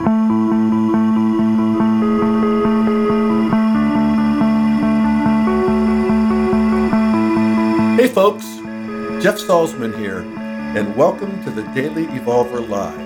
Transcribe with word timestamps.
Hey 0.00 0.06
folks, 8.08 8.46
Jeff 9.22 9.36
Salzman 9.36 9.94
here, 9.98 10.20
and 10.74 10.96
welcome 10.96 11.44
to 11.44 11.50
the 11.50 11.64
Daily 11.74 12.06
Evolver 12.06 12.66
Live. 12.66 12.98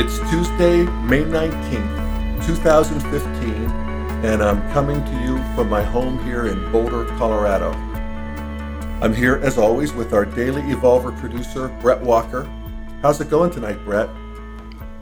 It's 0.00 0.18
Tuesday, 0.30 0.82
May 1.04 1.22
19th, 1.22 2.44
2015, 2.44 3.70
and 4.24 4.42
I'm 4.42 4.68
coming 4.72 5.04
to 5.04 5.20
you 5.22 5.36
from 5.54 5.68
my 5.68 5.84
home 5.84 6.18
here 6.24 6.48
in 6.48 6.72
Boulder, 6.72 7.04
Colorado. 7.18 7.70
I'm 9.00 9.14
here, 9.14 9.36
as 9.44 9.58
always, 9.58 9.92
with 9.92 10.12
our 10.12 10.24
Daily 10.24 10.62
Evolver 10.62 11.16
producer, 11.20 11.68
Brett 11.80 12.00
Walker. 12.00 12.50
How's 13.02 13.20
it 13.20 13.28
going 13.28 13.50
tonight, 13.50 13.78
Brett? 13.84 14.08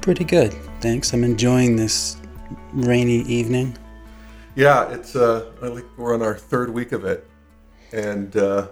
Pretty 0.01 0.25
good, 0.25 0.53
thanks. 0.81 1.15
I'm 1.15 1.23
enjoying 1.23 1.77
this 1.77 2.17
rainy 2.73 3.21
evening. 3.21 3.79
Yeah, 4.57 4.91
it's 4.91 5.15
uh, 5.15 5.53
I 5.63 5.69
think 5.69 5.87
we're 5.97 6.13
on 6.13 6.21
our 6.21 6.35
third 6.35 6.71
week 6.71 6.91
of 6.91 7.05
it, 7.05 7.27
and 7.93 8.37
uh, 8.37 8.67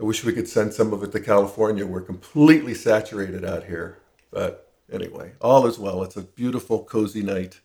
I 0.00 0.02
wish 0.02 0.24
we 0.24 0.32
could 0.32 0.48
send 0.48 0.72
some 0.72 0.94
of 0.94 1.02
it 1.02 1.12
to 1.12 1.20
California. 1.20 1.86
We're 1.86 2.00
completely 2.00 2.72
saturated 2.72 3.44
out 3.44 3.64
here, 3.64 3.98
but 4.30 4.72
anyway, 4.90 5.32
all 5.42 5.66
is 5.66 5.78
well. 5.78 6.02
It's 6.02 6.16
a 6.16 6.22
beautiful, 6.22 6.84
cozy 6.84 7.22
night, 7.22 7.60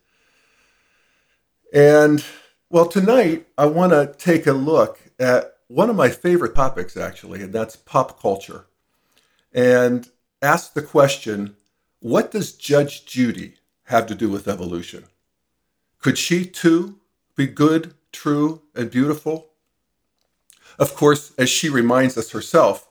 and 1.73 2.23
well, 2.69 2.87
tonight 2.87 3.47
I 3.57 3.67
want 3.67 3.93
to 3.93 4.13
take 4.17 4.45
a 4.45 4.53
look 4.53 4.99
at 5.17 5.55
one 5.69 5.89
of 5.89 5.95
my 5.95 6.09
favorite 6.09 6.55
topics, 6.55 6.97
actually, 6.97 7.41
and 7.41 7.53
that's 7.53 7.77
pop 7.77 8.21
culture, 8.21 8.65
and 9.53 10.09
ask 10.41 10.73
the 10.73 10.81
question: 10.81 11.55
What 11.99 12.31
does 12.31 12.53
Judge 12.53 13.05
Judy 13.05 13.55
have 13.85 14.07
to 14.07 14.15
do 14.15 14.29
with 14.29 14.47
evolution? 14.47 15.05
Could 15.99 16.17
she 16.17 16.45
too? 16.45 16.99
be 17.37 17.47
good, 17.47 17.93
true, 18.11 18.63
and 18.75 18.91
beautiful? 18.91 19.51
Of 20.77 20.95
course, 20.95 21.31
as 21.37 21.49
she 21.49 21.69
reminds 21.69 22.17
us 22.17 22.31
herself, 22.31 22.89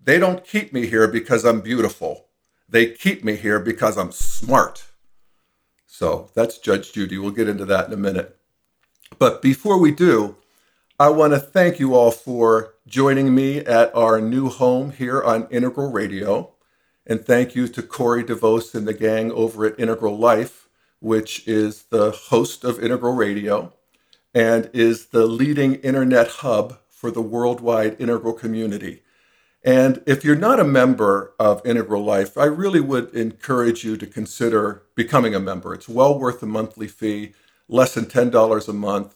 they 0.00 0.18
don't 0.18 0.44
keep 0.44 0.72
me 0.72 0.86
here 0.86 1.08
because 1.08 1.44
I'm 1.44 1.60
beautiful. 1.60 2.26
They 2.68 2.92
keep 2.92 3.24
me 3.24 3.34
here 3.34 3.58
because 3.58 3.96
I'm 3.96 4.12
smart. 4.12 4.84
So 5.86 6.30
that's 6.34 6.58
Judge 6.58 6.92
Judy. 6.92 7.18
We'll 7.18 7.30
get 7.30 7.48
into 7.48 7.64
that 7.64 7.86
in 7.86 7.92
a 7.92 7.96
minute. 7.96 8.36
But 9.18 9.40
before 9.40 9.78
we 9.78 9.90
do, 9.90 10.36
I 11.00 11.08
want 11.08 11.32
to 11.32 11.38
thank 11.38 11.80
you 11.80 11.94
all 11.94 12.10
for 12.10 12.74
joining 12.86 13.34
me 13.34 13.58
at 13.58 13.94
our 13.94 14.20
new 14.20 14.48
home 14.48 14.90
here 14.92 15.22
on 15.22 15.48
Integral 15.50 15.90
Radio. 15.90 16.52
And 17.06 17.24
thank 17.24 17.54
you 17.54 17.68
to 17.68 17.82
Corey 17.82 18.24
DeVos 18.24 18.74
and 18.74 18.86
the 18.86 18.94
gang 18.94 19.30
over 19.30 19.64
at 19.64 19.78
Integral 19.78 20.18
Life, 20.18 20.68
which 20.98 21.46
is 21.46 21.84
the 21.84 22.10
host 22.10 22.64
of 22.64 22.82
Integral 22.82 23.14
Radio 23.14 23.72
and 24.34 24.68
is 24.74 25.06
the 25.06 25.26
leading 25.26 25.76
internet 25.76 26.28
hub 26.28 26.78
for 26.90 27.10
the 27.10 27.22
worldwide 27.22 27.96
integral 27.98 28.34
community. 28.34 29.02
And 29.62 30.02
if 30.06 30.24
you're 30.24 30.36
not 30.36 30.60
a 30.60 30.64
member 30.64 31.32
of 31.38 31.64
Integral 31.64 32.04
Life, 32.04 32.36
I 32.36 32.44
really 32.44 32.80
would 32.80 33.14
encourage 33.14 33.82
you 33.82 33.96
to 33.96 34.06
consider 34.06 34.82
becoming 34.94 35.34
a 35.34 35.40
member. 35.40 35.72
It's 35.74 35.88
well 35.88 36.18
worth 36.18 36.40
the 36.40 36.46
monthly 36.46 36.86
fee, 36.86 37.32
less 37.68 37.94
than 37.94 38.06
$10 38.06 38.68
a 38.68 38.72
month. 38.72 39.14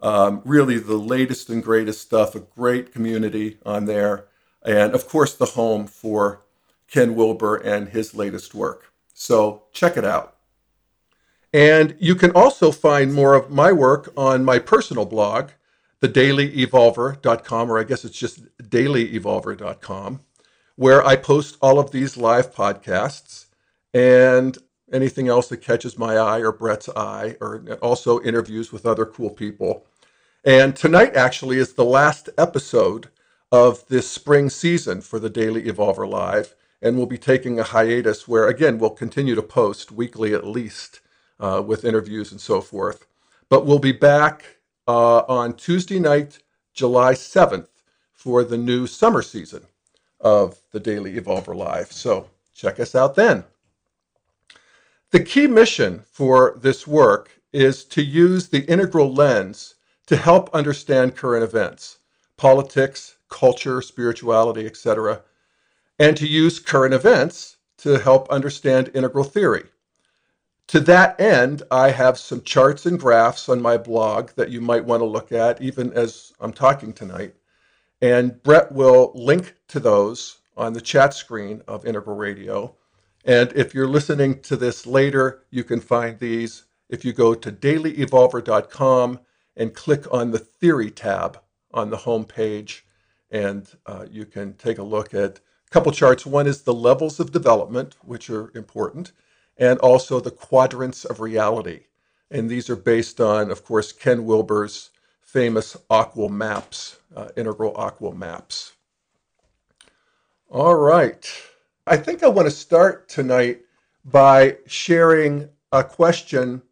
Um, 0.00 0.42
really, 0.44 0.78
the 0.78 0.96
latest 0.96 1.48
and 1.48 1.62
greatest 1.62 2.02
stuff, 2.02 2.34
a 2.34 2.40
great 2.40 2.92
community 2.92 3.58
on 3.64 3.86
there. 3.86 4.26
And 4.62 4.94
of 4.94 5.08
course, 5.08 5.34
the 5.34 5.46
home 5.46 5.86
for 5.86 6.42
Ken 6.90 7.14
Wilber 7.14 7.56
and 7.56 7.88
his 7.88 8.14
latest 8.14 8.54
work. 8.54 8.92
So 9.14 9.64
check 9.72 9.96
it 9.96 10.04
out. 10.04 10.36
And 11.52 11.96
you 11.98 12.14
can 12.14 12.30
also 12.32 12.70
find 12.70 13.12
more 13.14 13.34
of 13.34 13.50
my 13.50 13.72
work 13.72 14.12
on 14.16 14.44
my 14.44 14.58
personal 14.58 15.06
blog, 15.06 15.50
thedailyevolver.com, 16.02 17.70
or 17.70 17.78
I 17.78 17.84
guess 17.84 18.04
it's 18.04 18.18
just 18.18 18.58
dailyevolver.com, 18.58 20.20
where 20.76 21.04
I 21.04 21.16
post 21.16 21.56
all 21.60 21.78
of 21.78 21.90
these 21.90 22.16
live 22.16 22.54
podcasts 22.54 23.46
and 23.94 24.58
anything 24.92 25.28
else 25.28 25.48
that 25.48 25.58
catches 25.58 25.98
my 25.98 26.16
eye 26.16 26.40
or 26.40 26.52
Brett's 26.52 26.88
eye, 26.90 27.36
or 27.40 27.78
also 27.82 28.20
interviews 28.22 28.72
with 28.72 28.86
other 28.86 29.06
cool 29.06 29.30
people. 29.30 29.86
And 30.44 30.76
tonight 30.76 31.16
actually 31.16 31.58
is 31.58 31.72
the 31.72 31.84
last 31.84 32.28
episode 32.38 33.08
of 33.50 33.86
this 33.88 34.10
spring 34.10 34.50
season 34.50 35.00
for 35.00 35.18
the 35.18 35.30
Daily 35.30 35.62
Evolver 35.62 36.08
Live. 36.08 36.54
And 36.80 36.96
we'll 36.96 37.06
be 37.06 37.18
taking 37.18 37.58
a 37.58 37.64
hiatus 37.64 38.28
where, 38.28 38.48
again, 38.48 38.78
we'll 38.78 38.90
continue 38.90 39.34
to 39.34 39.42
post 39.42 39.90
weekly 39.90 40.34
at 40.34 40.46
least 40.46 41.00
uh, 41.40 41.62
with 41.64 41.84
interviews 41.84 42.30
and 42.30 42.40
so 42.40 42.60
forth. 42.60 43.06
But 43.48 43.66
we'll 43.66 43.78
be 43.78 43.92
back 43.92 44.58
uh, 44.86 45.20
on 45.28 45.54
Tuesday 45.54 45.98
night, 45.98 46.38
July 46.72 47.14
7th, 47.14 47.68
for 48.12 48.44
the 48.44 48.58
new 48.58 48.86
summer 48.86 49.22
season 49.22 49.64
of 50.20 50.58
the 50.72 50.80
Daily 50.80 51.14
Evolver 51.14 51.56
Live. 51.56 51.92
So 51.92 52.30
check 52.54 52.78
us 52.80 52.94
out 52.94 53.14
then. 53.14 53.44
The 55.10 55.20
key 55.20 55.46
mission 55.46 56.04
for 56.12 56.58
this 56.60 56.86
work 56.86 57.30
is 57.52 57.84
to 57.84 58.02
use 58.02 58.48
the 58.48 58.64
integral 58.70 59.12
lens 59.12 59.76
to 60.06 60.16
help 60.16 60.50
understand 60.54 61.16
current 61.16 61.44
events, 61.44 61.98
politics, 62.36 63.16
culture, 63.28 63.80
spirituality, 63.80 64.66
etc., 64.66 65.22
and 65.98 66.16
to 66.16 66.26
use 66.26 66.58
current 66.58 66.94
events 66.94 67.56
to 67.78 67.98
help 67.98 68.28
understand 68.28 68.90
integral 68.94 69.24
theory. 69.24 69.64
To 70.68 70.80
that 70.80 71.18
end, 71.18 71.62
I 71.70 71.90
have 71.90 72.18
some 72.18 72.42
charts 72.42 72.84
and 72.84 73.00
graphs 73.00 73.48
on 73.48 73.62
my 73.62 73.78
blog 73.78 74.30
that 74.36 74.50
you 74.50 74.60
might 74.60 74.84
want 74.84 75.00
to 75.00 75.06
look 75.06 75.32
at, 75.32 75.62
even 75.62 75.92
as 75.94 76.32
I'm 76.40 76.52
talking 76.52 76.92
tonight. 76.92 77.34
And 78.02 78.42
Brett 78.42 78.70
will 78.70 79.12
link 79.14 79.54
to 79.68 79.80
those 79.80 80.38
on 80.56 80.74
the 80.74 80.80
chat 80.80 81.14
screen 81.14 81.62
of 81.66 81.86
Integral 81.86 82.16
Radio. 82.16 82.74
And 83.24 83.52
if 83.54 83.74
you're 83.74 83.88
listening 83.88 84.40
to 84.42 84.56
this 84.56 84.86
later, 84.86 85.42
you 85.50 85.64
can 85.64 85.80
find 85.80 86.18
these 86.18 86.64
if 86.88 87.04
you 87.04 87.12
go 87.12 87.34
to 87.34 87.50
dailyevolver.com 87.50 89.20
and 89.56 89.74
click 89.74 90.12
on 90.12 90.30
the 90.30 90.38
Theory 90.38 90.90
tab 90.90 91.40
on 91.72 91.90
the 91.90 91.96
home 91.96 92.24
page. 92.24 92.86
And 93.30 93.68
uh, 93.86 94.06
you 94.10 94.26
can 94.26 94.54
take 94.54 94.78
a 94.78 94.82
look 94.82 95.14
at 95.14 95.40
couple 95.70 95.92
charts. 95.92 96.24
One 96.26 96.46
is 96.46 96.62
the 96.62 96.74
levels 96.74 97.20
of 97.20 97.32
development, 97.32 97.96
which 98.02 98.30
are 98.30 98.50
important 98.56 99.12
and 99.58 99.78
also 99.80 100.20
the 100.20 100.30
quadrants 100.30 101.04
of 101.04 101.20
reality. 101.20 101.80
And 102.30 102.48
these 102.48 102.70
are 102.70 102.76
based 102.76 103.20
on, 103.20 103.50
of 103.50 103.64
course, 103.64 103.92
Ken 103.92 104.24
Wilber's 104.24 104.90
famous 105.20 105.76
AQAL 105.90 106.30
maps, 106.30 106.98
uh, 107.14 107.28
integral 107.36 107.74
AQAL 107.74 108.16
maps. 108.16 108.72
All 110.48 110.76
right. 110.76 111.30
I 111.86 111.96
think 111.96 112.22
I 112.22 112.28
want 112.28 112.46
to 112.46 112.54
start 112.54 113.08
tonight 113.08 113.62
by 114.04 114.56
sharing 114.66 115.48
a 115.72 115.84
question 115.84 116.62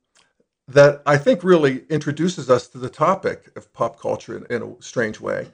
that 0.69 1.03
I 1.07 1.17
think 1.17 1.45
really 1.45 1.84
introduces 1.91 2.51
us 2.51 2.69
to 2.69 2.78
the 2.78 2.89
topic 2.89 3.51
of 3.57 3.73
pop 3.73 4.01
culture 4.01 4.37
in, 4.37 4.47
in 4.55 4.63
a 4.63 4.83
strange 4.83 5.21
way. 5.21 5.49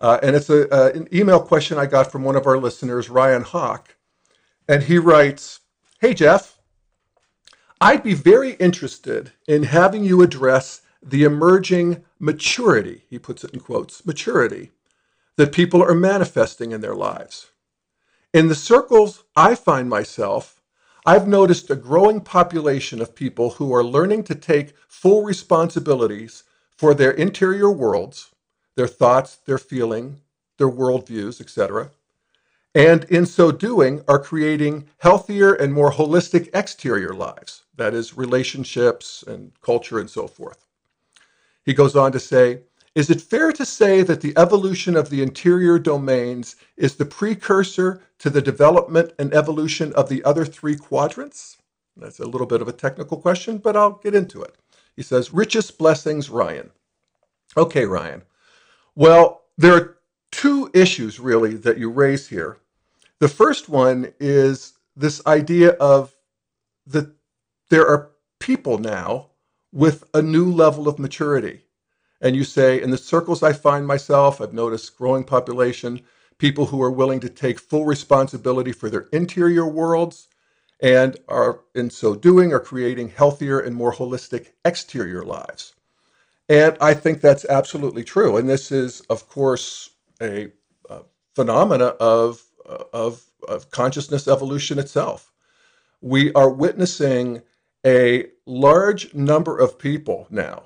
Uh, 0.00 0.18
and 0.22 0.34
it's 0.34 0.48
a, 0.48 0.68
uh, 0.72 0.90
an 0.94 1.08
email 1.12 1.40
question 1.40 1.78
I 1.78 1.86
got 1.86 2.10
from 2.10 2.24
one 2.24 2.36
of 2.36 2.46
our 2.46 2.58
listeners, 2.58 3.10
Ryan 3.10 3.42
Hawk. 3.42 3.96
And 4.68 4.84
he 4.84 4.98
writes 4.98 5.60
Hey, 6.00 6.14
Jeff, 6.14 6.58
I'd 7.80 8.02
be 8.02 8.14
very 8.14 8.52
interested 8.52 9.32
in 9.46 9.64
having 9.64 10.04
you 10.04 10.22
address 10.22 10.82
the 11.02 11.24
emerging 11.24 12.04
maturity, 12.18 13.04
he 13.08 13.18
puts 13.18 13.42
it 13.44 13.52
in 13.52 13.60
quotes, 13.60 14.04
maturity 14.04 14.70
that 15.36 15.52
people 15.52 15.82
are 15.82 15.94
manifesting 15.94 16.72
in 16.72 16.82
their 16.82 16.94
lives. 16.94 17.50
In 18.34 18.48
the 18.48 18.54
circles 18.54 19.24
I 19.34 19.54
find 19.54 19.88
myself, 19.88 20.60
I've 21.06 21.26
noticed 21.26 21.70
a 21.70 21.76
growing 21.76 22.20
population 22.20 23.00
of 23.00 23.14
people 23.14 23.50
who 23.52 23.72
are 23.74 23.82
learning 23.82 24.24
to 24.24 24.34
take 24.34 24.74
full 24.86 25.24
responsibilities 25.24 26.44
for 26.76 26.92
their 26.92 27.10
interior 27.10 27.70
worlds, 27.72 28.34
their 28.76 28.88
thoughts, 28.88 29.36
their 29.46 29.58
feeling, 29.58 30.20
their 30.58 30.70
worldviews, 30.70 31.40
etc 31.40 31.90
and 32.74 33.04
in 33.04 33.26
so 33.26 33.52
doing 33.52 34.02
are 34.08 34.18
creating 34.18 34.88
healthier 34.98 35.54
and 35.54 35.72
more 35.74 35.92
holistic 35.92 36.48
exterior 36.54 37.14
lives 37.14 37.64
that 37.76 37.94
is 37.94 38.16
relationships 38.16 39.24
and 39.26 39.52
culture 39.62 39.98
and 39.98 40.10
so 40.10 40.28
forth. 40.28 40.66
He 41.64 41.74
goes 41.74 41.96
on 41.96 42.12
to 42.12 42.20
say 42.20 42.62
is 42.94 43.10
it 43.10 43.20
fair 43.20 43.52
to 43.52 43.64
say 43.66 44.02
that 44.02 44.20
the 44.20 44.34
evolution 44.36 44.96
of 44.96 45.10
the 45.10 45.22
interior 45.22 45.78
domains 45.78 46.56
is 46.76 46.96
the 46.96 47.06
precursor 47.06 48.02
to 48.18 48.30
the 48.30 48.42
development 48.42 49.12
and 49.18 49.32
evolution 49.34 49.92
of 49.94 50.08
the 50.08 50.24
other 50.24 50.44
three 50.44 50.76
quadrants? 50.76 51.58
That's 51.96 52.20
a 52.20 52.26
little 52.26 52.48
bit 52.48 52.62
of 52.62 52.68
a 52.68 52.72
technical 52.72 53.18
question 53.18 53.58
but 53.58 53.76
i'll 53.76 53.92
get 53.92 54.14
into 54.14 54.42
it. 54.42 54.56
He 54.96 55.02
says 55.02 55.34
richest 55.34 55.78
blessings 55.78 56.30
ryan. 56.30 56.70
Okay 57.56 57.86
ryan 57.86 58.22
well 59.00 59.40
there 59.56 59.74
are 59.74 59.98
two 60.30 60.70
issues 60.74 61.18
really 61.18 61.54
that 61.54 61.78
you 61.78 61.90
raise 61.90 62.28
here. 62.28 62.58
The 63.18 63.28
first 63.28 63.68
one 63.68 64.12
is 64.20 64.74
this 64.94 65.26
idea 65.26 65.70
of 65.72 66.14
that 66.86 67.10
there 67.70 67.86
are 67.86 68.10
people 68.38 68.78
now 68.78 69.30
with 69.72 70.04
a 70.12 70.22
new 70.22 70.52
level 70.52 70.86
of 70.88 70.98
maturity. 70.98 71.62
And 72.20 72.36
you 72.36 72.44
say, 72.44 72.82
in 72.82 72.90
the 72.90 72.98
circles 72.98 73.42
I 73.42 73.54
find 73.54 73.86
myself, 73.86 74.40
I've 74.40 74.52
noticed 74.52 74.98
growing 74.98 75.24
population, 75.24 76.02
people 76.38 76.66
who 76.66 76.82
are 76.82 76.90
willing 76.90 77.20
to 77.20 77.30
take 77.30 77.58
full 77.58 77.86
responsibility 77.86 78.72
for 78.72 78.90
their 78.90 79.08
interior 79.12 79.66
worlds 79.66 80.28
and 80.80 81.16
are, 81.28 81.60
in 81.74 81.88
so 81.88 82.14
doing, 82.14 82.52
are 82.52 82.60
creating 82.60 83.10
healthier 83.10 83.60
and 83.60 83.74
more 83.74 83.92
holistic 83.92 84.48
exterior 84.64 85.22
lives. 85.22 85.74
And 86.50 86.76
I 86.82 86.94
think 86.94 87.22
that's 87.22 87.46
absolutely 87.46 88.04
true. 88.04 88.36
And 88.36 88.50
this 88.50 88.72
is, 88.72 89.02
of 89.02 89.28
course, 89.30 89.92
a, 90.22 90.48
phenomena 91.36 91.86
of, 92.00 92.42
of, 92.92 93.24
of 93.48 93.70
consciousness 93.70 94.28
evolution 94.28 94.78
itself. 94.78 95.32
We 96.02 96.32
are 96.34 96.50
witnessing 96.50 97.42
a 97.86 98.26
large 98.46 99.14
number 99.14 99.58
of 99.58 99.78
people 99.78 100.26
now 100.30 100.64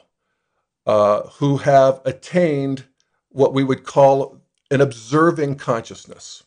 uh, 0.87 1.23
who 1.25 1.59
have 1.59 2.01
attained 2.07 2.85
what 3.31 3.55
we 3.55 3.65
would 3.65 3.85
call 3.85 4.41
an 4.71 4.81
observing 4.81 5.57
consciousness, 5.57 6.45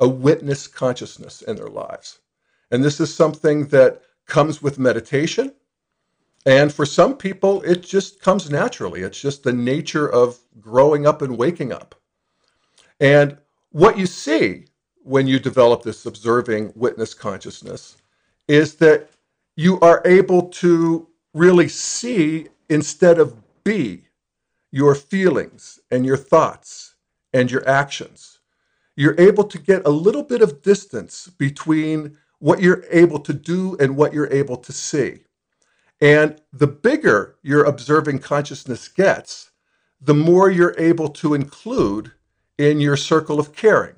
a 0.00 0.08
witness 0.08 0.68
consciousness 0.68 1.42
in 1.42 1.56
their 1.56 1.68
lives. 1.68 2.20
And 2.70 2.84
this 2.84 3.00
is 3.00 3.14
something 3.14 3.68
that 3.68 4.02
comes 4.26 4.62
with 4.62 4.78
meditation. 4.78 5.54
And 6.48 6.72
for 6.72 6.86
some 6.86 7.14
people, 7.14 7.60
it 7.60 7.82
just 7.82 8.22
comes 8.22 8.50
naturally. 8.50 9.02
It's 9.02 9.20
just 9.20 9.42
the 9.42 9.52
nature 9.52 10.08
of 10.08 10.38
growing 10.58 11.06
up 11.06 11.20
and 11.20 11.36
waking 11.36 11.72
up. 11.72 11.94
And 13.00 13.36
what 13.70 13.98
you 13.98 14.06
see 14.06 14.64
when 15.02 15.26
you 15.26 15.38
develop 15.38 15.82
this 15.82 16.06
observing 16.06 16.72
witness 16.74 17.12
consciousness 17.12 17.98
is 18.48 18.76
that 18.76 19.10
you 19.56 19.78
are 19.80 20.00
able 20.06 20.48
to 20.48 21.06
really 21.34 21.68
see 21.68 22.46
instead 22.70 23.18
of 23.18 23.36
be 23.62 24.04
your 24.72 24.94
feelings 24.94 25.80
and 25.90 26.06
your 26.06 26.16
thoughts 26.16 26.94
and 27.34 27.50
your 27.50 27.68
actions. 27.68 28.38
You're 28.96 29.20
able 29.20 29.44
to 29.44 29.58
get 29.58 29.86
a 29.86 29.90
little 29.90 30.22
bit 30.22 30.40
of 30.40 30.62
distance 30.62 31.28
between 31.28 32.16
what 32.38 32.62
you're 32.62 32.86
able 32.90 33.18
to 33.18 33.34
do 33.34 33.76
and 33.78 33.98
what 33.98 34.14
you're 34.14 34.32
able 34.32 34.56
to 34.56 34.72
see. 34.72 35.24
And 36.00 36.40
the 36.52 36.68
bigger 36.68 37.36
your 37.42 37.64
observing 37.64 38.20
consciousness 38.20 38.88
gets, 38.88 39.50
the 40.00 40.14
more 40.14 40.50
you're 40.50 40.76
able 40.78 41.08
to 41.08 41.34
include 41.34 42.12
in 42.58 42.80
your 42.80 42.96
circle 42.96 43.40
of 43.40 43.54
caring 43.54 43.96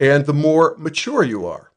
and 0.00 0.26
the 0.26 0.34
more 0.34 0.76
mature 0.78 1.24
you 1.24 1.46
are. 1.46 1.72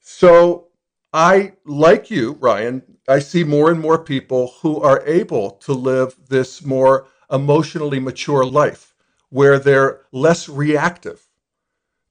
So 0.00 0.68
I, 1.12 1.54
like 1.66 2.10
you, 2.10 2.34
Ryan, 2.40 2.82
I 3.08 3.20
see 3.20 3.44
more 3.44 3.70
and 3.70 3.80
more 3.80 3.98
people 3.98 4.54
who 4.62 4.80
are 4.82 5.02
able 5.06 5.52
to 5.52 5.74
live 5.74 6.16
this 6.28 6.64
more 6.64 7.08
emotionally 7.30 8.00
mature 8.00 8.44
life 8.46 8.94
where 9.30 9.58
they're 9.58 10.02
less 10.12 10.48
reactive 10.48 11.22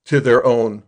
to 0.05 0.21
their 0.21 0.45
own 0.45 0.83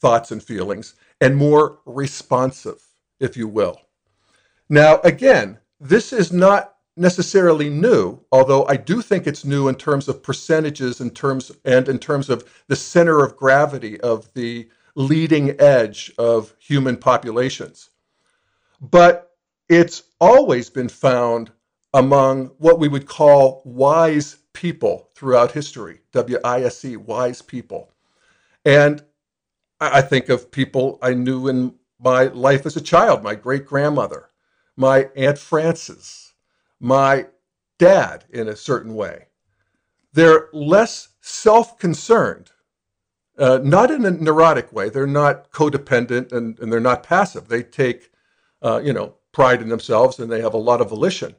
thoughts 0.00 0.32
and 0.32 0.42
feelings 0.42 0.96
and 1.20 1.36
more 1.36 1.80
responsive, 1.86 2.82
if 3.20 3.36
you 3.36 3.48
will. 3.48 3.81
Now, 4.72 5.02
again, 5.04 5.58
this 5.80 6.14
is 6.14 6.32
not 6.32 6.76
necessarily 6.96 7.68
new, 7.68 8.20
although 8.32 8.64
I 8.64 8.76
do 8.78 9.02
think 9.02 9.26
it's 9.26 9.44
new 9.44 9.68
in 9.68 9.74
terms 9.74 10.08
of 10.08 10.22
percentages 10.22 10.98
in 10.98 11.10
terms 11.10 11.52
and 11.66 11.90
in 11.90 11.98
terms 11.98 12.30
of 12.30 12.50
the 12.68 12.76
center 12.76 13.22
of 13.22 13.36
gravity 13.36 14.00
of 14.00 14.32
the 14.32 14.70
leading 14.94 15.60
edge 15.60 16.10
of 16.16 16.54
human 16.58 16.96
populations. 16.96 17.90
But 18.80 19.36
it's 19.68 20.04
always 20.18 20.70
been 20.70 20.88
found 20.88 21.50
among 21.92 22.46
what 22.56 22.78
we 22.78 22.88
would 22.88 23.04
call 23.04 23.60
wise 23.66 24.38
people 24.54 25.10
throughout 25.14 25.52
history, 25.52 26.00
W 26.12 26.38
I 26.44 26.62
S 26.62 26.82
E, 26.86 26.96
wise 26.96 27.42
people. 27.42 27.92
And 28.64 29.04
I 29.82 30.00
think 30.00 30.30
of 30.30 30.50
people 30.50 30.98
I 31.02 31.12
knew 31.12 31.48
in 31.48 31.74
my 32.00 32.24
life 32.28 32.64
as 32.64 32.78
a 32.78 32.80
child, 32.80 33.22
my 33.22 33.34
great 33.34 33.66
grandmother, 33.66 34.30
my 34.76 35.08
Aunt 35.16 35.38
Frances, 35.38 36.34
my 36.80 37.26
dad 37.78 38.24
in 38.30 38.48
a 38.48 38.56
certain 38.56 38.94
way. 38.94 39.26
They're 40.12 40.48
less 40.52 41.08
self 41.20 41.78
concerned 41.78 42.50
uh, 43.38 43.58
not 43.62 43.90
in 43.90 44.04
a 44.04 44.10
neurotic 44.10 44.72
way. 44.72 44.88
They're 44.88 45.06
not 45.06 45.50
codependent 45.50 46.32
and, 46.32 46.58
and 46.58 46.72
they're 46.72 46.80
not 46.80 47.02
passive. 47.02 47.48
They 47.48 47.62
take, 47.62 48.10
uh, 48.60 48.80
you 48.84 48.92
know, 48.92 49.14
pride 49.32 49.62
in 49.62 49.68
themselves 49.68 50.18
and 50.18 50.30
they 50.30 50.40
have 50.40 50.54
a 50.54 50.58
lot 50.58 50.80
of 50.80 50.90
volition. 50.90 51.34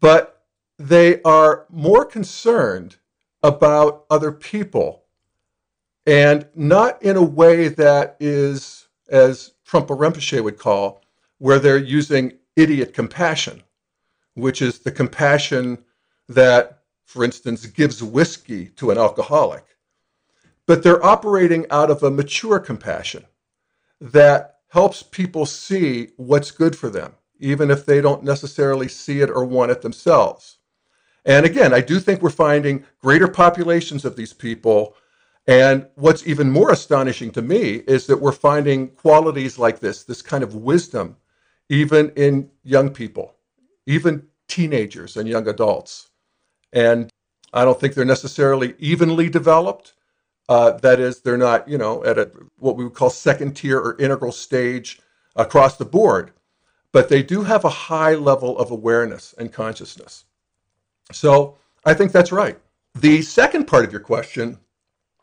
But 0.00 0.42
they 0.78 1.22
are 1.22 1.66
more 1.70 2.04
concerned 2.04 2.96
about 3.42 4.04
other 4.10 4.32
people 4.32 5.04
and 6.04 6.46
not 6.54 7.02
in 7.02 7.16
a 7.16 7.22
way 7.22 7.68
that 7.68 8.16
is, 8.20 8.88
as 9.08 9.52
Trungpa 9.66 9.96
Rinpoche 9.96 10.42
would 10.42 10.58
call, 10.58 11.02
where 11.38 11.58
they're 11.58 11.78
using 11.78 12.32
idiot 12.56 12.94
compassion, 12.94 13.62
which 14.34 14.62
is 14.62 14.80
the 14.80 14.90
compassion 14.90 15.78
that, 16.28 16.80
for 17.04 17.24
instance, 17.24 17.66
gives 17.66 18.02
whiskey 18.02 18.66
to 18.76 18.90
an 18.90 18.98
alcoholic 18.98 19.64
but 20.66 20.82
they're 20.82 21.04
operating 21.04 21.64
out 21.70 21.90
of 21.90 22.02
a 22.02 22.10
mature 22.10 22.58
compassion 22.58 23.24
that 24.00 24.56
helps 24.68 25.02
people 25.02 25.46
see 25.46 26.08
what's 26.16 26.50
good 26.50 26.76
for 26.76 26.90
them, 26.90 27.14
even 27.38 27.70
if 27.70 27.86
they 27.86 28.00
don't 28.00 28.24
necessarily 28.24 28.88
see 28.88 29.20
it 29.20 29.30
or 29.30 29.44
want 29.44 29.70
it 29.70 29.80
themselves. 29.80 30.58
And 31.24 31.46
again, 31.46 31.72
I 31.72 31.80
do 31.80 31.98
think 31.98 32.20
we're 32.20 32.30
finding 32.30 32.84
greater 33.00 33.28
populations 33.28 34.04
of 34.04 34.16
these 34.16 34.32
people. 34.32 34.94
And 35.46 35.86
what's 35.94 36.26
even 36.26 36.50
more 36.50 36.72
astonishing 36.72 37.30
to 37.32 37.42
me 37.42 37.82
is 37.86 38.06
that 38.06 38.20
we're 38.20 38.32
finding 38.32 38.88
qualities 38.88 39.58
like 39.58 39.78
this, 39.78 40.02
this 40.04 40.22
kind 40.22 40.42
of 40.42 40.54
wisdom, 40.56 41.16
even 41.68 42.10
in 42.16 42.50
young 42.62 42.90
people, 42.90 43.34
even 43.86 44.26
teenagers 44.48 45.16
and 45.16 45.28
young 45.28 45.48
adults. 45.48 46.10
And 46.72 47.10
I 47.52 47.64
don't 47.64 47.78
think 47.80 47.94
they're 47.94 48.04
necessarily 48.04 48.74
evenly 48.78 49.28
developed, 49.28 49.94
uh, 50.48 50.72
that 50.72 51.00
is, 51.00 51.20
they're 51.20 51.36
not, 51.36 51.68
you 51.68 51.78
know, 51.78 52.04
at 52.04 52.18
a 52.18 52.30
what 52.58 52.76
we 52.76 52.84
would 52.84 52.94
call 52.94 53.10
second 53.10 53.56
tier 53.56 53.78
or 53.78 53.96
integral 53.98 54.32
stage 54.32 55.00
across 55.34 55.76
the 55.76 55.84
board, 55.84 56.32
but 56.92 57.08
they 57.08 57.22
do 57.22 57.42
have 57.42 57.64
a 57.64 57.68
high 57.68 58.14
level 58.14 58.56
of 58.58 58.70
awareness 58.70 59.34
and 59.38 59.52
consciousness. 59.52 60.24
So 61.12 61.58
I 61.84 61.94
think 61.94 62.12
that's 62.12 62.32
right. 62.32 62.58
The 62.94 63.22
second 63.22 63.66
part 63.66 63.84
of 63.84 63.92
your 63.92 64.00
question 64.00 64.58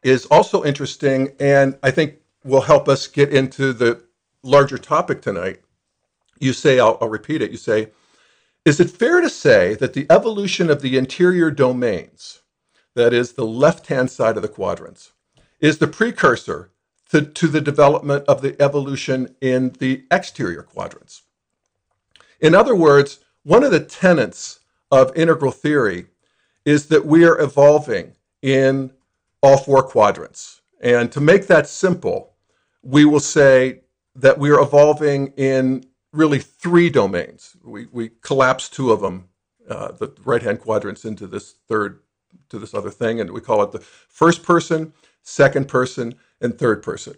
is 0.03 0.25
also 0.27 0.63
interesting, 0.63 1.32
and 1.39 1.77
I 1.82 1.91
think 1.91 2.20
will 2.44 2.62
help 2.62 2.88
us 2.88 3.08
get 3.08 3.34
into 3.34 3.74
the 3.74 4.03
larger 4.44 4.77
topic 4.77 5.22
tonight. 5.22 5.62
You 6.44 6.54
say, 6.54 6.80
I'll, 6.80 6.98
I'll 7.02 7.10
repeat 7.10 7.42
it. 7.42 7.52
You 7.52 7.58
say, 7.58 7.90
is 8.66 8.80
it 8.80 8.90
fair 8.90 9.22
to 9.22 9.30
say 9.30 9.76
that 9.76 9.94
the 9.94 10.06
evolution 10.10 10.70
of 10.70 10.82
the 10.82 10.98
interior 10.98 11.52
domains, 11.52 12.42
that 12.96 13.14
is 13.14 13.34
the 13.34 13.46
left 13.46 13.88
hand 13.88 14.12
side 14.12 14.36
of 14.36 14.44
the 14.44 14.50
quadrants, 14.50 15.14
is 15.60 15.78
the 15.78 15.88
precursor 15.88 16.72
to, 17.10 17.22
to 17.22 17.48
the 17.48 17.62
development 17.62 18.26
of 18.28 18.42
the 18.42 18.62
evolution 18.62 19.36
in 19.42 19.72
the 19.80 20.04
exterior 20.12 20.64
quadrants. 20.64 21.24
In 22.40 22.54
other 22.54 22.76
words, 22.76 23.20
one 23.44 23.64
of 23.64 23.72
the 23.72 23.80
tenets 23.80 24.60
of 24.92 25.16
integral 25.16 25.52
theory 25.52 26.08
is 26.66 26.88
that 26.88 27.06
we 27.06 27.26
are 27.26 27.40
evolving 27.40 28.14
in 28.42 28.92
all 29.42 29.58
four 29.58 29.84
quadrants. 29.84 30.62
And 30.82 31.12
to 31.12 31.22
make 31.22 31.48
that 31.48 31.68
simple, 31.68 32.34
we 32.82 33.06
will 33.06 33.20
say 33.20 33.82
that 34.16 34.38
we 34.38 34.50
are 34.52 34.62
evolving 34.62 35.34
in 35.38 35.86
really 36.13 36.39
three 36.39 36.89
domains. 36.89 37.58
We, 37.63 37.88
we 37.91 38.12
collapse 38.22 38.70
two 38.70 38.91
of 38.91 39.01
them, 39.01 39.29
uh, 39.70 39.91
the 39.91 40.13
right 40.24 40.41
hand 40.41 40.62
quadrants, 40.62 41.03
into 41.03 41.27
this 41.27 41.55
third, 41.67 42.00
to 42.50 42.60
this 42.60 42.74
other 42.74 42.91
thing, 42.91 43.20
and 43.20 43.32
we 43.32 43.41
call 43.41 43.62
it 43.63 43.72
the 43.72 43.79
first 43.79 44.43
person, 44.43 44.93
second 45.24 45.67
person, 45.67 46.15
and 46.39 46.58
third 46.58 46.82
person. 46.84 47.15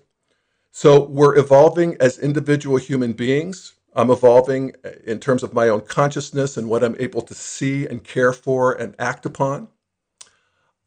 So 0.72 1.04
we're 1.04 1.38
evolving 1.38 1.96
as 2.00 2.18
individual 2.18 2.78
human 2.78 3.14
beings. 3.14 3.74
I'm 3.96 4.10
evolving 4.10 4.74
in 5.06 5.20
terms 5.20 5.44
of 5.44 5.54
my 5.54 5.70
own 5.70 5.82
consciousness 5.82 6.58
and 6.58 6.70
what 6.70 6.84
I'm 6.84 6.98
able 7.00 7.22
to 7.22 7.34
see 7.34 7.88
and 7.88 8.04
care 8.04 8.34
for 8.34 8.74
and 8.74 8.96
act 9.00 9.26
upon. 9.26 9.70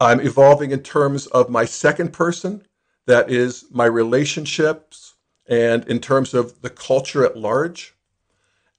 I'm 0.00 0.20
evolving 0.20 0.70
in 0.70 0.82
terms 0.82 1.26
of 1.28 1.48
my 1.48 1.64
second 1.64 2.12
person, 2.12 2.66
that 3.06 3.30
is 3.30 3.64
my 3.70 3.86
relationships, 3.86 5.14
and 5.48 5.86
in 5.88 6.00
terms 6.00 6.34
of 6.34 6.60
the 6.60 6.70
culture 6.70 7.24
at 7.24 7.36
large. 7.36 7.94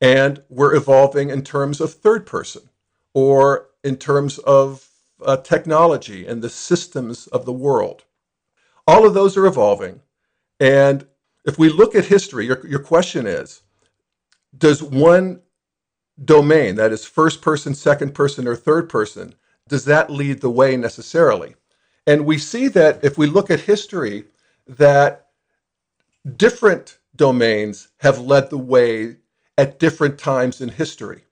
And 0.02 0.44
we're 0.50 0.76
evolving 0.76 1.30
in 1.30 1.44
terms 1.44 1.82
of 1.82 1.94
third 1.94 2.26
person, 2.26 2.70
or 3.14 3.68
in 3.84 3.98
terms 3.98 4.38
of 4.40 4.88
uh, 5.26 5.38
technology 5.38 6.26
and 6.26 6.42
the 6.42 6.50
systems 6.50 7.28
of 7.28 7.46
the 7.46 7.54
world 7.54 8.04
all 8.90 9.06
of 9.06 9.14
those 9.14 9.38
are 9.38 9.46
evolving. 9.46 10.02
And 10.60 11.06
if 11.46 11.60
we 11.60 11.70
look 11.70 11.94
at 11.94 12.06
history, 12.06 12.48
your, 12.48 12.66
your 12.66 12.80
question 12.80 13.28
is 13.28 13.62
Does 14.58 14.82
one 14.82 15.42
domain, 16.26 16.76
that 16.76 16.92
is 16.92 17.06
first 17.06 17.42
person, 17.42 17.76
second 17.76 18.16
person, 18.16 18.48
or 18.48 18.56
third 18.56 18.90
person, 18.90 19.36
does 19.68 19.86
that 19.86 20.10
lead 20.10 20.42
the 20.42 20.50
way 20.50 20.76
necessarily? 20.76 21.56
And 22.08 22.26
we 22.26 22.40
see 22.40 22.68
that 22.70 23.04
if 23.04 23.16
we 23.16 23.28
look 23.28 23.52
at 23.52 23.60
history, 23.62 24.26
that 24.68 25.28
different 26.36 26.98
domains 27.16 27.90
have 28.00 28.20
led 28.20 28.50
the 28.50 28.58
way 28.58 29.18
at 29.60 29.78
different 29.78 30.18
times 30.18 30.62
in 30.62 30.70
history. 30.70 31.26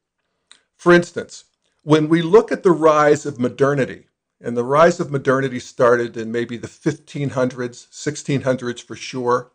For 0.75 0.91
instance, 0.91 1.45
when 1.83 2.09
we 2.09 2.21
look 2.21 2.51
at 2.51 2.61
the 2.61 2.71
rise 2.71 3.25
of 3.25 3.39
modernity, 3.39 4.07
and 4.41 4.57
the 4.57 4.65
rise 4.65 4.99
of 4.99 5.09
modernity 5.09 5.59
started 5.59 6.17
in 6.17 6.29
maybe 6.29 6.57
the 6.57 6.67
1500s, 6.67 7.87
1600s 7.87 8.83
for 8.83 8.97
sure. 8.97 9.53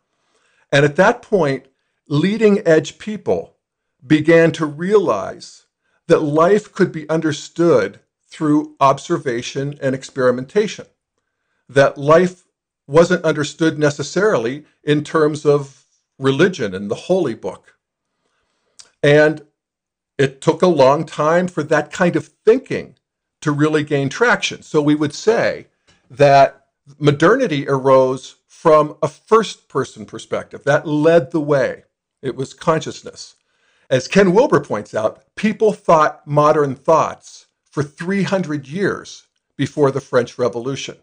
And 0.71 0.83
at 0.83 0.95
that 0.95 1.21
point, 1.21 1.67
leading 2.07 2.67
edge 2.67 2.97
people 2.97 3.57
began 4.05 4.51
to 4.53 4.65
realize 4.65 5.67
that 6.07 6.23
life 6.23 6.73
could 6.73 6.91
be 6.91 7.07
understood 7.07 7.99
through 8.27 8.75
observation 8.79 9.77
and 9.83 9.93
experimentation, 9.93 10.87
that 11.69 11.99
life 11.99 12.45
wasn't 12.87 13.23
understood 13.23 13.77
necessarily 13.77 14.65
in 14.83 15.03
terms 15.03 15.45
of 15.45 15.85
religion 16.17 16.73
and 16.73 16.89
the 16.89 17.05
holy 17.05 17.35
book. 17.35 17.77
And 19.03 19.45
it 20.17 20.41
took 20.41 20.61
a 20.61 20.67
long 20.67 21.05
time 21.05 21.47
for 21.47 21.61
that 21.63 21.91
kind 21.91 22.15
of 22.15 22.27
thinking 22.45 22.95
to 23.41 23.51
really 23.51 23.83
gain 23.83 24.09
traction. 24.09 24.63
So 24.63 24.81
we 24.81 24.95
would 24.95 25.13
say 25.13 25.67
that 26.09 26.67
modernity 26.97 27.67
arose 27.67 28.37
from 28.47 28.95
a 29.03 29.07
first 29.09 29.67
person 29.67 30.05
perspective 30.05 30.63
that 30.63 30.87
led 30.87 31.31
the 31.31 31.41
way. 31.41 31.83
It 32.21 32.37
was 32.37 32.53
consciousness. 32.53 33.35
As 33.89 34.07
Ken 34.07 34.33
Wilber 34.33 34.61
points 34.61 34.95
out, 34.95 35.23
people 35.35 35.73
thought 35.73 36.25
modern 36.25 36.73
thoughts 36.73 37.47
for 37.69 37.83
300 37.83 38.67
years 38.67 39.27
before 39.57 39.91
the 39.91 40.01
French 40.01 40.37
Revolution. 40.37 40.97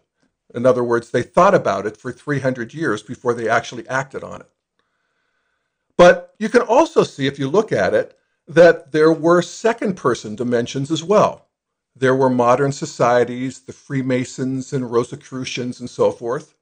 In 0.53 0.65
other 0.65 0.83
words, 0.83 1.11
they 1.11 1.21
thought 1.21 1.53
about 1.53 1.85
it 1.85 1.95
for 1.95 2.11
300 2.11 2.73
years 2.73 3.03
before 3.03 3.33
they 3.33 3.47
actually 3.47 3.87
acted 3.87 4.23
on 4.23 4.41
it. 4.41 4.49
But 5.97 6.33
you 6.39 6.49
can 6.49 6.61
also 6.61 7.03
see, 7.03 7.27
if 7.27 7.37
you 7.37 7.47
look 7.47 7.71
at 7.71 7.93
it, 7.93 8.17
that 8.47 8.91
there 8.91 9.13
were 9.13 9.41
second 9.41 9.95
person 9.95 10.35
dimensions 10.35 10.91
as 10.91 11.03
well. 11.03 11.47
There 11.95 12.15
were 12.15 12.29
modern 12.29 12.71
societies, 12.71 13.59
the 13.59 13.73
Freemasons 13.73 14.73
and 14.73 14.91
Rosicrucians 14.91 15.79
and 15.79 15.89
so 15.89 16.11
forth. 16.11 16.55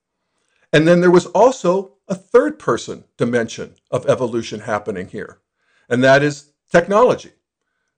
And 0.74 0.88
then 0.88 1.02
there 1.02 1.12
was 1.12 1.26
also 1.28 1.94
a 2.08 2.16
third 2.16 2.60
person 2.60 3.06
dimension 3.18 3.76
of 3.92 4.08
evolution 4.08 4.62
happening 4.62 5.08
here, 5.08 5.40
and 5.88 6.04
that 6.04 6.22
is 6.22 6.52
technology. 6.72 7.32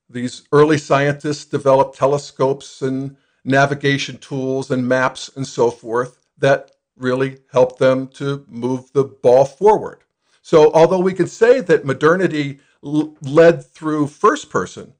These 0.09 0.43
early 0.51 0.77
scientists 0.77 1.45
developed 1.45 1.97
telescopes 1.97 2.81
and 2.81 3.17
navigation 3.43 4.17
tools 4.17 4.71
and 4.71 4.87
maps 4.87 5.29
and 5.35 5.47
so 5.47 5.71
forth 5.71 6.25
that 6.37 6.71
really 6.95 7.39
helped 7.51 7.79
them 7.79 8.07
to 8.07 8.45
move 8.47 8.91
the 8.93 9.03
ball 9.03 9.45
forward. 9.45 9.99
So, 10.41 10.71
although 10.73 10.99
we 10.99 11.13
can 11.13 11.27
say 11.27 11.61
that 11.61 11.85
modernity 11.85 12.59
l- 12.83 13.15
led 13.21 13.65
through 13.65 14.07
first 14.07 14.49
person, 14.49 14.93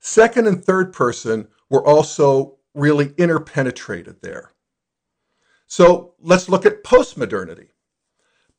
second 0.00 0.46
and 0.46 0.64
third 0.64 0.92
person 0.92 1.48
were 1.68 1.86
also 1.86 2.56
really 2.74 3.12
interpenetrated 3.16 4.22
there. 4.22 4.52
So 5.66 6.14
let's 6.20 6.48
look 6.48 6.64
at 6.64 6.84
postmodernity. 6.84 7.68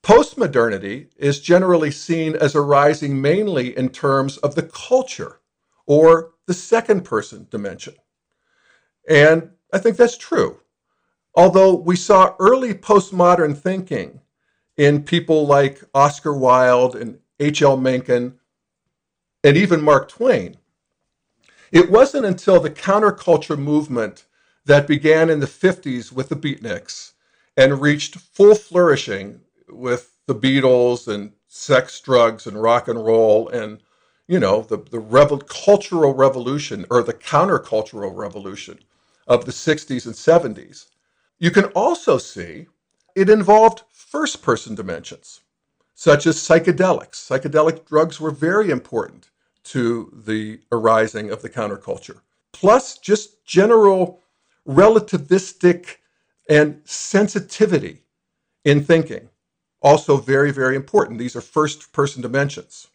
Postmodernity 0.04 1.10
is 1.18 1.40
generally 1.40 1.92
seen 1.92 2.36
as 2.36 2.56
arising 2.56 3.22
mainly 3.22 3.76
in 3.78 3.90
terms 3.90 4.38
of 4.38 4.56
the 4.56 4.64
culture 4.64 5.40
or 5.86 6.34
the 6.46 6.54
second 6.54 7.04
person 7.04 7.48
dimension. 7.50 7.96
And 9.08 9.52
I 9.74 9.80
think 9.80 9.98
that's 9.98 10.18
true. 10.18 10.60
Although 11.36 11.76
we 11.76 11.96
saw 11.96 12.36
early 12.40 12.74
postmodern 12.74 13.58
thinking 13.58 14.22
in 14.78 15.04
people 15.04 15.48
like 15.48 15.84
Oscar 15.94 16.34
Wilde 16.34 16.96
and 16.96 17.20
H.L. 17.40 17.78
Mencken 17.78 18.40
and 19.44 19.58
even 19.58 19.82
Mark 19.82 20.10
Twain, 20.10 20.58
it 21.72 21.92
wasn't 21.92 22.26
until 22.26 22.60
the 22.60 22.70
counterculture 22.70 23.58
movement 23.58 24.26
that 24.66 24.88
began 24.88 25.30
in 25.30 25.40
the 25.40 25.48
50s 25.48 26.12
with 26.12 26.30
the 26.30 26.36
beatniks 26.36 27.14
and 27.56 27.82
reached 27.82 28.16
full 28.16 28.56
flourishing 28.56 29.42
with 29.68 30.18
the 30.28 30.36
Beatles 30.36 31.08
and 31.08 31.32
sex, 31.48 32.00
drugs, 32.00 32.46
and 32.46 32.62
rock 32.62 32.88
and 32.88 33.04
roll 33.04 33.50
and 33.50 33.80
you 34.28 34.40
know 34.40 34.62
the 34.62 34.78
the 34.78 35.00
cultural 35.48 36.14
revolution 36.14 36.86
or 36.90 37.02
the 37.02 37.14
countercultural 37.14 38.14
revolution 38.16 38.80
of 39.26 39.46
the 39.46 39.52
60s 39.52 40.06
and 40.06 40.16
70s. 40.16 40.88
You 41.40 41.52
can 41.52 41.66
also 41.66 42.18
see 42.18 42.68
it 43.16 43.30
involved 43.30 43.84
first 44.08 44.42
person 44.42 44.74
dimensions, 44.74 45.42
such 45.94 46.26
as 46.26 46.38
psychedelics. 46.38 47.16
Psychedelic 47.16 47.86
drugs 47.86 48.22
were 48.22 48.32
very 48.32 48.70
important 48.70 49.30
to 49.64 50.12
the 50.26 50.62
arising 50.72 51.30
of 51.30 51.42
the 51.42 51.50
counterculture. 51.50 52.22
Plus, 52.54 52.98
just 52.98 53.44
general 53.46 54.22
relativistic 54.68 55.98
and 56.50 56.82
sensitivity 56.86 58.04
in 58.64 58.84
thinking. 58.84 59.30
Also, 59.82 60.18
very, 60.18 60.52
very 60.52 60.76
important. 60.76 61.20
These 61.20 61.36
are 61.36 61.42
first 61.42 61.92
person 61.92 62.22
dimensions. 62.22 62.88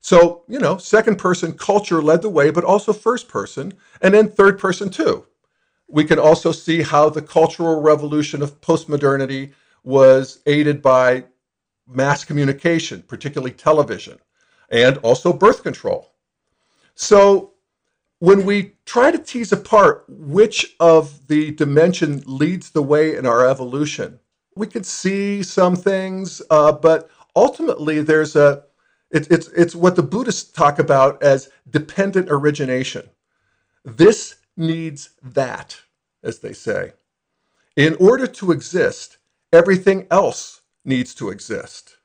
So, 0.00 0.44
you 0.48 0.58
know, 0.58 0.78
second 0.78 1.16
person 1.18 1.52
culture 1.52 2.00
led 2.00 2.22
the 2.22 2.30
way, 2.30 2.50
but 2.50 2.64
also 2.64 2.94
first 2.94 3.28
person, 3.28 3.74
and 4.00 4.14
then 4.14 4.30
third 4.30 4.58
person 4.58 4.88
too. 4.88 5.26
We 5.86 6.04
can 6.04 6.18
also 6.18 6.52
see 6.52 6.82
how 6.82 7.10
the 7.10 7.20
cultural 7.20 7.82
revolution 7.82 8.40
of 8.42 8.60
postmodernity 8.62 9.52
was 9.82 10.40
aided 10.46 10.82
by 10.82 11.24
mass 11.86 12.24
communication, 12.24 13.02
particularly 13.02 13.52
television 13.52 14.18
and 14.70 14.98
also 14.98 15.32
birth 15.32 15.62
control. 15.62 16.12
So 16.94 17.52
when 18.20 18.44
we 18.44 18.74
try 18.84 19.10
to 19.10 19.18
tease 19.18 19.52
apart 19.52 20.04
which 20.08 20.76
of 20.78 21.26
the 21.26 21.52
dimension 21.52 22.22
leads 22.26 22.70
the 22.70 22.82
way 22.82 23.16
in 23.16 23.26
our 23.26 23.46
evolution, 23.48 24.20
we 24.54 24.66
can 24.66 24.84
see 24.84 25.42
some 25.42 25.76
things, 25.76 26.42
uh, 26.50 26.72
but 26.72 27.10
ultimately 27.34 28.02
there's 28.02 28.36
a 28.36 28.64
it, 29.10 29.28
it's 29.30 29.48
it's 29.48 29.74
what 29.74 29.96
the 29.96 30.02
Buddhists 30.04 30.52
talk 30.52 30.78
about 30.78 31.20
as 31.22 31.50
dependent 31.68 32.30
origination. 32.30 33.08
This 33.84 34.36
needs 34.56 35.10
that, 35.22 35.80
as 36.22 36.38
they 36.40 36.52
say. 36.52 36.92
In 37.74 37.96
order 37.98 38.26
to 38.26 38.52
exist, 38.52 39.18
everything 39.52 40.06
else 40.10 40.62
needs 40.84 41.14
to 41.14 41.30
exist. 41.30 41.96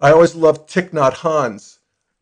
I 0.00 0.10
always 0.12 0.34
love 0.34 0.66
Thich 0.66 0.90
Nhat 0.90 1.14
Hanh's 1.14 1.78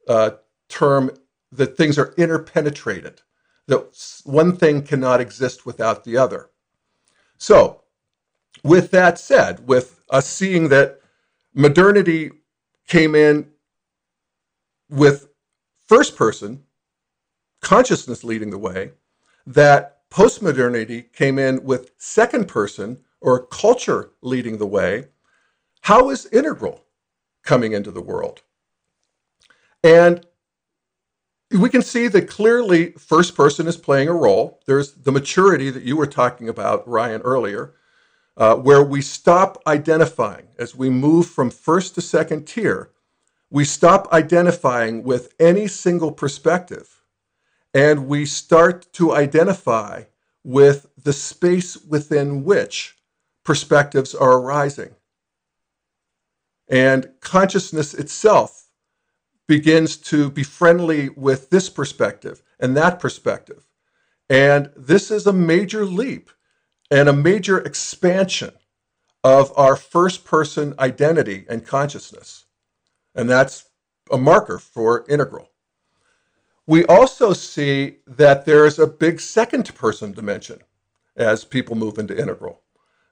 uh, 0.08 0.32
term 0.68 1.10
that 1.52 1.76
things 1.76 1.98
are 1.98 2.14
interpenetrated, 2.16 3.22
that 3.66 4.20
one 4.24 4.56
thing 4.56 4.82
cannot 4.82 5.20
exist 5.20 5.66
without 5.66 6.04
the 6.04 6.16
other. 6.16 6.50
So, 7.38 7.82
with 8.62 8.90
that 8.90 9.18
said, 9.18 9.66
with 9.66 10.02
us 10.10 10.26
seeing 10.26 10.68
that 10.68 11.00
modernity 11.54 12.30
came 12.86 13.14
in 13.14 13.48
with 14.88 15.28
first 15.86 16.16
person 16.16 16.62
consciousness 17.60 18.24
leading 18.24 18.50
the 18.50 18.58
way, 18.58 18.92
that 19.46 20.08
postmodernity 20.10 21.12
came 21.12 21.38
in 21.38 21.62
with 21.64 21.92
second 21.98 22.48
person 22.48 22.98
or 23.20 23.46
culture 23.46 24.10
leading 24.22 24.58
the 24.58 24.66
way, 24.66 25.06
how 25.82 26.10
is 26.10 26.26
integral 26.26 26.84
coming 27.42 27.72
into 27.72 27.90
the 27.90 28.00
world? 28.00 28.42
And 29.82 30.26
we 31.50 31.68
can 31.68 31.82
see 31.82 32.06
that 32.08 32.28
clearly 32.28 32.92
first 32.92 33.34
person 33.34 33.66
is 33.66 33.76
playing 33.76 34.08
a 34.08 34.12
role. 34.12 34.60
There's 34.66 34.92
the 34.92 35.12
maturity 35.12 35.70
that 35.70 35.82
you 35.82 35.96
were 35.96 36.06
talking 36.06 36.48
about, 36.48 36.86
Ryan, 36.86 37.22
earlier, 37.22 37.74
uh, 38.36 38.56
where 38.56 38.82
we 38.82 39.02
stop 39.02 39.60
identifying 39.66 40.48
as 40.58 40.76
we 40.76 40.90
move 40.90 41.26
from 41.26 41.50
first 41.50 41.94
to 41.96 42.00
second 42.00 42.46
tier. 42.46 42.90
We 43.50 43.64
stop 43.64 44.12
identifying 44.12 45.02
with 45.02 45.34
any 45.40 45.66
single 45.66 46.12
perspective 46.12 47.00
and 47.74 48.06
we 48.06 48.26
start 48.26 48.92
to 48.94 49.12
identify 49.12 50.04
with 50.44 50.86
the 51.02 51.12
space 51.12 51.76
within 51.76 52.44
which 52.44 52.96
perspectives 53.44 54.14
are 54.14 54.38
arising. 54.38 54.94
And 56.68 57.11
consciousness 57.20 57.94
itself 57.94 58.68
begins 59.49 59.97
to 59.97 60.30
be 60.30 60.44
friendly 60.44 61.09
with 61.09 61.50
this 61.50 61.68
perspective 61.68 62.42
and 62.61 62.76
that 62.76 63.00
perspective. 63.00 63.66
And 64.28 64.70
this 64.76 65.11
is 65.11 65.26
a 65.26 65.32
major 65.32 65.85
leap 65.85 66.30
and 66.90 67.09
a 67.09 67.12
major 67.12 67.59
expansion 67.59 68.52
of 69.25 69.52
our 69.56 69.75
first 69.75 70.25
person 70.25 70.75
identity 70.78 71.47
and 71.49 71.66
consciousness. 71.66 72.47
And 73.14 73.28
that's 73.28 73.66
a 74.11 74.16
marker 74.16 74.59
for 74.59 75.04
integral. 75.09 75.49
We 76.66 76.85
also 76.85 77.32
see 77.32 77.97
that 78.06 78.44
there's 78.44 78.78
a 78.78 78.87
big 78.87 79.20
second 79.20 79.75
person 79.75 80.12
dimension 80.12 80.61
as 81.16 81.44
people 81.44 81.75
move 81.75 81.99
into 81.99 82.16
integral. 82.16 82.62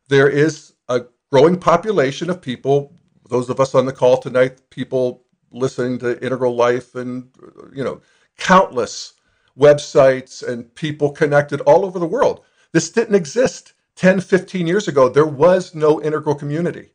There 0.08 0.28
is 0.28 0.72
a 0.88 1.02
growing 1.30 1.58
population 1.58 2.30
of 2.30 2.40
people, 2.40 2.94
those 3.28 3.50
of 3.50 3.60
us 3.60 3.74
on 3.74 3.86
the 3.86 3.92
call 3.92 4.16
tonight, 4.16 4.70
people 4.70 5.24
listening 5.50 5.98
to 5.98 6.22
Integral 6.24 6.56
Life 6.56 6.94
and, 6.94 7.28
you 7.74 7.84
know, 7.84 8.00
countless 8.38 9.14
websites 9.58 10.46
and 10.46 10.74
people 10.74 11.10
connected 11.10 11.60
all 11.62 11.84
over 11.84 11.98
the 11.98 12.06
world. 12.06 12.44
This 12.72 12.90
didn't 12.90 13.14
exist 13.14 13.74
10, 13.96 14.20
15 14.20 14.66
years 14.66 14.88
ago. 14.88 15.08
There 15.08 15.26
was 15.26 15.74
no 15.74 16.00
integral 16.00 16.34
community. 16.34 16.90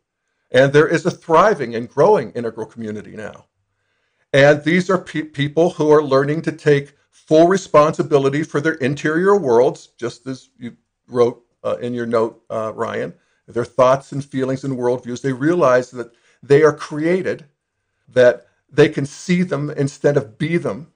And 0.51 0.71
there 0.71 0.87
is 0.87 1.05
a 1.05 1.11
thriving 1.11 1.75
and 1.75 1.89
growing 1.89 2.31
integral 2.31 2.67
community 2.67 3.15
now. 3.15 3.45
And 4.31 4.63
these 4.63 4.89
are 4.89 4.97
pe- 4.99 5.23
people 5.23 5.71
who 5.71 5.91
are 5.91 6.03
learning 6.03 6.43
to 6.43 6.51
take 6.51 6.93
full 7.11 7.47
responsibility 7.47 8.43
for 8.43 8.61
their 8.61 8.75
interior 8.75 9.35
worlds, 9.37 9.89
just 9.97 10.25
as 10.27 10.49
you 10.57 10.75
wrote 11.07 11.43
uh, 11.63 11.77
in 11.77 11.93
your 11.93 12.05
note, 12.05 12.43
uh, 12.49 12.71
Ryan, 12.75 13.13
their 13.47 13.65
thoughts 13.65 14.11
and 14.11 14.23
feelings 14.23 14.63
and 14.63 14.77
worldviews. 14.77 15.21
They 15.21 15.33
realize 15.33 15.91
that 15.91 16.13
they 16.41 16.63
are 16.63 16.73
created, 16.73 17.45
that 18.07 18.47
they 18.69 18.89
can 18.89 19.05
see 19.05 19.43
them 19.43 19.69
instead 19.69 20.17
of 20.17 20.37
be 20.37 20.57
them. 20.57 20.91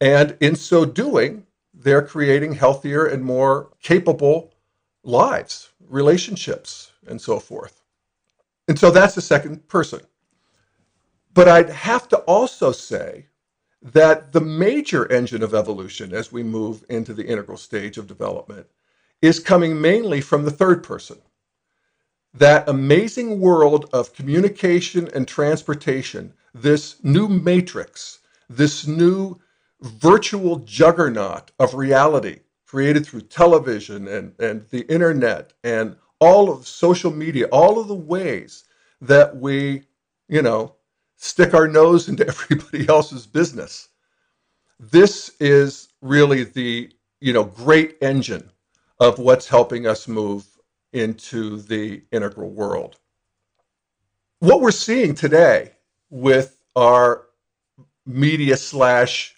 And 0.00 0.36
in 0.40 0.56
so 0.56 0.84
doing, 0.84 1.46
they're 1.74 2.02
creating 2.02 2.54
healthier 2.54 3.06
and 3.06 3.24
more 3.24 3.70
capable 3.82 4.54
lives, 5.02 5.70
relationships, 5.88 6.92
and 7.06 7.20
so 7.20 7.38
forth. 7.38 7.82
And 8.68 8.78
so 8.78 8.90
that's 8.90 9.14
the 9.14 9.22
second 9.22 9.68
person. 9.68 10.00
But 11.34 11.48
I'd 11.48 11.70
have 11.70 12.08
to 12.08 12.18
also 12.18 12.72
say 12.72 13.26
that 13.80 14.32
the 14.32 14.40
major 14.40 15.10
engine 15.10 15.42
of 15.42 15.54
evolution 15.54 16.12
as 16.12 16.32
we 16.32 16.42
move 16.42 16.84
into 16.88 17.14
the 17.14 17.26
integral 17.26 17.56
stage 17.56 17.96
of 17.96 18.06
development 18.06 18.66
is 19.22 19.40
coming 19.40 19.80
mainly 19.80 20.20
from 20.20 20.44
the 20.44 20.50
third 20.50 20.82
person. 20.82 21.18
That 22.34 22.68
amazing 22.68 23.40
world 23.40 23.88
of 23.92 24.12
communication 24.12 25.08
and 25.14 25.26
transportation, 25.26 26.34
this 26.54 27.02
new 27.02 27.28
matrix, 27.28 28.20
this 28.48 28.86
new 28.86 29.40
virtual 29.80 30.58
juggernaut 30.60 31.50
of 31.58 31.74
reality 31.74 32.40
created 32.66 33.06
through 33.06 33.22
television 33.22 34.06
and, 34.08 34.34
and 34.38 34.66
the 34.70 34.82
internet 34.92 35.52
and 35.64 35.96
all 36.20 36.50
of 36.50 36.66
social 36.66 37.10
media, 37.10 37.46
all 37.46 37.80
of 37.80 37.88
the 37.88 37.94
ways 37.94 38.64
that 39.00 39.36
we, 39.36 39.82
you 40.28 40.42
know, 40.42 40.74
stick 41.16 41.54
our 41.54 41.66
nose 41.66 42.08
into 42.08 42.26
everybody 42.28 42.88
else's 42.88 43.26
business. 43.26 43.88
This 44.78 45.30
is 45.40 45.88
really 46.02 46.44
the, 46.44 46.90
you 47.20 47.32
know, 47.32 47.44
great 47.44 47.96
engine 48.00 48.50
of 49.00 49.18
what's 49.18 49.48
helping 49.48 49.86
us 49.86 50.08
move 50.08 50.44
into 50.92 51.58
the 51.62 52.02
integral 52.12 52.50
world. 52.50 52.96
What 54.40 54.60
we're 54.60 54.70
seeing 54.70 55.14
today 55.14 55.72
with 56.10 56.60
our 56.76 57.26
media 58.06 58.56
slash 58.56 59.36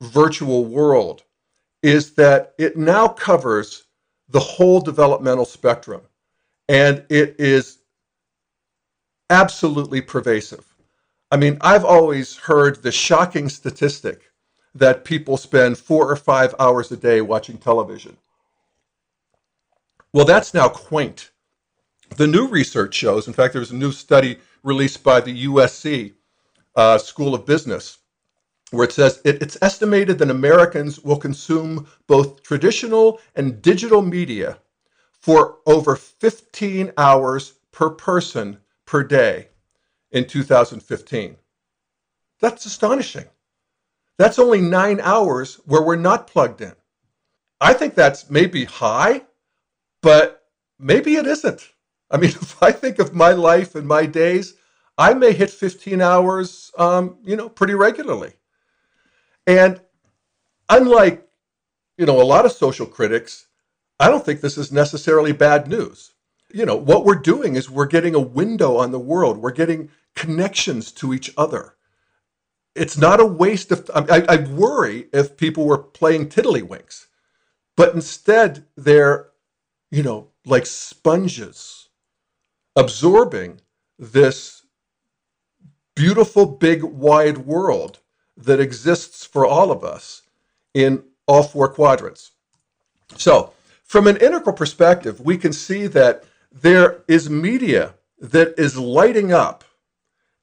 virtual 0.00 0.64
world 0.64 1.22
is 1.82 2.14
that 2.14 2.54
it 2.58 2.76
now 2.76 3.08
covers 3.08 3.84
the 4.28 4.40
whole 4.40 4.80
developmental 4.80 5.44
spectrum. 5.44 6.02
And 6.68 7.04
it 7.08 7.36
is 7.38 7.78
absolutely 9.28 10.00
pervasive. 10.00 10.64
I 11.30 11.36
mean, 11.36 11.58
I've 11.60 11.84
always 11.84 12.36
heard 12.36 12.82
the 12.82 12.92
shocking 12.92 13.48
statistic 13.48 14.22
that 14.74 15.04
people 15.04 15.36
spend 15.36 15.78
four 15.78 16.10
or 16.10 16.16
five 16.16 16.54
hours 16.58 16.92
a 16.92 16.96
day 16.96 17.20
watching 17.20 17.58
television. 17.58 18.16
Well, 20.12 20.24
that's 20.24 20.54
now 20.54 20.68
quaint. 20.68 21.30
The 22.16 22.26
new 22.26 22.48
research 22.48 22.94
shows, 22.94 23.28
in 23.28 23.32
fact, 23.32 23.54
there's 23.54 23.70
a 23.70 23.76
new 23.76 23.92
study 23.92 24.38
released 24.62 25.04
by 25.04 25.20
the 25.20 25.46
USC 25.46 26.14
uh, 26.74 26.98
School 26.98 27.34
of 27.34 27.46
Business 27.46 27.98
where 28.70 28.84
it 28.84 28.92
says 28.92 29.20
it, 29.24 29.42
it's 29.42 29.58
estimated 29.62 30.18
that 30.18 30.30
Americans 30.30 31.00
will 31.00 31.16
consume 31.16 31.86
both 32.06 32.42
traditional 32.42 33.20
and 33.34 33.60
digital 33.62 34.02
media 34.02 34.58
for 35.12 35.58
over 35.66 35.96
15 35.96 36.92
hours 36.96 37.54
per 37.72 37.90
person 37.90 38.58
per 38.86 39.02
day 39.02 39.48
in 40.12 40.26
2015. 40.26 41.36
That's 42.40 42.64
astonishing. 42.64 43.26
That's 44.18 44.38
only 44.38 44.60
nine 44.60 45.00
hours 45.00 45.56
where 45.66 45.82
we're 45.82 45.96
not 45.96 46.26
plugged 46.26 46.60
in. 46.60 46.74
I 47.60 47.74
think 47.74 47.94
that's 47.94 48.30
maybe 48.30 48.64
high, 48.64 49.22
but 50.02 50.44
maybe 50.78 51.16
it 51.16 51.26
isn't. 51.26 51.68
I 52.10 52.16
mean, 52.16 52.30
if 52.30 52.62
I 52.62 52.72
think 52.72 52.98
of 52.98 53.14
my 53.14 53.32
life 53.32 53.74
and 53.74 53.86
my 53.86 54.06
days, 54.06 54.54
I 54.98 55.14
may 55.14 55.32
hit 55.32 55.50
15 55.50 56.00
hours, 56.00 56.70
um, 56.76 57.18
you 57.24 57.36
know, 57.36 57.48
pretty 57.48 57.74
regularly. 57.74 58.34
And 59.46 59.80
unlike, 60.68 61.26
you 61.96 62.06
know, 62.06 62.20
a 62.20 62.24
lot 62.24 62.44
of 62.44 62.52
social 62.52 62.86
critics, 62.86 63.46
I 63.98 64.08
don't 64.08 64.24
think 64.24 64.40
this 64.40 64.58
is 64.58 64.72
necessarily 64.72 65.32
bad 65.32 65.68
news. 65.68 66.12
You 66.52 66.66
know, 66.66 66.76
what 66.76 67.04
we're 67.04 67.14
doing 67.14 67.56
is 67.56 67.70
we're 67.70 67.86
getting 67.86 68.14
a 68.14 68.20
window 68.20 68.76
on 68.76 68.90
the 68.90 68.98
world. 68.98 69.38
We're 69.38 69.52
getting 69.52 69.90
connections 70.14 70.92
to 70.92 71.14
each 71.14 71.32
other. 71.36 71.74
It's 72.74 72.96
not 72.96 73.20
a 73.20 73.26
waste 73.26 73.72
of 73.72 73.90
I, 73.94 74.24
I 74.28 74.36
worry 74.36 75.08
if 75.12 75.36
people 75.36 75.64
were 75.64 75.78
playing 75.78 76.28
tiddlywinks, 76.28 77.06
but 77.76 77.94
instead 77.94 78.66
they're, 78.76 79.29
you 79.90 80.02
know, 80.02 80.28
like 80.44 80.66
sponges 80.66 81.88
absorbing 82.76 83.60
this 83.98 84.62
beautiful, 85.94 86.46
big, 86.46 86.82
wide 86.82 87.38
world 87.38 87.98
that 88.36 88.60
exists 88.60 89.24
for 89.24 89.44
all 89.44 89.70
of 89.70 89.84
us 89.84 90.22
in 90.72 91.02
all 91.26 91.42
four 91.42 91.68
quadrants. 91.68 92.32
So, 93.16 93.52
from 93.84 94.06
an 94.06 94.16
integral 94.16 94.54
perspective, 94.54 95.20
we 95.20 95.36
can 95.36 95.52
see 95.52 95.86
that 95.88 96.24
there 96.52 97.02
is 97.08 97.28
media 97.28 97.94
that 98.18 98.54
is 98.58 98.78
lighting 98.78 99.32
up 99.32 99.64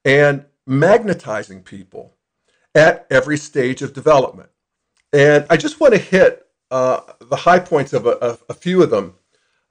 and 0.04 0.44
magnetizing 0.66 1.62
people 1.62 2.14
at 2.74 3.06
every 3.10 3.38
stage 3.38 3.82
of 3.82 3.94
development. 3.94 4.50
And 5.12 5.46
I 5.48 5.56
just 5.56 5.80
want 5.80 5.94
to 5.94 5.98
hit 5.98 6.46
uh, 6.70 7.00
the 7.20 7.36
high 7.36 7.58
points 7.58 7.92
of 7.92 8.06
a, 8.06 8.10
of 8.10 8.44
a, 8.48 8.54
few 8.54 8.82
of 8.82 8.90
them 8.90 9.14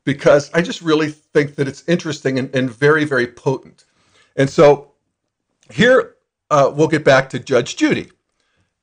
because 0.08 0.50
I 0.54 0.62
just 0.62 0.82
really 0.82 1.10
think 1.10 1.56
that 1.56 1.67
it's 1.67 1.84
interesting 1.86 2.39
and, 2.39 2.56
and 2.56 2.72
very, 2.72 3.04
very 3.04 3.28
potent. 3.28 3.84
And 4.38 4.50
so 4.50 4.93
here 5.70 6.15
uh, 6.50 6.72
we'll 6.74 6.88
get 6.88 7.04
back 7.04 7.30
to 7.32 7.39
Judge 7.39 7.76
Judy. 7.76 8.10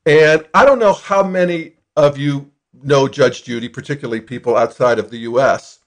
And 0.05 0.45
I 0.53 0.63
don't 0.65 0.77
know 0.77 0.93
how 0.93 1.23
many 1.23 1.77
of 1.95 2.19
you 2.19 2.51
know 2.83 3.07
Judge 3.07 3.43
Judy, 3.43 3.67
particularly 3.67 4.21
people 4.21 4.55
outside 4.55 4.99
of 4.99 5.09
the 5.09 5.17
US, 5.29 5.79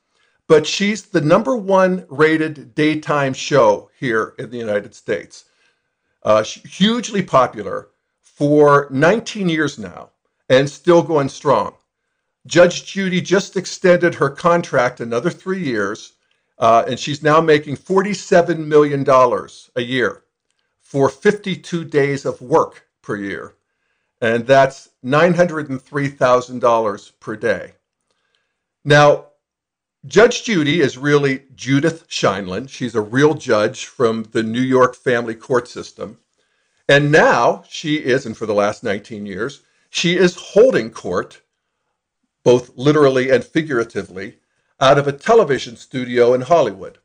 but 0.48 0.66
she's 0.66 1.02
the 1.02 1.20
number 1.20 1.54
one 1.54 2.04
rated 2.08 2.74
daytime 2.74 3.32
show 3.32 3.92
here 3.96 4.34
in 4.40 4.50
the 4.50 4.58
United 4.58 4.92
States. 4.92 5.44
Uh, 6.24 6.42
hugely 6.42 7.22
popular 7.22 7.90
for 8.20 8.88
19 8.90 9.48
years 9.48 9.78
now 9.78 10.10
and 10.48 10.68
still 10.68 11.00
going 11.00 11.28
strong. 11.28 11.74
Judge 12.48 12.84
Judy 12.84 13.20
just 13.20 13.56
extended 13.56 14.16
her 14.16 14.30
contract 14.30 15.00
another 15.00 15.30
three 15.30 15.62
years, 15.62 16.14
uh, 16.58 16.84
and 16.88 16.98
she's 16.98 17.22
now 17.22 17.40
making 17.40 17.76
$47 17.76 18.66
million 18.66 19.08
a 19.76 19.80
year 19.80 20.24
for 20.80 21.08
52 21.08 21.84
days 21.84 22.24
of 22.24 22.42
work 22.42 22.88
per 23.02 23.16
year 23.16 23.54
and 24.20 24.46
that's 24.46 24.90
$903,000 25.04 27.12
per 27.20 27.36
day. 27.36 27.74
Now, 28.84 29.26
Judge 30.06 30.44
Judy 30.44 30.80
is 30.80 30.98
really 30.98 31.44
Judith 31.54 32.08
Sheindlin. 32.08 32.68
She's 32.68 32.94
a 32.94 33.00
real 33.00 33.32
judge 33.34 33.86
from 33.86 34.24
the 34.32 34.42
New 34.42 34.60
York 34.60 34.96
family 34.96 35.34
court 35.34 35.68
system. 35.68 36.18
And 36.88 37.12
now 37.12 37.64
she 37.68 37.96
is, 37.96 38.24
and 38.24 38.34
for 38.36 38.46
the 38.46 38.54
last 38.54 38.82
19 38.82 39.26
years, 39.26 39.60
she 39.90 40.16
is 40.16 40.36
holding 40.36 40.90
court, 40.90 41.42
both 42.48 42.70
literally 42.78 43.28
and 43.28 43.44
figuratively, 43.44 44.38
out 44.80 44.96
of 44.96 45.06
a 45.06 45.12
television 45.12 45.76
studio 45.76 46.32
in 46.32 46.40
Hollywood. 46.40 46.96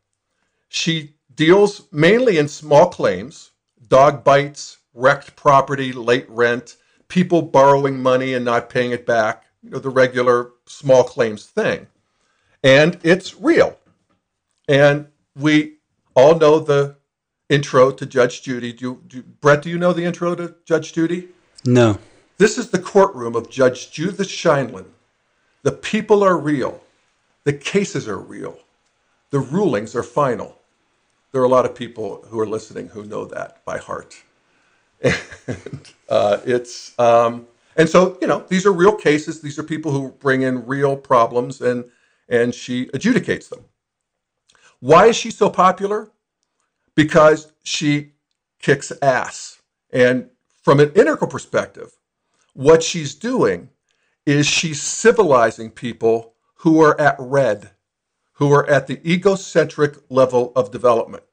She 0.70 1.16
deals 1.36 1.82
mainly 1.92 2.38
in 2.38 2.48
small 2.48 2.88
claims, 2.88 3.52
dog 3.90 4.24
bites, 4.24 4.78
wrecked 4.94 5.36
property, 5.36 5.92
late 5.92 6.30
rent, 6.30 6.78
people 7.10 7.42
borrowing 7.42 8.02
money 8.02 8.34
and 8.34 8.46
not 8.46 8.70
paying 8.70 8.92
it 8.92 9.06
back, 9.06 9.44
you 9.62 9.72
know, 9.72 9.80
the 9.80 9.90
regular 9.90 10.52
small 10.66 11.04
claims 11.04 11.46
thing. 11.46 11.88
And 12.64 12.98
it's 13.04 13.36
real. 13.36 13.78
And 14.70 15.08
we 15.36 15.80
all 16.16 16.36
know 16.36 16.60
the 16.60 16.96
intro 17.50 17.92
to 17.92 18.06
Judge 18.06 18.44
Judy. 18.44 18.72
Do, 18.72 18.86
you, 18.86 19.02
do 19.08 19.24
Brett? 19.42 19.64
Do 19.64 19.70
you 19.70 19.78
know 19.78 19.92
the 19.92 20.06
intro 20.06 20.36
to 20.36 20.56
Judge 20.64 20.94
Judy? 20.94 21.28
No. 21.66 22.00
This 22.38 22.58
is 22.58 22.70
the 22.70 22.80
courtroom 22.80 23.36
of 23.36 23.50
Judge 23.50 23.92
Judith 23.92 24.30
Sheindlin. 24.30 24.86
The 25.64 25.72
people 25.72 26.24
are 26.24 26.38
real. 26.38 26.82
The 27.46 27.54
cases 27.54 28.08
are 28.08 28.20
real. 28.20 28.60
The 29.32 29.40
rulings 29.40 29.96
are 29.96 30.04
final. 30.04 30.58
There 31.32 31.42
are 31.42 31.46
a 31.46 31.50
lot 31.50 31.66
of 31.66 31.76
people 31.76 32.26
who 32.30 32.40
are 32.40 32.48
listening 32.48 32.90
who 32.90 33.06
know 33.06 33.26
that 33.26 33.64
by 33.66 33.78
heart. 33.78 34.16
And 35.48 35.94
uh, 36.10 36.38
it's 36.46 36.98
um, 37.00 37.48
and 37.76 37.90
so 37.90 38.18
you 38.22 38.28
know 38.28 38.46
these 38.50 38.66
are 38.66 38.74
real 38.74 38.96
cases. 38.96 39.42
These 39.42 39.60
are 39.60 39.64
people 39.64 39.92
who 39.92 40.12
bring 40.20 40.44
in 40.44 40.66
real 40.66 40.98
problems, 40.98 41.62
and 41.62 41.86
and 42.30 42.56
she 42.56 42.88
adjudicates 42.88 43.50
them. 43.50 43.66
Why 44.80 45.08
is 45.08 45.16
she 45.18 45.32
so 45.32 45.50
popular? 45.50 46.12
Because 46.96 47.52
she 47.64 48.14
kicks 48.60 48.92
ass. 49.02 49.62
And 49.92 50.30
from 50.64 50.80
an 50.80 50.92
integral 50.96 51.30
perspective, 51.30 51.92
what 52.54 52.84
she's 52.84 53.16
doing 53.16 53.70
is 54.26 54.48
she's 54.48 54.82
civilizing 54.82 55.70
people 55.70 56.34
who 56.56 56.82
are 56.82 57.00
at 57.00 57.16
red, 57.20 57.72
who 58.34 58.52
are 58.52 58.68
at 58.70 58.88
the 58.88 59.00
egocentric 59.10 59.98
level 60.10 60.52
of 60.56 60.72
development. 60.72 61.24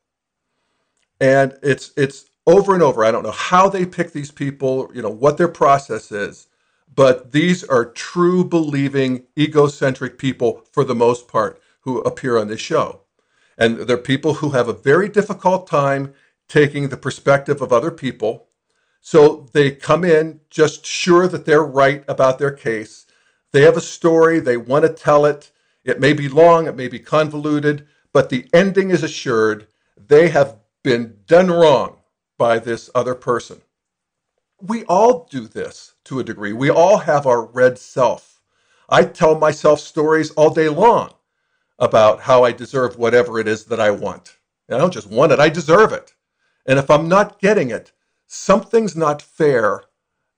And 1.20 1.56
it's 1.62 1.92
it's 1.96 2.30
over 2.46 2.74
and 2.74 2.82
over. 2.82 3.04
I 3.04 3.10
don't 3.10 3.22
know 3.22 3.30
how 3.30 3.68
they 3.68 3.86
pick 3.86 4.12
these 4.12 4.30
people, 4.30 4.90
you 4.94 5.02
know, 5.02 5.10
what 5.10 5.38
their 5.38 5.48
process 5.48 6.10
is, 6.10 6.48
but 6.94 7.32
these 7.32 7.62
are 7.64 7.84
true 7.84 8.44
believing 8.44 9.24
egocentric 9.38 10.18
people 10.18 10.64
for 10.72 10.84
the 10.84 10.94
most 10.94 11.28
part 11.28 11.60
who 11.82 12.00
appear 12.00 12.36
on 12.38 12.48
this 12.48 12.60
show. 12.60 13.02
And 13.56 13.78
they're 13.78 13.98
people 13.98 14.34
who 14.34 14.50
have 14.50 14.68
a 14.68 14.72
very 14.72 15.08
difficult 15.08 15.66
time 15.66 16.14
taking 16.48 16.88
the 16.88 16.96
perspective 16.96 17.60
of 17.60 17.72
other 17.72 17.90
people. 17.90 18.48
So 19.00 19.48
they 19.52 19.72
come 19.72 20.04
in 20.04 20.40
just 20.50 20.86
sure 20.86 21.28
that 21.28 21.46
they're 21.46 21.64
right 21.64 22.04
about 22.08 22.38
their 22.38 22.52
case. 22.52 23.06
They 23.52 23.62
have 23.62 23.76
a 23.76 23.82
story, 23.82 24.40
they 24.40 24.56
want 24.56 24.84
to 24.86 24.92
tell 24.92 25.26
it. 25.26 25.50
It 25.84 26.00
may 26.00 26.12
be 26.12 26.28
long, 26.28 26.66
it 26.66 26.76
may 26.76 26.88
be 26.88 26.98
convoluted, 26.98 27.86
but 28.12 28.28
the 28.30 28.46
ending 28.52 28.90
is 28.90 29.02
assured. 29.02 29.68
They 29.96 30.28
have 30.30 30.56
been 30.84 31.18
done 31.26 31.50
wrong 31.50 31.98
by 32.38 32.58
this 32.58 32.90
other 32.94 33.14
person. 33.14 33.62
We 34.60 34.84
all 34.84 35.28
do 35.30 35.48
this 35.48 35.94
to 36.04 36.20
a 36.20 36.24
degree. 36.24 36.52
We 36.52 36.70
all 36.70 36.98
have 36.98 37.26
our 37.26 37.44
red 37.44 37.78
self. 37.78 38.42
I 38.88 39.04
tell 39.04 39.38
myself 39.38 39.80
stories 39.80 40.30
all 40.32 40.50
day 40.50 40.68
long 40.68 41.12
about 41.78 42.22
how 42.22 42.44
I 42.44 42.52
deserve 42.52 42.98
whatever 42.98 43.38
it 43.40 43.48
is 43.48 43.64
that 43.66 43.80
I 43.80 43.90
want. 43.92 44.36
And 44.68 44.76
I 44.76 44.80
don't 44.80 44.92
just 44.94 45.10
want 45.10 45.32
it, 45.32 45.40
I 45.40 45.50
deserve 45.50 45.92
it. 45.92 46.14
And 46.66 46.78
if 46.78 46.90
I'm 46.90 47.08
not 47.08 47.40
getting 47.40 47.70
it, 47.70 47.92
something's 48.32 48.94
not 48.94 49.20
fair 49.20 49.82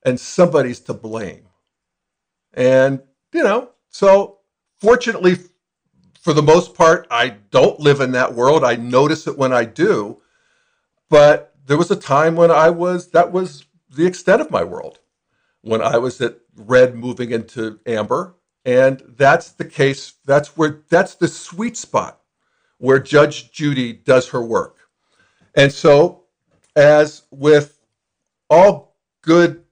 and 0.03 0.19
somebody's 0.19 0.79
to 0.79 0.93
blame. 0.95 1.47
And, 2.51 3.01
you 3.31 3.43
know, 3.43 3.69
so 3.89 4.39
fortunately, 4.77 5.37
for 6.19 6.33
the 6.33 6.41
most 6.41 6.73
part, 6.73 7.05
I 7.11 7.35
don't 7.51 7.79
live 7.79 8.01
in 8.01 8.11
that 8.13 8.33
world. 8.33 8.63
I 8.63 8.77
notice 8.77 9.27
it 9.27 9.37
when 9.37 9.53
I 9.53 9.65
do. 9.65 10.21
But 11.09 11.55
there 11.67 11.77
was 11.77 11.91
a 11.91 11.95
time 11.95 12.35
when 12.35 12.49
I 12.49 12.71
was, 12.71 13.11
that 13.11 13.31
was 13.31 13.65
the 13.89 14.07
extent 14.07 14.41
of 14.41 14.49
my 14.49 14.63
world. 14.63 14.97
When 15.61 15.81
I 15.81 15.97
was 15.97 16.19
at 16.19 16.39
red 16.55 16.95
moving 16.95 17.31
into 17.31 17.79
amber. 17.85 18.35
And 18.65 19.03
that's 19.07 19.51
the 19.51 19.65
case. 19.65 20.13
That's 20.25 20.57
where, 20.57 20.81
that's 20.89 21.13
the 21.13 21.27
sweet 21.27 21.77
spot 21.77 22.21
where 22.79 22.99
Judge 22.99 23.51
Judy 23.51 23.93
does 23.93 24.29
her 24.29 24.43
work. 24.43 24.77
And 25.55 25.71
so, 25.71 26.23
as 26.75 27.23
with 27.29 27.72
all 28.53 28.95
good 29.21 29.63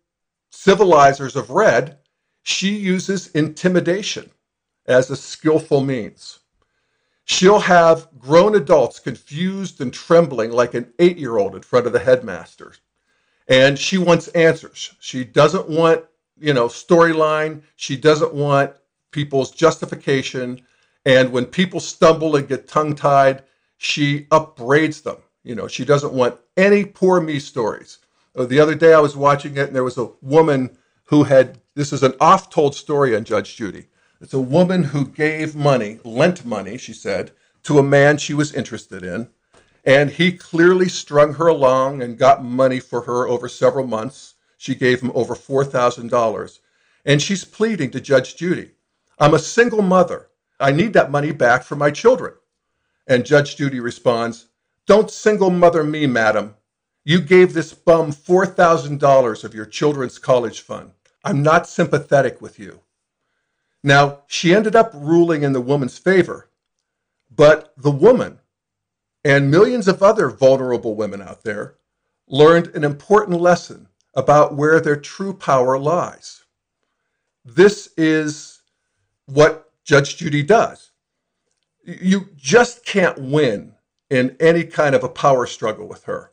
civilizers 0.49 1.35
of 1.35 1.51
red, 1.51 1.99
she 2.41 2.75
uses 2.75 3.27
intimidation 3.27 4.31
as 4.87 5.09
a 5.09 5.15
skillful 5.15 5.81
means. 5.81 6.39
She'll 7.25 7.59
have 7.59 8.07
grown 8.17 8.55
adults 8.55 8.99
confused 8.99 9.79
and 9.79 9.93
trembling 9.93 10.51
like 10.51 10.73
an 10.73 10.91
eight 10.97 11.17
year 11.17 11.37
old 11.37 11.55
in 11.55 11.61
front 11.61 11.85
of 11.85 11.93
the 11.93 11.99
headmaster. 11.99 12.73
And 13.47 13.77
she 13.77 13.97
wants 13.97 14.27
answers. 14.29 14.95
She 14.99 15.23
doesn't 15.23 15.69
want, 15.69 16.03
you 16.39 16.53
know, 16.53 16.67
storyline. 16.67 17.61
She 17.75 17.95
doesn't 17.95 18.33
want 18.33 18.73
people's 19.11 19.51
justification. 19.51 20.61
And 21.05 21.31
when 21.31 21.45
people 21.45 21.79
stumble 21.79 22.35
and 22.35 22.47
get 22.47 22.67
tongue 22.67 22.95
tied, 22.95 23.43
she 23.77 24.27
upbraids 24.31 25.01
them. 25.01 25.17
You 25.43 25.55
know, 25.55 25.67
she 25.67 25.85
doesn't 25.85 26.13
want 26.13 26.39
any 26.57 26.83
poor 26.85 27.21
me 27.21 27.39
stories. 27.39 27.99
Uh, 28.35 28.45
the 28.45 28.59
other 28.59 28.75
day 28.75 28.93
I 28.93 28.99
was 28.99 29.15
watching 29.15 29.57
it 29.57 29.67
and 29.67 29.75
there 29.75 29.83
was 29.83 29.97
a 29.97 30.11
woman 30.21 30.77
who 31.05 31.23
had, 31.23 31.59
this 31.75 31.91
is 31.91 32.03
an 32.03 32.13
oft 32.19 32.51
told 32.51 32.75
story 32.75 33.15
on 33.15 33.25
Judge 33.25 33.55
Judy. 33.55 33.87
It's 34.21 34.33
a 34.33 34.39
woman 34.39 34.83
who 34.83 35.07
gave 35.07 35.55
money, 35.55 35.99
lent 36.03 36.45
money, 36.45 36.77
she 36.77 36.93
said, 36.93 37.31
to 37.63 37.79
a 37.79 37.83
man 37.83 38.17
she 38.17 38.33
was 38.33 38.53
interested 38.53 39.03
in. 39.03 39.29
And 39.83 40.11
he 40.11 40.31
clearly 40.31 40.87
strung 40.87 41.33
her 41.33 41.47
along 41.47 42.01
and 42.01 42.17
got 42.17 42.43
money 42.43 42.79
for 42.79 43.01
her 43.01 43.27
over 43.27 43.49
several 43.49 43.87
months. 43.87 44.35
She 44.57 44.75
gave 44.75 45.01
him 45.01 45.11
over 45.15 45.33
$4,000. 45.33 46.59
And 47.03 47.21
she's 47.21 47.43
pleading 47.43 47.91
to 47.91 47.99
Judge 47.99 48.35
Judy 48.35 48.71
I'm 49.19 49.33
a 49.35 49.39
single 49.39 49.83
mother. 49.83 50.29
I 50.59 50.71
need 50.71 50.93
that 50.93 51.11
money 51.11 51.31
back 51.31 51.63
for 51.63 51.75
my 51.75 51.91
children. 51.91 52.33
And 53.07 53.25
Judge 53.25 53.55
Judy 53.55 53.79
responds, 53.79 54.47
Don't 54.87 55.11
single 55.11 55.49
mother 55.49 55.83
me, 55.83 56.07
madam. 56.07 56.55
You 57.03 57.19
gave 57.21 57.53
this 57.53 57.73
bum 57.73 58.11
$4,000 58.11 59.43
of 59.43 59.55
your 59.55 59.65
children's 59.65 60.19
college 60.19 60.61
fund. 60.61 60.91
I'm 61.23 61.41
not 61.41 61.67
sympathetic 61.67 62.41
with 62.41 62.59
you. 62.59 62.81
Now, 63.83 64.19
she 64.27 64.53
ended 64.53 64.75
up 64.75 64.91
ruling 64.93 65.43
in 65.43 65.53
the 65.53 65.61
woman's 65.61 65.97
favor, 65.97 66.49
but 67.35 67.73
the 67.75 67.91
woman 67.91 68.39
and 69.23 69.49
millions 69.49 69.87
of 69.87 70.03
other 70.03 70.29
vulnerable 70.29 70.95
women 70.95 71.21
out 71.21 71.43
there 71.43 71.75
learned 72.27 72.67
an 72.75 72.83
important 72.83 73.41
lesson 73.41 73.87
about 74.13 74.55
where 74.55 74.79
their 74.79 74.95
true 74.95 75.33
power 75.33 75.79
lies. 75.79 76.43
This 77.43 77.89
is 77.97 78.61
what 79.25 79.71
Judge 79.83 80.17
Judy 80.17 80.43
does. 80.43 80.91
You 81.83 82.29
just 82.35 82.85
can't 82.85 83.17
win 83.17 83.73
in 84.09 84.35
any 84.39 84.63
kind 84.63 84.93
of 84.93 85.03
a 85.03 85.09
power 85.09 85.47
struggle 85.47 85.87
with 85.87 86.03
her. 86.03 86.30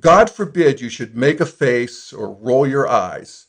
God 0.00 0.30
forbid 0.30 0.80
you 0.80 0.90
should 0.90 1.16
make 1.16 1.40
a 1.40 1.46
face 1.46 2.12
or 2.12 2.32
roll 2.32 2.66
your 2.66 2.88
eyes 2.88 3.46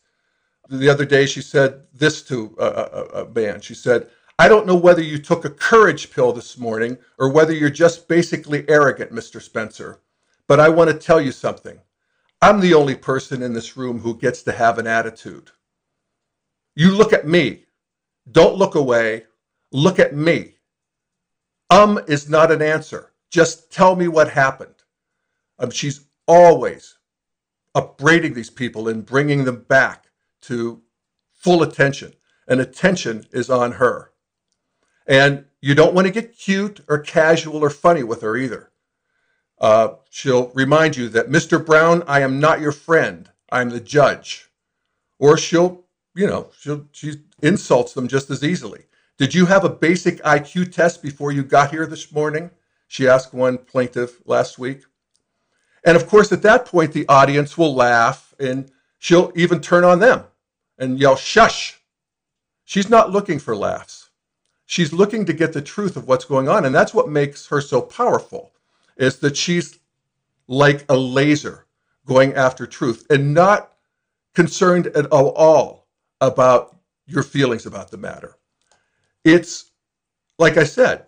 the 0.70 0.90
other 0.90 1.06
day 1.06 1.26
she 1.26 1.42
said 1.42 1.84
this 1.94 2.22
to 2.24 2.56
a, 2.60 2.66
a, 2.66 3.24
a, 3.24 3.30
man. 3.30 3.62
She 3.62 3.74
said, 3.74 4.10
I 4.40 4.48
don't 4.48 4.68
know 4.68 4.76
whether 4.76 5.02
you 5.02 5.18
took 5.18 5.46
a 5.46 5.50
courage 5.50 6.12
pill 6.12 6.34
this 6.34 6.58
morning 6.58 6.98
or 7.18 7.30
whether 7.32 7.54
you're 7.54 7.70
just 7.70 8.08
basically 8.08 8.68
arrogant, 8.70 9.12
Mr. 9.12 9.42
Spencer. 9.42 10.02
But 10.48 10.60
I 10.60 10.70
want 10.70 10.90
to 10.90 10.98
tell 10.98 11.22
you 11.22 11.32
something. 11.32 11.80
I'm 12.42 12.60
the 12.60 12.74
only 12.74 12.96
person 12.96 13.42
in 13.42 13.54
this 13.54 13.78
room 13.78 14.00
who 14.00 14.18
gets 14.18 14.44
to 14.44 14.52
have 14.52 14.78
an 14.78 14.88
attitude. 14.88 15.52
You 16.76 16.92
look 16.96 17.14
at 17.14 17.28
me. 17.28 17.66
Don't 18.32 18.58
look 18.58 18.76
away. 18.76 19.26
Look 19.72 20.00
at 20.00 20.16
me. 20.16 20.56
Um 21.70 22.00
is 22.08 22.30
not 22.30 22.52
an 22.52 22.62
answer. 22.62 23.12
Just 23.32 23.72
tell 23.72 23.96
me 23.96 24.08
what 24.08 24.30
happened. 24.30 24.76
Um, 25.60 25.72
she's 25.72 26.07
always 26.28 26.98
upbraiding 27.74 28.34
these 28.34 28.50
people 28.50 28.88
and 28.88 29.06
bringing 29.06 29.46
them 29.46 29.66
back 29.68 30.08
to 30.42 30.82
full 31.34 31.62
attention, 31.64 32.14
and 32.48 32.60
attention 32.60 33.26
is 33.32 33.50
on 33.50 33.74
her. 33.74 34.12
And 35.06 35.46
you 35.62 35.76
don't 35.76 35.94
want 35.94 36.08
to 36.08 36.14
get 36.14 36.38
cute 36.38 36.82
or 36.88 37.00
casual 37.00 37.64
or 37.64 37.70
funny 37.70 38.04
with 38.04 38.22
her 38.22 38.36
either. 38.36 38.72
Uh, 39.60 39.96
she'll 40.10 40.50
remind 40.50 40.96
you 40.96 41.10
that, 41.10 41.30
Mr. 41.30 41.64
Brown, 41.64 42.04
I 42.08 42.22
am 42.22 42.40
not 42.40 42.62
your 42.62 42.72
friend. 42.72 43.30
I'm 43.52 43.70
the 43.70 43.80
judge. 43.80 44.50
Or 45.20 45.38
she'll, 45.38 45.86
you 46.16 46.28
know, 46.28 46.52
she'll, 46.58 46.88
she 46.92 47.16
insults 47.42 47.94
them 47.94 48.08
just 48.08 48.30
as 48.30 48.44
easily. 48.44 48.86
Did 49.18 49.34
you 49.34 49.48
have 49.48 49.64
a 49.64 49.70
basic 49.70 50.22
IQ 50.22 50.72
test 50.72 51.02
before 51.02 51.32
you 51.32 51.44
got 51.44 51.72
here 51.72 51.88
this 51.88 52.12
morning? 52.12 52.52
She 52.88 53.08
asked 53.08 53.34
one 53.34 53.58
plaintiff 53.58 54.22
last 54.26 54.60
week. 54.60 54.84
And 55.88 55.96
of 55.96 56.08
course, 56.08 56.34
at 56.34 56.44
that 56.44 56.66
point, 56.68 56.92
the 56.94 57.08
audience 57.08 57.58
will 57.58 57.74
laugh 57.74 58.36
and 58.40 58.70
she'll 59.00 59.32
even 59.36 59.62
turn 59.62 59.86
on 59.86 60.00
them 60.00 60.26
and 60.78 61.00
yell, 61.00 61.16
shush. 61.16 61.80
She's 62.66 62.90
not 62.90 63.12
looking 63.12 63.40
for 63.40 63.56
laughs. 63.56 64.10
She's 64.66 64.92
looking 64.92 65.26
to 65.26 65.34
get 65.34 65.54
the 65.54 65.62
truth 65.62 65.96
of 65.96 66.08
what's 66.08 66.26
going 66.26 66.50
on. 66.50 66.66
And 66.66 66.76
that's 66.76 66.94
what 66.94 67.10
makes 67.10 67.48
her 67.48 67.62
so 67.62 67.82
powerful, 67.82 68.52
is 68.98 69.20
that 69.20 69.38
she's 69.38 69.80
like 70.50 70.86
a 70.90 70.98
laser 70.98 71.66
going 72.06 72.34
after 72.34 72.68
truth 72.68 73.06
and 73.10 73.34
not 73.34 73.72
concerned 74.36 74.88
at 74.88 75.06
all 75.08 75.88
about 76.20 76.76
your 77.06 77.24
feelings 77.24 77.66
about 77.66 77.92
the 77.92 77.98
matter. 77.98 78.36
It's, 79.24 79.72
like 80.38 80.58
I 80.58 80.66
said, 80.66 81.06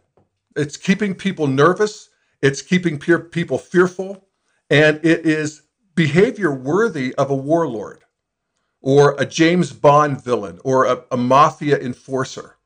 it's 0.55 0.77
keeping 0.77 1.13
people 1.15 1.47
nervous. 1.47 2.09
it's 2.41 2.61
keeping 2.61 2.97
people 2.97 3.57
fearful, 3.57 4.28
and 4.69 4.97
it 5.03 5.25
is 5.25 5.63
behavior 5.95 6.53
worthy 6.53 7.13
of 7.15 7.29
a 7.29 7.35
warlord 7.35 8.03
or 8.81 9.15
a 9.19 9.25
James 9.25 9.73
Bond 9.73 10.23
villain 10.23 10.59
or 10.63 10.85
a, 10.85 11.03
a 11.11 11.17
mafia 11.17 11.77
enforcer. 11.79 12.57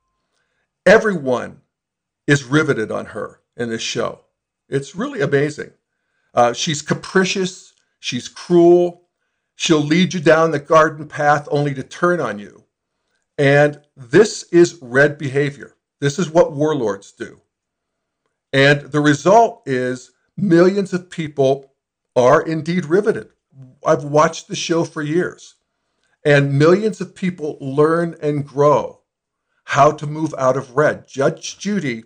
Everyone 0.86 1.62
is 2.28 2.44
riveted 2.44 2.92
on 2.92 3.08
her 3.08 3.42
in 3.58 3.70
this 3.70 3.82
show. 3.82 4.22
It's 4.70 4.96
really 4.96 5.22
amazing. 5.22 5.72
Uh, 6.34 6.54
she's 6.54 6.82
capricious, 6.82 7.74
she's 8.00 8.28
cruel, 8.28 9.08
she'll 9.56 9.80
lead 9.80 10.14
you 10.14 10.20
down 10.20 10.52
the 10.52 10.60
garden 10.60 11.08
path 11.08 11.48
only 11.52 11.74
to 11.74 11.84
turn 11.84 12.20
on 12.20 12.40
you. 12.40 12.64
And 13.38 13.82
this 13.96 14.44
is 14.52 14.80
red 14.82 15.18
behavior. 15.18 15.76
This 16.00 16.20
is 16.20 16.30
what 16.30 16.54
warlords 16.54 17.12
do. 17.12 17.42
And 18.52 18.82
the 18.82 19.00
result 19.00 19.64
is 19.66 20.12
millions 20.38 20.94
of 20.94 21.10
people 21.10 21.73
are 22.16 22.42
indeed 22.42 22.86
riveted. 22.86 23.30
I've 23.86 24.04
watched 24.04 24.48
the 24.48 24.56
show 24.56 24.84
for 24.84 25.02
years, 25.02 25.56
and 26.26 26.58
millions 26.58 27.02
of 27.02 27.16
people 27.16 27.58
learn 27.60 28.16
and 28.22 28.48
grow 28.48 29.02
how 29.66 29.92
to 29.92 30.08
move 30.08 30.34
out 30.38 30.58
of 30.58 30.76
red. 30.76 31.08
Judge 31.08 31.58
Judy 31.58 32.04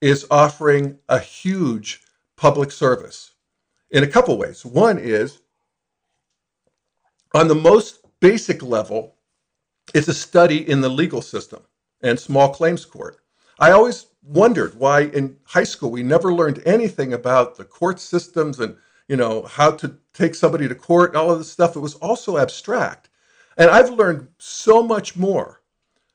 is 0.00 0.26
offering 0.30 0.98
a 1.08 1.18
huge 1.18 2.02
public 2.36 2.70
service 2.70 3.32
in 3.90 4.02
a 4.02 4.08
couple 4.08 4.36
ways. 4.36 4.64
One 4.64 4.98
is 4.98 5.40
on 7.34 7.48
the 7.48 7.54
most 7.54 8.00
basic 8.20 8.62
level, 8.62 9.16
it's 9.94 10.08
a 10.08 10.14
study 10.14 10.68
in 10.68 10.80
the 10.80 10.88
legal 10.88 11.22
system 11.22 11.62
and 12.02 12.18
small 12.18 12.52
claims 12.52 12.84
court. 12.84 13.18
I 13.58 13.70
always 13.70 14.06
wondered 14.22 14.74
why 14.76 15.02
in 15.02 15.36
high 15.44 15.64
school 15.64 15.90
we 15.90 16.02
never 16.02 16.32
learned 16.32 16.62
anything 16.64 17.12
about 17.12 17.56
the 17.56 17.64
court 17.64 18.00
systems 18.00 18.60
and 18.60 18.76
you 19.08 19.16
know 19.16 19.42
how 19.42 19.70
to 19.72 19.98
take 20.12 20.34
somebody 20.34 20.68
to 20.68 20.74
court 20.74 21.10
and 21.10 21.16
all 21.16 21.30
of 21.30 21.38
this 21.38 21.50
stuff. 21.50 21.76
It 21.76 21.80
was 21.80 21.94
also 21.96 22.38
abstract. 22.38 23.10
And 23.56 23.70
I've 23.70 23.90
learned 23.90 24.28
so 24.38 24.82
much 24.82 25.16
more 25.16 25.60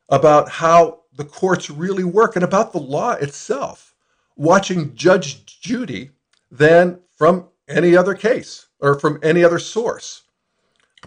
about 0.09 0.49
how 0.49 1.01
the 1.13 1.25
courts 1.25 1.69
really 1.69 2.03
work 2.03 2.35
and 2.35 2.43
about 2.43 2.71
the 2.71 2.79
law 2.79 3.11
itself 3.11 3.93
watching 4.35 4.95
Judge 4.95 5.45
Judy 5.59 6.11
than 6.49 6.99
from 7.15 7.49
any 7.67 7.95
other 7.95 8.15
case 8.15 8.67
or 8.79 8.99
from 8.99 9.19
any 9.21 9.43
other 9.43 9.59
source. 9.59 10.23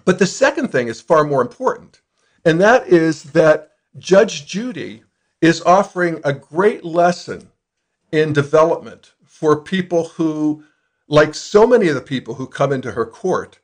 But 0.05 0.19
the 0.19 0.27
second 0.27 0.69
thing 0.69 0.89
is 0.89 1.01
far 1.01 1.25
more 1.25 1.43
important, 1.43 2.01
and 2.45 2.61
that 2.61 2.87
is 2.89 3.25
that 3.25 3.73
Judge 3.99 4.47
Judy 4.47 5.03
is 5.41 5.63
offering 5.63 6.21
a 6.25 6.33
great 6.33 6.85
lesson 6.85 7.51
in 8.11 8.33
development 8.33 9.13
for 9.25 9.61
people 9.61 10.09
who, 10.09 10.65
like 11.13 11.35
so 11.35 11.67
many 11.67 11.89
of 11.89 11.95
the 11.95 12.01
people 12.01 12.33
who 12.33 12.47
come 12.47 12.73
into 12.73 12.93
her 12.93 13.05
court, 13.05 13.59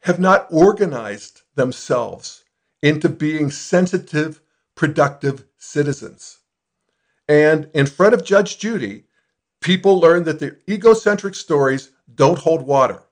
have 0.00 0.18
not 0.18 0.48
organized 0.50 1.42
themselves 1.54 2.42
into 2.82 3.08
being 3.08 3.52
sensitive, 3.52 4.40
productive 4.74 5.44
citizens. 5.58 6.40
And 7.28 7.70
in 7.72 7.86
front 7.86 8.14
of 8.14 8.24
Judge 8.24 8.58
Judy, 8.58 9.04
people 9.60 10.00
learn 10.00 10.24
that 10.24 10.40
their 10.40 10.58
egocentric 10.68 11.36
stories 11.36 11.92
don't 12.16 12.40
hold 12.40 12.62
water, 12.62 13.04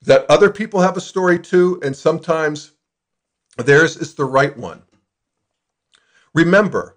that 0.00 0.24
other 0.30 0.48
people 0.48 0.80
have 0.80 0.96
a 0.96 1.02
story 1.02 1.38
too, 1.38 1.78
and 1.84 1.94
sometimes 1.94 2.72
theirs 3.58 3.98
is 3.98 4.14
the 4.14 4.24
right 4.24 4.56
one. 4.56 4.82
Remember, 6.32 6.96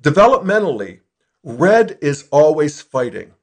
developmentally, 0.00 1.00
red 1.42 1.98
is 2.00 2.26
always 2.30 2.80
fighting, 2.80 3.34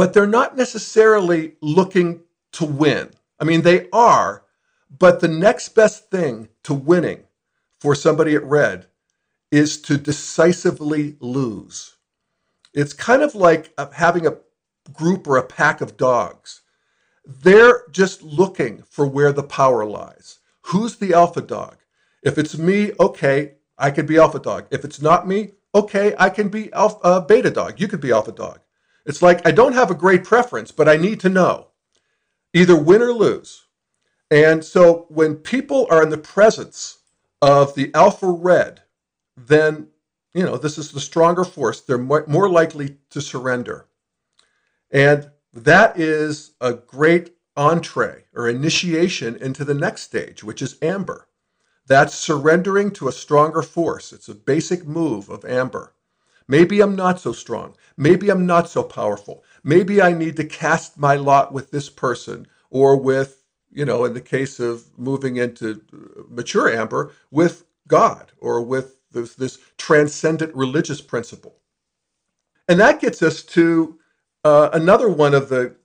but 0.00 0.14
they're 0.14 0.26
not 0.26 0.56
necessarily 0.56 1.56
looking 1.60 2.22
to 2.52 2.64
win. 2.64 3.10
I 3.38 3.44
mean, 3.44 3.60
they 3.60 3.86
are, 3.92 4.44
but 4.98 5.20
the 5.20 5.28
next 5.28 5.74
best 5.74 6.10
thing 6.10 6.48
to 6.62 6.72
winning 6.72 7.24
for 7.78 7.94
somebody 7.94 8.34
at 8.34 8.42
red 8.42 8.86
is 9.50 9.78
to 9.82 9.98
decisively 9.98 11.16
lose. 11.20 11.96
It's 12.72 12.94
kind 12.94 13.20
of 13.20 13.34
like 13.34 13.78
having 13.92 14.26
a 14.26 14.38
group 14.90 15.28
or 15.28 15.36
a 15.36 15.46
pack 15.46 15.82
of 15.82 15.98
dogs. 15.98 16.62
They're 17.26 17.82
just 17.90 18.22
looking 18.22 18.84
for 18.88 19.06
where 19.06 19.34
the 19.34 19.42
power 19.42 19.84
lies. 19.84 20.38
Who's 20.62 20.96
the 20.96 21.12
alpha 21.12 21.42
dog? 21.42 21.76
If 22.22 22.38
it's 22.38 22.56
me, 22.56 22.92
okay, 22.98 23.56
I 23.76 23.90
can 23.90 24.06
be 24.06 24.16
alpha 24.16 24.38
dog. 24.38 24.64
If 24.70 24.82
it's 24.82 25.02
not 25.02 25.28
me, 25.28 25.50
okay, 25.74 26.14
I 26.18 26.30
can 26.30 26.48
be 26.48 26.72
alpha, 26.72 27.00
uh, 27.02 27.20
beta 27.20 27.50
dog. 27.50 27.78
You 27.78 27.86
could 27.86 28.00
be 28.00 28.12
alpha 28.12 28.32
dog. 28.32 28.60
It's 29.10 29.22
like 29.22 29.44
I 29.44 29.50
don't 29.50 29.72
have 29.72 29.90
a 29.90 29.96
great 29.96 30.22
preference, 30.22 30.70
but 30.70 30.88
I 30.88 30.96
need 30.96 31.18
to 31.20 31.28
know 31.28 31.66
either 32.54 32.76
win 32.76 33.02
or 33.02 33.12
lose. 33.12 33.66
And 34.30 34.64
so 34.64 35.06
when 35.08 35.34
people 35.34 35.88
are 35.90 36.00
in 36.00 36.10
the 36.10 36.16
presence 36.16 36.98
of 37.42 37.74
the 37.74 37.90
alpha 37.92 38.28
red, 38.30 38.82
then 39.36 39.88
you 40.32 40.44
know 40.44 40.56
this 40.56 40.78
is 40.78 40.92
the 40.92 41.00
stronger 41.00 41.42
force. 41.42 41.80
They're 41.80 41.98
more 41.98 42.48
likely 42.48 42.98
to 43.10 43.20
surrender, 43.20 43.88
and 44.92 45.28
that 45.52 45.98
is 45.98 46.52
a 46.60 46.74
great 46.74 47.34
entree 47.56 48.26
or 48.32 48.48
initiation 48.48 49.34
into 49.34 49.64
the 49.64 49.74
next 49.74 50.02
stage, 50.02 50.44
which 50.44 50.62
is 50.62 50.78
amber. 50.80 51.26
That's 51.84 52.14
surrendering 52.14 52.92
to 52.92 53.08
a 53.08 53.12
stronger 53.12 53.62
force. 53.62 54.12
It's 54.12 54.28
a 54.28 54.36
basic 54.36 54.86
move 54.86 55.28
of 55.28 55.44
amber. 55.44 55.94
Maybe 56.50 56.82
I'm 56.82 56.96
not 56.96 57.20
so 57.20 57.32
strong. 57.32 57.76
Maybe 57.98 58.30
I'm 58.30 58.46
not 58.46 58.70
so 58.70 58.84
powerful. 58.84 59.44
Maybe 59.64 60.02
I 60.02 60.12
need 60.14 60.36
to 60.38 60.44
cast 60.44 60.98
my 60.98 61.16
lot 61.16 61.54
with 61.54 61.72
this 61.72 61.90
person 61.90 62.48
or 62.70 62.96
with, 62.98 63.44
you 63.72 63.86
know, 63.86 64.04
in 64.06 64.14
the 64.14 64.22
case 64.22 64.60
of 64.60 64.86
moving 64.98 65.38
into 65.38 65.82
mature 66.30 66.70
amber, 66.74 67.12
with 67.32 67.64
God 67.88 68.32
or 68.40 68.62
with 68.62 68.98
this, 69.12 69.36
this 69.36 69.58
transcendent 69.78 70.54
religious 70.56 71.02
principle. 71.02 71.56
And 72.68 72.80
that 72.80 73.00
gets 73.00 73.22
us 73.22 73.42
to 73.44 73.98
uh, 74.44 74.70
another 74.74 75.08
one 75.10 75.34
of 75.34 75.50
the 75.50 75.76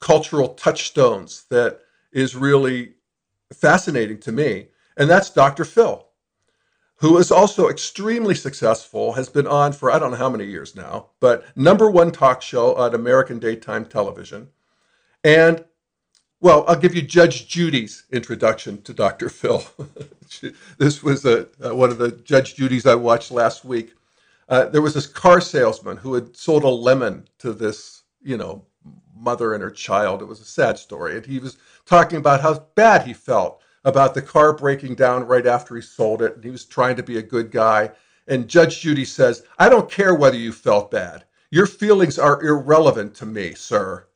cultural 0.00 0.50
touchstones 0.54 1.46
that 1.50 1.80
is 2.12 2.36
really 2.36 2.94
fascinating 3.54 4.18
to 4.20 4.32
me, 4.32 4.68
and 4.96 5.10
that's 5.10 5.30
Dr. 5.30 5.64
Phil, 5.64 6.06
who 6.96 7.18
is 7.18 7.30
also 7.30 7.68
extremely 7.68 8.34
successful, 8.34 9.14
has 9.14 9.28
been 9.28 9.46
on 9.46 9.72
for 9.72 9.90
I 9.90 9.98
don't 9.98 10.12
know 10.12 10.16
how 10.16 10.30
many 10.30 10.44
years 10.44 10.76
now, 10.76 11.10
but 11.20 11.44
number 11.56 11.90
one 11.90 12.12
talk 12.12 12.42
show 12.42 12.74
on 12.74 12.94
American 12.94 13.38
daytime 13.38 13.84
television. 13.84 14.48
And 15.22 15.64
well, 16.40 16.64
I'll 16.68 16.76
give 16.76 16.94
you 16.94 17.00
Judge 17.00 17.48
Judy's 17.48 18.04
introduction 18.12 18.82
to 18.82 18.92
Dr. 18.92 19.28
Phil. 19.30 19.64
this 20.78 21.02
was 21.02 21.24
a, 21.24 21.48
uh, 21.64 21.74
one 21.74 21.90
of 21.90 21.98
the 21.98 22.12
Judge 22.12 22.54
Judy's 22.54 22.86
I 22.86 22.94
watched 22.94 23.30
last 23.30 23.64
week. 23.64 23.94
Uh, 24.48 24.66
there 24.66 24.82
was 24.82 24.92
this 24.92 25.06
car 25.06 25.40
salesman 25.40 25.96
who 25.96 26.12
had 26.12 26.36
sold 26.36 26.64
a 26.64 26.68
lemon 26.68 27.26
to 27.38 27.54
this, 27.54 28.02
you 28.22 28.36
know, 28.36 28.66
mother 29.16 29.54
and 29.54 29.62
her 29.62 29.70
child. 29.70 30.20
It 30.20 30.26
was 30.26 30.40
a 30.40 30.44
sad 30.44 30.78
story. 30.78 31.16
And 31.16 31.24
he 31.24 31.38
was 31.38 31.56
talking 31.86 32.18
about 32.18 32.42
how 32.42 32.66
bad 32.74 33.06
he 33.06 33.14
felt 33.14 33.62
about 33.84 34.14
the 34.14 34.22
car 34.22 34.52
breaking 34.52 34.94
down 34.94 35.26
right 35.26 35.46
after 35.46 35.76
he 35.76 35.82
sold 35.82 36.22
it. 36.22 36.34
And 36.34 36.44
he 36.44 36.50
was 36.50 36.64
trying 36.64 36.96
to 36.96 37.02
be 37.02 37.18
a 37.18 37.22
good 37.22 37.50
guy. 37.50 37.90
And 38.26 38.48
Judge 38.48 38.80
Judy 38.80 39.04
says, 39.04 39.44
I 39.58 39.68
don't 39.68 39.90
care 39.90 40.14
whether 40.14 40.36
you 40.36 40.52
felt 40.52 40.90
bad. 40.90 41.24
Your 41.50 41.66
feelings 41.66 42.18
are 42.18 42.42
irrelevant 42.42 43.14
to 43.16 43.26
me, 43.26 43.54
sir. 43.54 44.06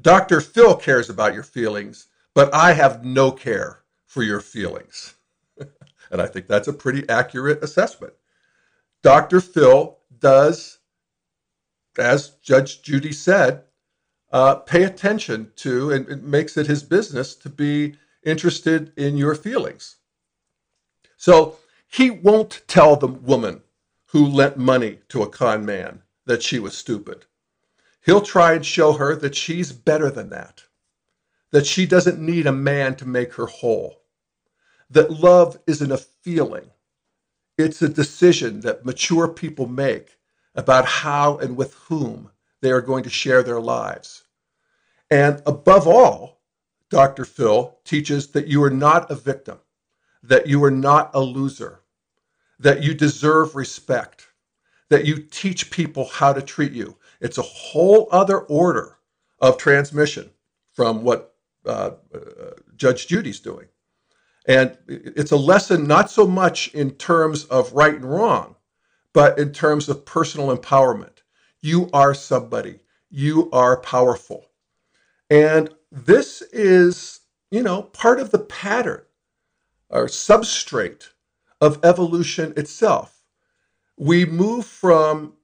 Dr. 0.00 0.40
Phil 0.40 0.76
cares 0.76 1.08
about 1.08 1.34
your 1.34 1.42
feelings, 1.42 2.06
but 2.34 2.52
I 2.54 2.72
have 2.72 3.04
no 3.04 3.30
care 3.32 3.84
for 4.06 4.22
your 4.22 4.40
feelings. 4.40 5.14
and 6.10 6.20
I 6.20 6.26
think 6.26 6.46
that's 6.46 6.68
a 6.68 6.72
pretty 6.72 7.08
accurate 7.08 7.64
assessment. 7.64 8.12
Dr. 9.02 9.40
Phil 9.40 9.98
does, 10.18 10.78
as 11.98 12.30
Judge 12.42 12.82
Judy 12.82 13.12
said, 13.12 13.64
uh, 14.32 14.56
pay 14.56 14.82
attention 14.82 15.52
to 15.56 15.92
and 15.92 16.22
makes 16.22 16.56
it 16.56 16.66
his 16.66 16.82
business 16.82 17.34
to 17.36 17.48
be 17.48 17.96
interested 18.24 18.92
in 18.96 19.16
your 19.16 19.34
feelings. 19.34 19.96
So 21.16 21.56
he 21.88 22.10
won't 22.10 22.62
tell 22.66 22.96
the 22.96 23.08
woman 23.08 23.62
who 24.06 24.26
lent 24.26 24.56
money 24.56 25.00
to 25.08 25.22
a 25.22 25.28
con 25.28 25.64
man 25.64 26.02
that 26.26 26.42
she 26.42 26.58
was 26.58 26.76
stupid. 26.76 27.26
He'll 28.04 28.20
try 28.20 28.52
and 28.52 28.64
show 28.64 28.92
her 28.92 29.16
that 29.16 29.34
she's 29.34 29.72
better 29.72 30.10
than 30.10 30.30
that, 30.30 30.64
that 31.52 31.66
she 31.66 31.86
doesn't 31.86 32.20
need 32.20 32.46
a 32.46 32.52
man 32.52 32.96
to 32.96 33.06
make 33.06 33.34
her 33.34 33.46
whole, 33.46 34.02
that 34.90 35.10
love 35.10 35.58
isn't 35.66 35.92
a 35.92 35.96
feeling, 35.96 36.70
it's 37.56 37.80
a 37.80 37.88
decision 37.88 38.60
that 38.60 38.84
mature 38.84 39.28
people 39.28 39.66
make 39.66 40.18
about 40.54 40.84
how 40.84 41.38
and 41.38 41.56
with 41.56 41.74
whom 41.74 42.30
they 42.60 42.70
are 42.70 42.80
going 42.80 43.04
to 43.04 43.10
share 43.10 43.42
their 43.42 43.60
lives. 43.60 44.24
And 45.10 45.42
above 45.46 45.86
all, 45.86 46.33
Dr. 46.94 47.26
Phil 47.26 47.76
teaches 47.84 48.28
that 48.28 48.46
you 48.46 48.62
are 48.64 48.70
not 48.70 49.10
a 49.10 49.16
victim, 49.16 49.58
that 50.22 50.46
you 50.46 50.64
are 50.64 50.70
not 50.70 51.10
a 51.14 51.20
loser, 51.20 51.80
that 52.60 52.82
you 52.82 52.94
deserve 52.94 53.56
respect, 53.56 54.28
that 54.90 55.06
you 55.06 55.18
teach 55.18 55.70
people 55.70 56.06
how 56.06 56.32
to 56.32 56.42
treat 56.42 56.72
you, 56.72 56.96
It's 57.20 57.38
a 57.38 57.42
whole 57.42 58.08
other 58.12 58.40
order 58.40 58.98
of 59.40 59.58
transmission 59.58 60.30
from 60.72 61.04
what 61.04 61.34
uh, 61.66 61.92
uh, 62.14 62.20
Judge 62.76 63.08
Judy's 63.08 63.40
doing. 63.40 63.68
And 64.46 64.78
it's 64.88 65.32
a 65.32 65.36
lesson 65.36 65.86
not 65.88 66.10
so 66.10 66.26
much 66.26 66.74
in 66.74 66.92
terms 66.92 67.44
of 67.46 67.72
right 67.74 67.94
and 67.94 68.04
wrong, 68.04 68.56
but 69.14 69.38
in 69.38 69.52
terms 69.52 69.88
of 69.88 70.06
personal 70.06 70.56
empowerment. 70.56 71.22
You 71.62 71.90
are 71.92 72.14
somebody, 72.14 72.80
you 73.10 73.50
are 73.52 73.78
powerful. 73.80 74.46
And 75.30 75.70
this 75.94 76.42
is, 76.52 77.20
you 77.50 77.62
know, 77.62 77.82
part 77.82 78.18
of 78.18 78.30
the 78.30 78.38
pattern 78.38 79.02
or 79.88 80.06
substrate 80.06 81.10
of 81.60 81.78
evolution 81.84 82.52
itself. 82.56 83.22
We 83.96 84.24
move 84.24 84.66
from 84.66 85.34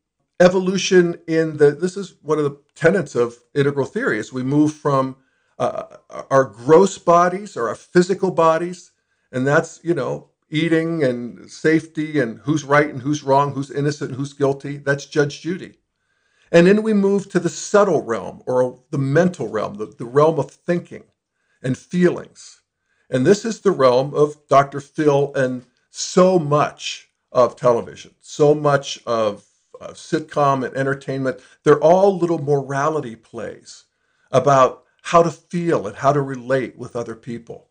evolution 0.41 1.21
in 1.29 1.59
the, 1.59 1.71
this 1.71 1.97
is 1.97 2.15
one 2.23 2.39
of 2.39 2.45
the 2.45 2.59
tenets 2.75 3.15
of 3.15 3.37
integral 3.55 3.87
theory, 3.87 4.19
is 4.19 4.33
we 4.33 4.43
move 4.43 4.75
from 4.75 5.17
uh, 5.59 5.99
our 6.31 6.45
gross 6.45 6.99
bodies 6.99 7.57
or 7.57 7.69
our 7.69 7.75
physical 7.77 8.33
bodies, 8.33 8.91
and 9.31 9.47
that's, 9.47 9.79
you 9.85 9.95
know, 9.95 10.31
eating 10.49 11.05
and 11.05 11.49
safety 11.49 12.19
and 12.19 12.41
who's 12.41 12.65
right 12.65 12.89
and 12.89 13.03
who's 13.03 13.23
wrong, 13.23 13.53
who's 13.53 13.71
innocent, 13.71 14.17
who's 14.17 14.33
guilty. 14.33 14.79
That's 14.79 15.07
Judge 15.07 15.43
Judy. 15.43 15.79
And 16.53 16.67
then 16.67 16.83
we 16.83 16.95
move 16.95 17.31
to 17.31 17.41
the 17.41 17.49
subtle 17.49 18.03
realm 18.03 18.43
or 18.47 18.81
the 18.91 18.99
mental 18.99 19.49
realm, 19.49 19.75
the, 19.77 19.87
the 19.87 20.07
realm 20.07 20.39
of 20.39 20.51
thinking 20.51 21.05
and 21.63 21.77
feelings. 21.79 22.63
And 23.11 23.27
this 23.27 23.45
is 23.45 23.61
the 23.61 23.73
realm 23.73 24.15
of 24.15 24.37
Dr. 24.49 24.81
Phil 24.81 25.33
and 25.35 25.65
so 25.91 26.39
much 26.39 27.09
of 27.33 27.57
television, 27.57 28.13
so 28.21 28.55
much 28.55 29.01
of 29.07 29.45
uh, 29.81 29.89
sitcom 29.91 30.67
and 30.67 30.77
entertainment. 30.77 31.41
They're 31.65 31.83
all 31.83 32.19
little 32.19 32.43
morality 32.43 33.17
plays 33.17 33.85
about 34.33 34.85
how 35.03 35.23
to 35.23 35.31
feel 35.31 35.87
and 35.87 35.97
how 35.97 36.13
to 36.13 36.23
relate 36.23 36.79
with 36.79 36.97
other 36.97 37.17
people. 37.17 37.69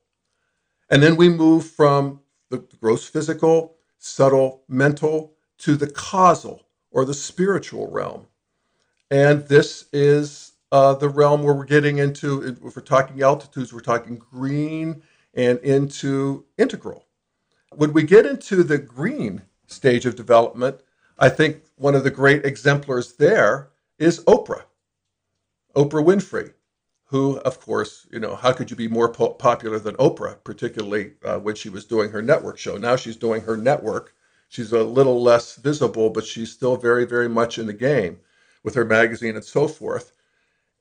And 0.90 1.04
then 1.04 1.18
we 1.18 1.30
move 1.30 1.68
from 1.68 2.22
the 2.52 2.60
gross 2.82 3.08
physical, 3.08 3.78
subtle 4.00 4.64
mental, 4.70 5.36
to 5.60 5.78
the 5.78 5.90
causal 5.92 6.68
or 6.92 7.06
the 7.06 7.16
spiritual 7.16 7.92
realm. 7.92 8.28
And 9.12 9.48
this 9.48 9.86
is 9.92 10.54
uh, 10.72 10.94
the 10.94 11.10
realm 11.10 11.44
where 11.44 11.54
we're 11.54 11.66
getting 11.66 11.98
into, 11.98 12.44
if 12.44 12.76
we're 12.76 12.82
talking 12.82 13.22
altitudes, 13.24 13.74
we're 13.74 13.80
talking 13.80 14.18
green 14.18 15.02
and 15.34 15.60
into 15.60 16.46
integral. 16.58 17.06
When 17.76 17.94
we 17.94 18.04
get 18.04 18.26
into 18.26 18.64
the 18.64 18.78
green 18.78 19.44
stage 19.68 20.06
of 20.06 20.16
development, 20.16 20.82
I 21.18 21.30
think 21.30 21.64
one 21.76 21.96
of 21.96 22.04
the 22.04 22.12
great 22.12 22.46
exemplars 22.46 23.14
there 23.14 23.70
is 23.98 24.24
Oprah, 24.26 24.64
Oprah 25.76 26.06
Winfrey, 26.06 26.54
who, 27.06 27.38
of 27.40 27.60
course, 27.60 28.08
you 28.12 28.20
know, 28.20 28.36
how 28.36 28.54
could 28.54 28.70
you 28.70 28.78
be 28.78 28.88
more 28.88 29.12
po- 29.12 29.34
popular 29.34 29.80
than 29.80 29.96
Oprah, 29.96 30.38
particularly 30.44 31.14
uh, 31.26 31.40
when 31.40 31.56
she 31.56 31.70
was 31.70 31.86
doing 31.86 32.12
her 32.12 32.22
network 32.22 32.58
show? 32.60 32.78
Now 32.78 32.96
she's 32.96 33.18
doing 33.18 33.42
her 33.42 33.58
network. 33.58 34.14
She's 34.50 34.72
a 34.72 34.84
little 34.84 35.22
less 35.22 35.56
visible, 35.56 36.10
but 36.10 36.26
she's 36.26 36.52
still 36.52 36.78
very, 36.78 37.06
very 37.06 37.30
much 37.30 37.58
in 37.58 37.68
the 37.68 37.74
game 37.74 38.20
with 38.64 38.76
her 38.76 38.86
magazine 38.86 39.36
and 39.36 39.46
so 39.46 39.68
forth. 39.68 40.12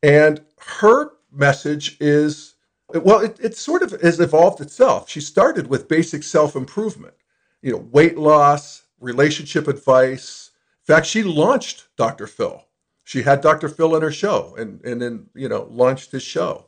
And 0.02 0.42
her 0.58 1.12
message 1.32 1.96
is 2.00 2.54
well, 2.90 3.20
it, 3.20 3.38
it 3.40 3.56
sort 3.56 3.82
of 3.82 4.00
has 4.00 4.18
evolved 4.18 4.60
itself. 4.60 5.10
She 5.10 5.20
started 5.20 5.66
with 5.66 5.88
basic 5.88 6.22
self 6.22 6.56
improvement, 6.56 7.14
you 7.60 7.72
know, 7.72 7.86
weight 7.92 8.16
loss, 8.16 8.84
relationship 8.98 9.68
advice. 9.68 10.50
In 10.88 10.94
fact, 10.94 11.06
she 11.06 11.22
launched 11.22 11.88
Dr. 11.96 12.26
Phil. 12.26 12.64
She 13.04 13.22
had 13.22 13.40
Dr. 13.40 13.68
Phil 13.68 13.96
in 13.96 14.02
her 14.02 14.12
show 14.12 14.54
and, 14.58 14.82
and 14.84 15.00
then, 15.00 15.26
you 15.34 15.48
know, 15.48 15.68
launched 15.70 16.12
his 16.12 16.22
show. 16.22 16.66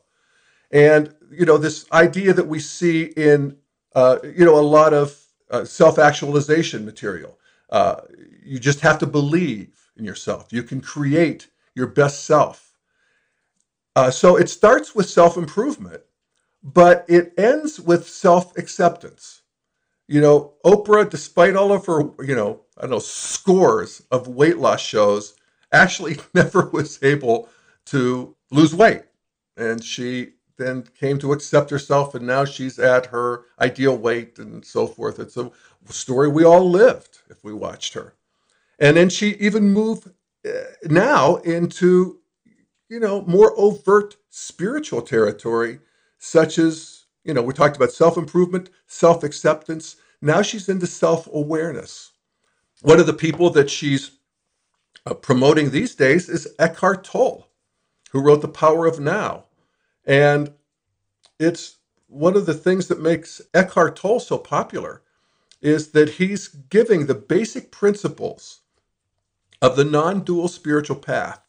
And, 0.70 1.14
you 1.30 1.46
know, 1.46 1.58
this 1.58 1.90
idea 1.92 2.32
that 2.32 2.46
we 2.46 2.60
see 2.60 3.04
in, 3.04 3.56
uh, 3.94 4.18
you 4.22 4.44
know, 4.44 4.58
a 4.58 4.60
lot 4.60 4.92
of 4.92 5.18
uh, 5.50 5.64
self 5.64 5.98
actualization 5.98 6.84
material. 6.84 7.38
Uh, 7.70 8.02
you 8.44 8.58
just 8.58 8.80
have 8.80 8.98
to 8.98 9.06
believe 9.06 9.79
in 9.96 10.04
yourself. 10.04 10.48
You 10.50 10.62
can 10.62 10.80
create 10.80 11.48
your 11.74 11.86
best 11.86 12.24
self. 12.24 12.72
Uh, 13.96 14.10
so 14.10 14.36
it 14.36 14.48
starts 14.48 14.94
with 14.94 15.08
self 15.08 15.36
improvement, 15.36 16.02
but 16.62 17.04
it 17.08 17.32
ends 17.38 17.80
with 17.80 18.08
self 18.08 18.56
acceptance. 18.56 19.42
You 20.08 20.20
know, 20.20 20.54
Oprah, 20.64 21.08
despite 21.08 21.54
all 21.54 21.72
of 21.72 21.86
her, 21.86 22.02
you 22.24 22.34
know, 22.34 22.62
I 22.76 22.82
don't 22.82 22.90
know, 22.90 22.98
scores 22.98 24.02
of 24.10 24.28
weight 24.28 24.58
loss 24.58 24.80
shows, 24.80 25.34
actually 25.72 26.18
never 26.34 26.68
was 26.70 27.02
able 27.02 27.48
to 27.86 28.36
lose 28.50 28.74
weight. 28.74 29.02
And 29.56 29.82
she 29.84 30.34
then 30.56 30.84
came 30.98 31.18
to 31.18 31.32
accept 31.32 31.70
herself, 31.70 32.14
and 32.14 32.26
now 32.26 32.44
she's 32.44 32.78
at 32.78 33.06
her 33.06 33.44
ideal 33.60 33.96
weight 33.96 34.38
and 34.38 34.64
so 34.64 34.86
forth. 34.86 35.18
It's 35.18 35.36
a 35.36 35.50
story 35.88 36.28
we 36.28 36.44
all 36.44 36.68
lived 36.68 37.18
if 37.30 37.42
we 37.42 37.52
watched 37.52 37.94
her. 37.94 38.14
And 38.80 38.96
then 38.96 39.10
she 39.10 39.30
even 39.36 39.72
moved 39.72 40.10
uh, 40.46 40.50
now 40.86 41.36
into, 41.38 42.20
you 42.88 43.00
know, 43.00 43.22
more 43.22 43.54
overt 43.58 44.16
spiritual 44.30 45.02
territory, 45.02 45.80
such 46.18 46.58
as, 46.58 47.06
you 47.24 47.34
know, 47.34 47.42
we 47.42 47.54
talked 47.54 47.76
about 47.76 47.92
self 47.92 48.16
improvement, 48.18 48.70
self 48.86 49.24
acceptance. 49.24 49.96
Now 50.22 50.42
she's 50.42 50.68
into 50.68 50.86
self 50.88 51.28
awareness. 51.32 52.12
One 52.82 53.00
of 53.00 53.06
the 53.06 53.14
people 53.14 53.50
that 53.50 53.70
she's 53.70 54.12
uh, 55.06 55.14
promoting 55.14 55.70
these 55.70 55.94
days 55.94 56.28
is 56.28 56.48
Eckhart 56.58 57.04
Tolle, 57.04 57.48
who 58.12 58.20
wrote 58.22 58.42
The 58.42 58.48
Power 58.48 58.86
of 58.86 59.00
Now. 59.00 59.46
And 60.06 60.52
it's 61.38 61.78
one 62.08 62.36
of 62.36 62.46
the 62.46 62.54
things 62.54 62.88
that 62.88 63.00
makes 63.00 63.40
Eckhart 63.54 63.96
Tolle 63.96 64.20
so 64.20 64.38
popular 64.38 65.02
is 65.62 65.92
that 65.92 66.10
he's 66.10 66.48
giving 66.48 67.06
the 67.06 67.14
basic 67.14 67.70
principles 67.72 68.59
of 69.62 69.76
the 69.76 69.84
non 69.84 70.20
dual 70.20 70.48
spiritual 70.48 70.96
path, 70.96 71.42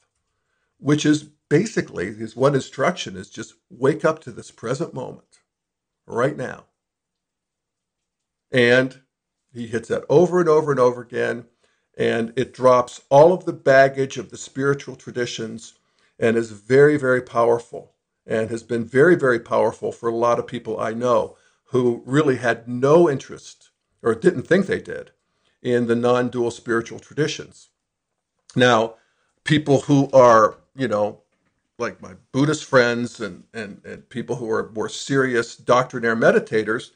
which 0.78 1.06
is 1.06 1.24
basically 1.24 2.14
his 2.14 2.36
one 2.36 2.56
instruction 2.56 3.16
is 3.16 3.30
just 3.30 3.56
wake 3.70 4.06
up 4.06 4.20
to 4.20 4.32
this 4.32 4.52
present 4.52 4.94
moment 4.94 5.40
right 6.06 6.38
now. 6.38 6.66
And 8.52 9.02
he 9.54 9.68
hits 9.68 9.90
that 9.90 10.06
over 10.10 10.40
and 10.40 10.50
over 10.50 10.72
and 10.72 10.80
over 10.80 11.02
again. 11.02 11.46
And 11.98 12.34
it 12.38 12.54
drops 12.54 13.02
all 13.10 13.34
of 13.34 13.46
the 13.46 13.54
baggage 13.54 14.18
of 14.18 14.30
the 14.30 14.38
spiritual 14.38 14.96
traditions 14.96 15.74
and 16.18 16.38
is 16.38 16.52
very, 16.52 16.98
very 16.98 17.22
powerful 17.22 17.94
and 18.26 18.50
has 18.50 18.64
been 18.64 18.86
very, 18.86 19.16
very 19.16 19.40
powerful 19.40 19.92
for 19.92 20.08
a 20.08 20.16
lot 20.16 20.40
of 20.40 20.48
people 20.48 20.80
I 20.80 20.94
know 20.94 21.36
who 21.66 22.02
really 22.06 22.38
had 22.38 22.68
no 22.68 23.10
interest 23.10 23.72
or 24.02 24.16
didn't 24.16 24.44
think 24.44 24.68
they 24.68 24.80
did 24.80 25.12
in 25.62 25.88
the 25.88 25.96
non 25.96 26.30
dual 26.30 26.52
spiritual 26.52 27.00
traditions. 27.00 27.71
Now, 28.56 28.96
people 29.44 29.82
who 29.82 30.10
are, 30.12 30.58
you 30.76 30.88
know, 30.88 31.22
like 31.80 32.02
my 32.02 32.14
Buddhist 32.32 32.66
friends 32.66 33.20
and, 33.20 33.44
and, 33.54 33.82
and 33.86 34.08
people 34.10 34.36
who 34.36 34.50
are 34.52 34.72
more 34.74 34.90
serious 34.90 35.56
doctrinaire 35.56 36.16
meditators 36.16 36.92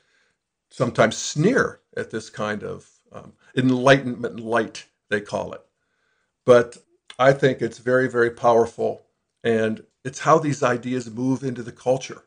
sometimes 0.69 1.17
sneer 1.17 1.81
at 1.97 2.11
this 2.11 2.29
kind 2.29 2.63
of 2.63 2.89
um, 3.11 3.33
enlightenment 3.55 4.39
light, 4.39 4.85
they 5.09 5.21
call 5.21 5.53
it. 5.53 5.61
But 6.45 6.77
I 7.19 7.33
think 7.33 7.61
it's 7.61 7.79
very, 7.79 8.09
very 8.09 8.31
powerful. 8.31 9.03
And 9.43 9.83
it's 10.03 10.19
how 10.19 10.39
these 10.39 10.63
ideas 10.63 11.09
move 11.09 11.43
into 11.43 11.63
the 11.63 11.71
culture. 11.71 12.23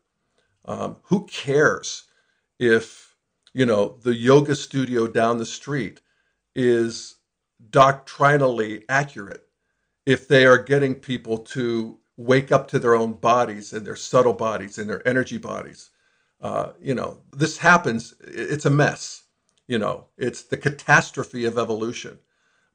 Um, 0.64 0.96
who 1.04 1.26
cares 1.26 2.04
if, 2.58 3.16
you 3.54 3.66
know, 3.66 3.96
the 4.02 4.14
yoga 4.14 4.54
studio 4.54 5.06
down 5.06 5.38
the 5.38 5.46
street 5.46 6.00
is 6.54 7.16
doctrinally 7.70 8.84
accurate 8.88 9.46
if 10.06 10.28
they 10.28 10.46
are 10.46 10.58
getting 10.58 10.94
people 10.94 11.38
to 11.38 11.98
wake 12.16 12.50
up 12.50 12.66
to 12.68 12.78
their 12.78 12.94
own 12.94 13.12
bodies 13.12 13.72
and 13.72 13.86
their 13.86 13.96
subtle 13.96 14.32
bodies 14.32 14.78
and 14.78 14.88
their 14.88 15.06
energy 15.06 15.38
bodies. 15.38 15.90
Uh, 16.40 16.72
you 16.80 16.94
know, 16.94 17.18
this 17.32 17.58
happens, 17.58 18.14
it's 18.20 18.66
a 18.66 18.70
mess. 18.70 19.24
You 19.66 19.78
know, 19.78 20.06
it's 20.16 20.42
the 20.42 20.56
catastrophe 20.56 21.44
of 21.44 21.58
evolution. 21.58 22.18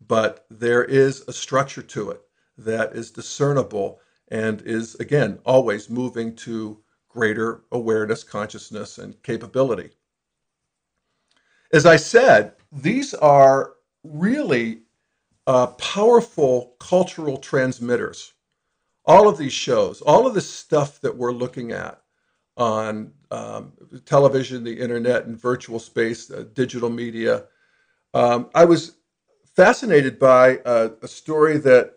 But 0.08 0.46
there 0.50 0.84
is 0.84 1.24
a 1.28 1.34
structure 1.34 1.82
to 1.82 2.12
it 2.12 2.22
that 2.58 2.94
is 2.94 3.12
discernible 3.12 4.00
and 4.30 4.62
is, 4.62 4.96
again, 4.96 5.40
always 5.46 5.90
moving 5.90 6.36
to 6.38 6.82
greater 7.10 7.64
awareness, 7.72 8.24
consciousness, 8.24 8.98
and 8.98 9.22
capability. 9.24 9.92
As 11.72 11.86
I 11.86 11.96
said, 11.96 12.54
these 12.72 13.14
are 13.14 13.74
really 14.04 14.82
uh, 15.48 15.68
powerful 15.68 16.76
cultural 16.80 17.38
transmitters. 17.38 18.34
All 19.06 19.28
of 19.28 19.38
these 19.38 19.54
shows, 19.54 20.02
all 20.02 20.28
of 20.28 20.34
this 20.34 20.50
stuff 20.50 21.02
that 21.02 21.18
we're 21.18 21.34
looking 21.34 21.72
at 21.74 22.02
on 22.58 23.14
um, 23.32 23.74
television, 24.06 24.64
the 24.64 24.80
internet, 24.80 25.26
and 25.26 25.40
virtual 25.40 25.80
space, 25.80 26.32
uh, 26.32 26.46
digital 26.54 26.90
media. 26.90 27.46
Um, 28.14 28.50
I 28.56 28.66
was 28.66 28.98
fascinated 29.56 30.20
by 30.20 30.60
a, 30.66 30.92
a 31.02 31.08
story 31.08 31.58
that 31.60 31.96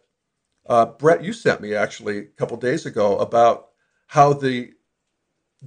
uh, 0.69 0.87
Brett, 0.87 1.25
you 1.25 1.33
sent 1.33 1.61
me 1.61 1.75
actually 1.75 2.19
a 2.19 2.25
couple 2.25 2.57
days 2.57 2.87
ago 2.87 3.19
about 3.19 3.69
how 4.09 4.33
the 4.33 4.73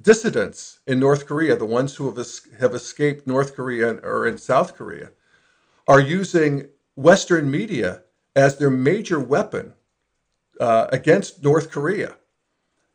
dissidents 0.01 0.79
in 0.87 0.99
North 0.99 1.25
Korea, 1.27 1.55
the 1.55 1.65
ones 1.65 1.95
who 1.95 2.07
have, 2.07 2.19
es- 2.19 2.47
have 2.59 2.75
escaped 2.75 3.27
North 3.27 3.55
Korea 3.55 3.95
or 4.03 4.27
in 4.27 4.37
South 4.37 4.75
Korea, 4.75 5.11
are 5.89 5.99
using 5.99 6.69
Western 6.95 7.49
media 7.49 8.03
as 8.35 8.57
their 8.57 8.69
major 8.69 9.19
weapon 9.19 9.73
uh, 10.61 10.87
against 10.91 11.43
North 11.43 11.71
Korea. 11.71 12.15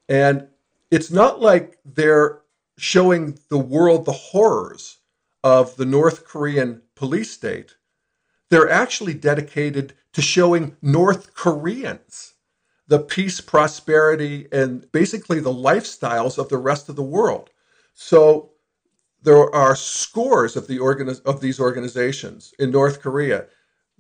And 0.09 0.47
it's 0.93 1.11
not 1.11 1.41
like 1.41 1.77
they're 1.85 2.43
showing 2.79 3.39
the 3.49 3.59
world 3.59 4.05
the 4.05 4.13
horrors 4.13 4.99
of 5.43 5.77
the 5.77 5.85
North 5.85 6.25
Korean 6.25 6.83
police 6.95 7.33
state. 7.33 7.75
They're 8.49 8.71
actually 8.71 9.15
dedicated 9.15 9.95
to 10.13 10.23
showing 10.23 10.77
North 10.81 11.35
Koreans 11.35 12.35
the 12.87 13.01
peace, 13.01 13.41
prosperity, 13.41 14.47
and 14.53 14.91
basically 14.93 15.41
the 15.41 15.53
lifestyles 15.53 16.39
of 16.39 16.49
the 16.49 16.59
rest 16.59 16.89
of 16.89 16.97
the 16.97 17.03
world. 17.03 17.51
So 17.93 18.51
there 19.25 19.55
are 19.55 19.75
scores 19.75 20.55
of 20.55 20.67
the 20.67 20.79
of 21.25 21.41
these 21.41 21.59
organizations 21.59 22.53
in 22.59 22.71
North 22.71 23.01
Korea 23.01 23.47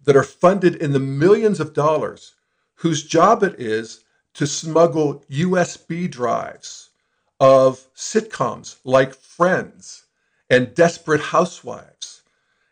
that 0.05 0.17
are 0.17 0.23
funded 0.23 0.77
in 0.77 0.93
the 0.93 1.01
millions 1.01 1.61
of 1.61 1.73
dollars 1.73 2.35
whose 2.77 3.05
job 3.05 3.43
it 3.43 3.59
is 3.59 4.05
to 4.35 4.47
smuggle 4.47 5.25
USB 5.31 6.11
drives 6.11 6.91
of 7.41 7.89
sitcoms 7.95 8.77
like 8.85 9.15
Friends 9.15 10.05
and 10.51 10.75
Desperate 10.75 11.21
Housewives 11.21 12.23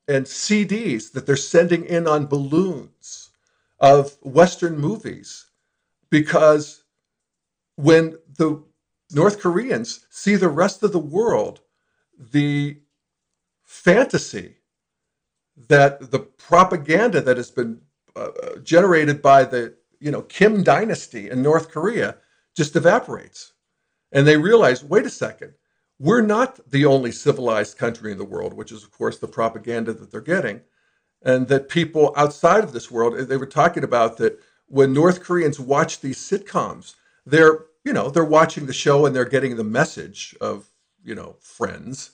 and 0.06 0.26
CDs 0.26 1.12
that 1.12 1.24
they're 1.24 1.36
sending 1.36 1.84
in 1.86 2.06
on 2.06 2.26
balloons 2.26 3.30
of 3.80 4.18
Western 4.22 4.78
movies 4.78 5.46
because 6.10 6.82
when 7.76 8.18
the 8.36 8.62
North 9.10 9.40
Koreans 9.40 10.06
see 10.10 10.36
the 10.36 10.48
rest 10.48 10.82
of 10.82 10.92
the 10.92 10.98
world, 10.98 11.60
the 12.30 12.78
fantasy 13.64 14.56
that 15.68 16.10
the 16.10 16.18
propaganda 16.18 17.20
that 17.20 17.36
has 17.36 17.50
been 17.50 17.80
uh, 18.16 18.28
generated 18.62 19.22
by 19.22 19.44
the 19.44 19.74
you 20.00 20.10
know 20.10 20.22
Kim 20.22 20.62
dynasty 20.62 21.30
in 21.30 21.42
North 21.42 21.70
Korea 21.70 22.16
just 22.54 22.76
evaporates, 22.76 23.52
and 24.12 24.26
they 24.26 24.36
realize, 24.36 24.84
wait 24.84 25.06
a 25.06 25.10
second, 25.10 25.54
we're 25.98 26.20
not 26.20 26.58
the 26.70 26.84
only 26.84 27.12
civilized 27.12 27.78
country 27.78 28.12
in 28.12 28.18
the 28.18 28.24
world, 28.24 28.54
which 28.54 28.72
is 28.72 28.82
of 28.84 28.90
course 28.90 29.18
the 29.18 29.28
propaganda 29.28 29.92
that 29.92 30.10
they're 30.10 30.20
getting, 30.20 30.60
and 31.22 31.48
that 31.48 31.68
people 31.68 32.12
outside 32.16 32.64
of 32.64 32.72
this 32.72 32.90
world, 32.90 33.16
they 33.28 33.36
were 33.36 33.46
talking 33.46 33.84
about 33.84 34.16
that 34.18 34.38
when 34.66 34.92
North 34.92 35.22
Koreans 35.22 35.60
watch 35.60 36.00
these 36.00 36.18
sitcoms, 36.18 36.94
they're 37.24 37.66
you 37.84 37.92
know 37.92 38.10
they're 38.10 38.24
watching 38.24 38.66
the 38.66 38.72
show 38.72 39.06
and 39.06 39.14
they're 39.14 39.24
getting 39.24 39.56
the 39.56 39.64
message 39.64 40.36
of 40.40 40.71
you 41.04 41.14
know 41.14 41.36
friends, 41.40 42.12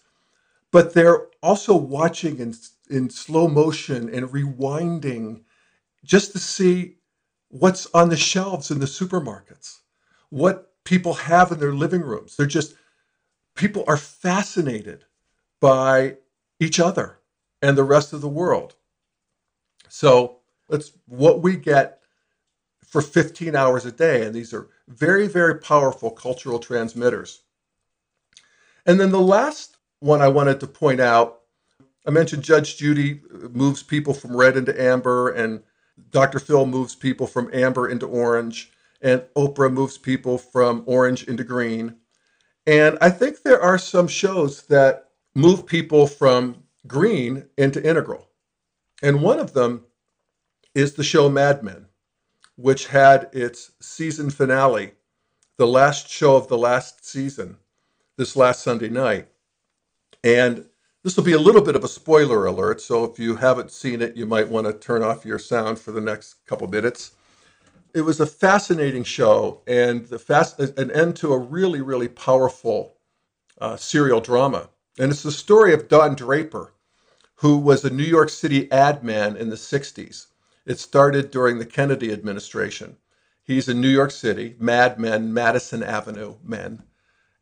but 0.72 0.94
they're 0.94 1.26
also 1.42 1.76
watching 1.76 2.38
in 2.38 2.54
in 2.90 3.10
slow 3.10 3.48
motion 3.48 4.12
and 4.14 4.28
rewinding 4.30 5.42
just 6.04 6.32
to 6.32 6.38
see 6.38 6.96
what's 7.50 7.86
on 7.94 8.08
the 8.08 8.16
shelves 8.16 8.70
in 8.70 8.80
the 8.80 8.86
supermarkets, 8.86 9.78
what 10.30 10.72
people 10.84 11.14
have 11.14 11.52
in 11.52 11.60
their 11.60 11.72
living 11.74 12.02
rooms. 12.02 12.36
They're 12.36 12.46
just, 12.46 12.74
people 13.56 13.84
are 13.86 13.96
fascinated 13.96 15.04
by 15.60 16.16
each 16.60 16.80
other 16.80 17.18
and 17.62 17.76
the 17.76 17.84
rest 17.84 18.12
of 18.12 18.20
the 18.20 18.28
world. 18.28 18.74
So 19.88 20.38
that's 20.68 20.92
what 21.06 21.42
we 21.42 21.56
get 21.56 22.00
for 22.84 23.02
15 23.02 23.56
hours 23.56 23.86
a 23.86 23.92
day. 23.92 24.24
And 24.26 24.34
these 24.34 24.54
are 24.54 24.68
very, 24.88 25.28
very 25.28 25.58
powerful 25.58 26.10
cultural 26.10 26.58
transmitters. 26.58 27.42
And 28.88 28.98
then 28.98 29.12
the 29.12 29.20
last 29.20 29.76
one 30.00 30.22
I 30.22 30.28
wanted 30.28 30.58
to 30.60 30.66
point 30.66 30.98
out 30.98 31.38
I 32.06 32.10
mentioned 32.10 32.42
Judge 32.42 32.78
Judy 32.78 33.20
moves 33.52 33.82
people 33.82 34.14
from 34.14 34.34
red 34.34 34.56
into 34.56 34.80
amber, 34.80 35.28
and 35.28 35.62
Dr. 36.10 36.38
Phil 36.38 36.64
moves 36.64 36.94
people 36.94 37.26
from 37.26 37.50
amber 37.52 37.86
into 37.86 38.06
orange, 38.06 38.72
and 39.02 39.20
Oprah 39.36 39.70
moves 39.70 39.98
people 39.98 40.38
from 40.38 40.84
orange 40.86 41.24
into 41.24 41.44
green. 41.44 41.96
And 42.66 42.96
I 43.02 43.10
think 43.10 43.42
there 43.42 43.60
are 43.60 43.76
some 43.76 44.08
shows 44.08 44.62
that 44.68 45.10
move 45.34 45.66
people 45.66 46.06
from 46.06 46.62
green 46.86 47.44
into 47.58 47.86
integral. 47.86 48.30
And 49.02 49.20
one 49.20 49.38
of 49.38 49.52
them 49.52 49.84
is 50.74 50.94
the 50.94 51.04
show 51.04 51.28
Mad 51.28 51.62
Men, 51.62 51.88
which 52.56 52.86
had 52.86 53.28
its 53.34 53.72
season 53.82 54.30
finale, 54.30 54.92
the 55.58 55.66
last 55.66 56.08
show 56.08 56.36
of 56.36 56.48
the 56.48 56.58
last 56.58 57.04
season, 57.04 57.58
this 58.18 58.36
last 58.36 58.62
Sunday 58.62 58.90
night. 58.90 59.28
And 60.22 60.66
this 61.04 61.16
will 61.16 61.24
be 61.24 61.32
a 61.32 61.38
little 61.38 61.62
bit 61.62 61.76
of 61.76 61.84
a 61.84 61.88
spoiler 61.88 62.44
alert, 62.44 62.80
so 62.80 63.04
if 63.04 63.18
you 63.18 63.36
haven't 63.36 63.70
seen 63.70 64.02
it, 64.02 64.16
you 64.16 64.26
might 64.26 64.48
want 64.48 64.66
to 64.66 64.72
turn 64.72 65.02
off 65.02 65.24
your 65.24 65.38
sound 65.38 65.78
for 65.78 65.92
the 65.92 66.00
next 66.00 66.44
couple 66.44 66.66
minutes. 66.66 67.12
It 67.94 68.00
was 68.02 68.20
a 68.20 68.26
fascinating 68.26 69.04
show 69.04 69.62
and 69.66 70.04
the 70.06 70.18
fast, 70.18 70.58
an 70.58 70.90
end 70.90 71.16
to 71.16 71.32
a 71.32 71.38
really, 71.38 71.80
really 71.80 72.08
powerful 72.08 72.96
uh, 73.60 73.76
serial 73.76 74.20
drama. 74.20 74.68
And 74.98 75.12
it's 75.12 75.22
the 75.22 75.32
story 75.32 75.72
of 75.72 75.88
Don 75.88 76.16
Draper, 76.16 76.74
who 77.36 77.56
was 77.56 77.84
a 77.84 77.90
New 77.90 78.02
York 78.02 78.30
City 78.30 78.70
ad 78.72 79.04
man 79.04 79.36
in 79.36 79.48
the 79.48 79.56
60s. 79.56 80.26
It 80.66 80.80
started 80.80 81.30
during 81.30 81.58
the 81.58 81.64
Kennedy 81.64 82.12
administration. 82.12 82.96
He's 83.44 83.68
in 83.68 83.80
New 83.80 83.88
York 83.88 84.10
City, 84.10 84.56
Mad 84.58 84.98
Men, 84.98 85.32
Madison 85.32 85.82
Avenue 85.84 86.34
men. 86.42 86.82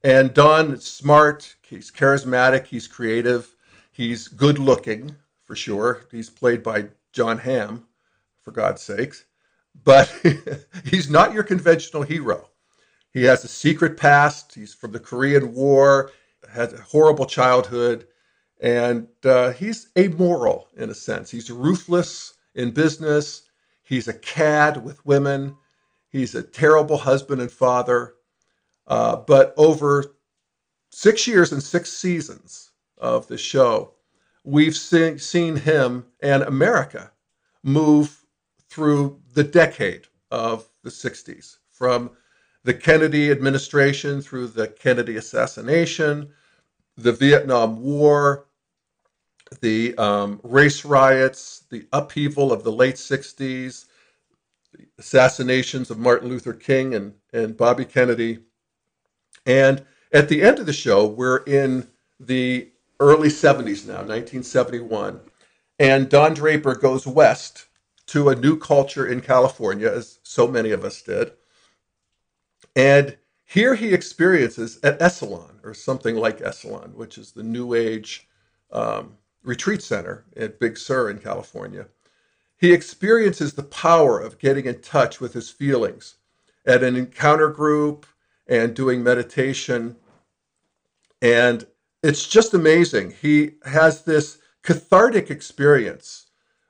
And 0.05 0.33
Don 0.35 0.79
smart, 0.79 1.57
he's 1.63 1.91
charismatic, 1.91 2.67
he's 2.67 2.87
creative, 2.87 3.57
he's 3.91 4.29
good 4.29 4.59
looking 4.59 5.17
for 5.45 5.57
sure. 5.57 6.03
He's 6.11 6.29
played 6.29 6.63
by 6.63 6.89
Jon 7.13 7.39
Hamm, 7.39 7.87
for 8.43 8.51
God's 8.51 8.83
sakes. 8.83 9.25
But 9.85 10.13
he's 10.85 11.09
not 11.09 11.33
your 11.33 11.43
conventional 11.43 12.03
hero. 12.03 12.49
He 13.11 13.25
has 13.25 13.45
a 13.45 13.49
secret 13.49 13.97
past. 13.97 14.55
He's 14.55 14.75
from 14.75 14.93
the 14.93 15.01
Korean 15.01 15.55
War, 15.55 16.11
had 16.53 16.73
a 16.75 16.81
horrible 16.83 17.27
childhood, 17.27 18.07
and 18.61 19.09
uh, 19.25 19.53
he's 19.53 19.89
amoral 19.97 20.69
in 20.77 20.91
a 20.91 20.95
sense. 20.95 21.31
He's 21.31 21.51
ruthless 21.51 22.35
in 22.55 22.73
business. 22.73 23.43
He's 23.83 24.09
a 24.09 24.15
cad 24.15 24.85
with 24.85 25.05
women. 25.07 25.57
He's 26.09 26.35
a 26.35 26.43
terrible 26.43 26.99
husband 26.99 27.41
and 27.41 27.51
father. 27.51 28.16
Uh, 28.87 29.17
but 29.17 29.55
over 29.57 30.17
six 30.91 31.27
years 31.27 31.53
and 31.53 31.63
six 31.63 31.93
seasons 31.93 32.71
of 32.99 33.27
the 33.29 33.39
show, 33.39 33.95
we've 34.45 34.77
seen, 34.77 35.19
seen 35.19 35.57
him 35.57 36.07
and 36.23 36.43
America 36.43 37.11
move 37.63 38.25
through 38.69 39.21
the 39.35 39.45
decade 39.45 40.07
of 40.31 40.67
the 40.83 40.91
60s 40.91 41.59
from 41.71 42.11
the 42.65 42.75
Kennedy 42.75 43.31
administration 43.31 44.21
through 44.21 44.49
the 44.49 44.69
Kennedy 44.69 45.17
assassination, 45.17 46.31
the 46.97 47.13
Vietnam 47.13 47.81
War, 47.81 48.47
the 49.61 49.97
um, 49.99 50.41
race 50.43 50.85
riots, 50.85 51.65
the 51.71 51.87
upheaval 51.93 52.53
of 52.53 52.65
the 52.65 52.73
late 52.73 52.97
60s, 52.97 53.87
the 54.73 54.87
assassinations 54.99 55.91
of 55.91 55.99
Martin 55.99 56.29
Luther 56.29 56.53
King 56.53 56.95
and, 56.95 57.15
and 57.33 57.57
Bobby 57.57 57.85
Kennedy, 57.85 58.39
and 59.47 59.85
at 60.13 60.29
the 60.29 60.43
end 60.43 60.59
of 60.59 60.67
the 60.67 60.73
show, 60.73 61.07
we're 61.07 61.39
in 61.45 61.89
the 62.21 62.71
early 63.01 63.29
70s 63.29 63.87
now, 63.87 64.03
1971. 64.03 65.21
And 65.79 66.09
Don 66.09 66.35
Draper 66.35 66.75
goes 66.75 67.07
west 67.07 67.67
to 68.07 68.29
a 68.29 68.37
new 68.37 68.59
culture 68.59 69.07
in 69.07 69.21
California, 69.21 69.91
as 69.91 70.21
so 70.23 70.47
many 70.49 70.71
of 70.71 70.85
us 70.85 71.03
did. 71.03 71.33
And 72.75 73.17
here 73.45 73.75
he 73.75 73.93
experiences 73.95 74.79
at 74.83 74.99
Esalen, 75.01 75.65
or 75.65 75.75
something 75.75 76.17
like 76.17 76.39
Esalen, 76.41 76.95
which 76.95 77.19
is 77.19 77.33
the 77.33 77.43
New 77.43 77.75
Age 77.75 78.29
um, 78.73 79.17
retreat 79.45 79.83
center 79.83 80.25
at 80.37 80.59
Big 80.61 80.79
Sur 80.79 81.11
in 81.11 81.19
California. 81.19 81.87
He 82.59 82.73
experiences 82.73 83.53
the 83.53 83.63
power 83.63 84.19
of 84.19 84.39
getting 84.39 84.67
in 84.67 84.81
touch 84.81 85.21
with 85.21 85.35
his 85.35 85.51
feelings 85.51 86.17
at 86.65 86.83
an 86.83 86.97
encounter 86.97 87.49
group, 87.49 88.07
and 88.49 88.75
doing 88.75 89.03
meditation. 89.03 89.97
And 91.23 91.67
it's 92.03 92.27
just 92.27 92.55
amazing. 92.55 93.15
He 93.21 93.53
has 93.65 94.05
this 94.05 94.39
cathartic 94.63 95.31
experience 95.31 96.27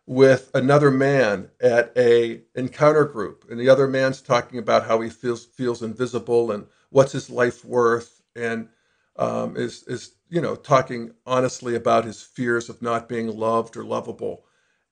with 0.07 0.51
another 0.55 0.91
man 0.91 1.51
at 1.61 1.93
a 1.97 2.43
encounter 2.55 3.05
group 3.05 3.45
and 3.51 3.59
the 3.59 3.69
other 3.69 3.89
man's 3.89 4.21
talking 4.23 4.59
about 4.59 4.87
how 4.87 5.01
he 5.01 5.11
feels 5.11 5.47
feels 5.47 5.83
invisible 5.83 6.53
and 6.53 6.65
what's 6.91 7.11
his 7.11 7.29
life 7.29 7.65
worth 7.65 8.23
and 8.37 8.69
um, 9.17 9.57
is 9.57 9.83
is 9.89 10.13
you 10.29 10.41
know 10.41 10.55
talking 10.55 11.11
honestly 11.27 11.75
about 11.75 12.05
his 12.05 12.23
fears 12.23 12.69
of 12.69 12.81
not 12.83 13.09
being 13.09 13.37
loved 13.37 13.77
or 13.77 13.85
lovable 13.85 14.45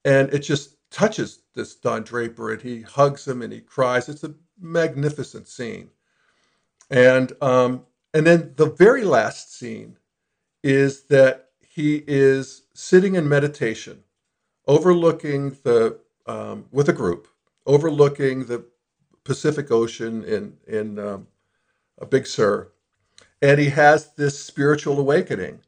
and 0.05 0.33
it 0.35 0.41
just 0.41 0.77
touches 0.91 1.41
this 1.55 1.75
Don 1.75 2.03
Draper 2.03 2.53
and 2.53 2.63
he 2.63 2.83
hugs 2.83 3.27
him 3.27 3.43
and 3.43 3.53
he 3.53 3.61
cries. 3.61 4.09
It's 4.09 4.25
a 4.25 4.35
magnificent 4.61 5.49
scene. 5.49 5.91
And 6.91 7.33
um, 7.43 7.87
and 8.15 8.27
then 8.27 8.55
the 8.57 8.71
very 8.71 9.05
last 9.05 9.57
scene 9.57 9.99
is 10.63 11.05
that 11.05 11.51
he 11.61 12.05
is 12.07 12.65
sitting 12.75 13.17
in 13.17 13.29
meditation, 13.29 14.05
overlooking 14.67 15.57
the 15.65 15.99
um, 16.27 16.67
with 16.73 16.89
a 16.89 16.93
group, 16.95 17.29
overlooking 17.67 18.47
the 18.47 18.65
Pacific 19.25 19.71
Ocean 19.71 20.25
in 20.25 20.57
in 20.67 20.99
um, 20.99 21.29
a 21.99 22.07
Big 22.07 22.27
Sur, 22.27 22.69
and 23.43 23.61
he 23.61 23.71
has 23.71 24.15
this 24.15 24.39
spiritual 24.43 25.01
awakening, 25.01 25.61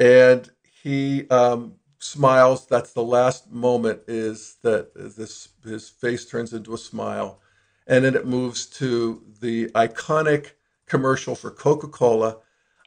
and 0.00 0.50
he 0.82 1.28
um, 1.30 1.74
smiles. 1.98 2.66
That's 2.66 2.92
the 2.92 3.04
last 3.04 3.52
moment. 3.52 4.02
Is 4.08 4.56
that 4.62 4.94
this 4.94 5.48
his 5.64 5.88
face 5.90 6.26
turns 6.26 6.52
into 6.54 6.74
a 6.74 6.78
smile, 6.78 7.40
and 7.86 8.04
then 8.04 8.14
it 8.14 8.26
moves 8.26 8.66
to 8.66 9.22
the 9.40 9.66
iconic 9.74 10.52
commercial 10.86 11.34
for 11.34 11.50
Coca 11.50 11.88
Cola. 11.88 12.38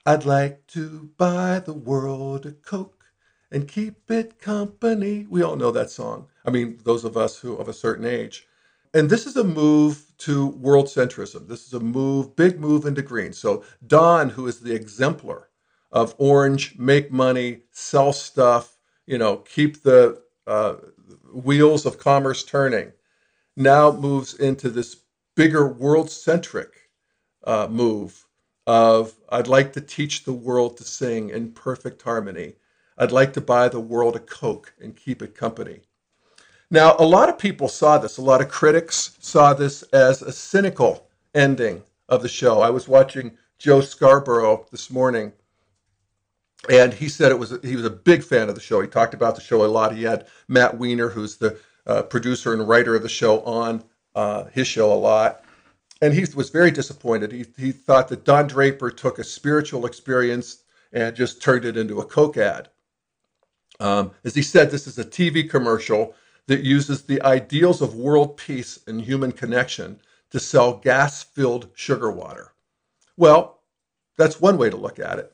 I'd 0.05 0.25
like 0.25 0.65
to 0.67 1.09
buy 1.17 1.59
the 1.59 1.73
world 1.73 2.45
a 2.45 2.51
Coke 2.51 3.05
and 3.51 3.67
keep 3.67 4.09
it 4.11 4.39
company. 4.39 5.25
We 5.29 5.43
all 5.43 5.55
know 5.55 5.71
that 5.71 5.89
song. 5.89 6.27
I 6.45 6.51
mean, 6.51 6.79
those 6.83 7.05
of 7.05 7.17
us 7.17 7.37
who 7.39 7.55
of 7.55 7.67
a 7.67 7.73
certain 7.73 8.05
age. 8.05 8.47
And 8.93 9.09
this 9.09 9.25
is 9.27 9.35
a 9.35 9.43
move 9.43 10.03
to 10.19 10.47
world 10.47 10.87
centrism. 10.87 11.47
This 11.47 11.67
is 11.67 11.73
a 11.73 11.79
move, 11.79 12.35
big 12.35 12.59
move 12.59 12.85
into 12.85 13.01
green. 13.01 13.33
So 13.33 13.63
Don, 13.85 14.29
who 14.29 14.47
is 14.47 14.59
the 14.59 14.73
exemplar 14.73 15.49
of 15.91 16.15
orange, 16.17 16.77
make 16.77 17.11
money, 17.11 17.61
sell 17.71 18.13
stuff, 18.13 18.77
you 19.05 19.17
know, 19.17 19.37
keep 19.37 19.83
the 19.83 20.21
uh, 20.47 20.75
wheels 21.33 21.85
of 21.85 21.99
commerce 21.99 22.43
turning, 22.43 22.91
now 23.57 23.91
moves 23.91 24.35
into 24.35 24.69
this 24.69 24.97
bigger 25.35 25.67
world 25.67 26.09
centric 26.09 26.89
uh, 27.43 27.67
move 27.69 28.25
of 28.67 29.13
I'd 29.29 29.47
like 29.47 29.73
to 29.73 29.81
teach 29.81 30.23
the 30.23 30.33
world 30.33 30.77
to 30.77 30.83
sing 30.83 31.29
in 31.29 31.51
perfect 31.51 32.01
harmony. 32.01 32.55
I'd 32.97 33.11
like 33.11 33.33
to 33.33 33.41
buy 33.41 33.69
the 33.69 33.79
world 33.79 34.15
a 34.15 34.19
Coke 34.19 34.73
and 34.79 34.95
keep 34.95 35.21
it 35.21 35.35
company. 35.35 35.81
Now, 36.69 36.95
a 36.99 37.05
lot 37.05 37.29
of 37.29 37.39
people 37.39 37.69
saw 37.69 37.97
this, 37.97 38.17
a 38.17 38.21
lot 38.21 38.41
of 38.41 38.49
critics 38.49 39.17
saw 39.19 39.53
this 39.53 39.83
as 39.83 40.21
a 40.21 40.33
cynical 40.33 41.07
ending 41.33 41.83
of 42.09 42.21
the 42.21 42.27
show. 42.27 42.61
I 42.61 42.69
was 42.69 42.87
watching 42.87 43.37
Joe 43.57 43.79
Scarborough 43.81 44.65
this 44.71 44.91
morning, 44.91 45.31
and 46.69 46.93
he 46.93 47.07
said 47.07 47.31
it 47.31 47.39
was 47.39 47.57
he 47.63 47.75
was 47.75 47.85
a 47.85 47.89
big 47.89 48.23
fan 48.23 48.49
of 48.49 48.55
the 48.55 48.61
show. 48.61 48.81
He 48.81 48.87
talked 48.87 49.13
about 49.13 49.35
the 49.35 49.41
show 49.41 49.63
a 49.63 49.67
lot. 49.67 49.95
He 49.95 50.03
had 50.03 50.27
Matt 50.47 50.77
Weiner, 50.77 51.09
who's 51.09 51.37
the 51.37 51.57
uh, 51.87 52.03
producer 52.03 52.53
and 52.53 52.67
writer 52.67 52.95
of 52.95 53.01
the 53.01 53.09
show, 53.09 53.41
on 53.41 53.83
uh, 54.15 54.45
his 54.45 54.67
show 54.67 54.91
a 54.91 54.95
lot, 54.95 55.43
and 56.01 56.13
he 56.13 56.25
was 56.35 56.49
very 56.49 56.69
disappointed. 56.69 57.31
He 57.31 57.45
he 57.57 57.71
thought 57.71 58.09
that 58.09 58.25
Don 58.25 58.47
Draper 58.47 58.91
took 58.91 59.17
a 59.17 59.23
spiritual 59.23 59.85
experience 59.85 60.63
and 60.93 61.15
just 61.15 61.41
turned 61.41 61.65
it 61.65 61.77
into 61.77 61.99
a 61.99 62.05
Coke 62.05 62.37
ad. 62.37 62.69
Um, 63.79 64.11
as 64.23 64.35
he 64.35 64.41
said, 64.41 64.71
this 64.71 64.87
is 64.87 64.97
a 64.97 65.05
TV 65.05 65.49
commercial 65.49 66.15
that 66.47 66.63
uses 66.63 67.03
the 67.03 67.21
ideals 67.21 67.81
of 67.81 67.95
world 67.95 68.37
peace 68.37 68.79
and 68.87 69.01
human 69.01 69.31
connection 69.31 69.99
to 70.31 70.39
sell 70.39 70.73
gas 70.73 71.23
filled 71.23 71.69
sugar 71.73 72.11
water. 72.11 72.53
Well, 73.17 73.59
that's 74.17 74.41
one 74.41 74.57
way 74.57 74.69
to 74.69 74.77
look 74.77 74.99
at 74.99 75.19
it. 75.19 75.31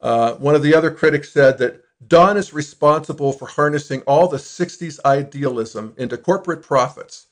Uh, 0.00 0.34
one 0.34 0.54
of 0.54 0.62
the 0.62 0.74
other 0.74 0.90
critics 0.90 1.32
said 1.32 1.58
that 1.58 1.83
Don 2.06 2.36
is 2.36 2.52
responsible 2.52 3.32
for 3.32 3.46
harnessing 3.46 4.02
all 4.02 4.28
the 4.28 4.36
60s 4.36 4.98
idealism 5.04 5.94
into 5.96 6.18
corporate 6.18 6.62
profits, 6.62 7.26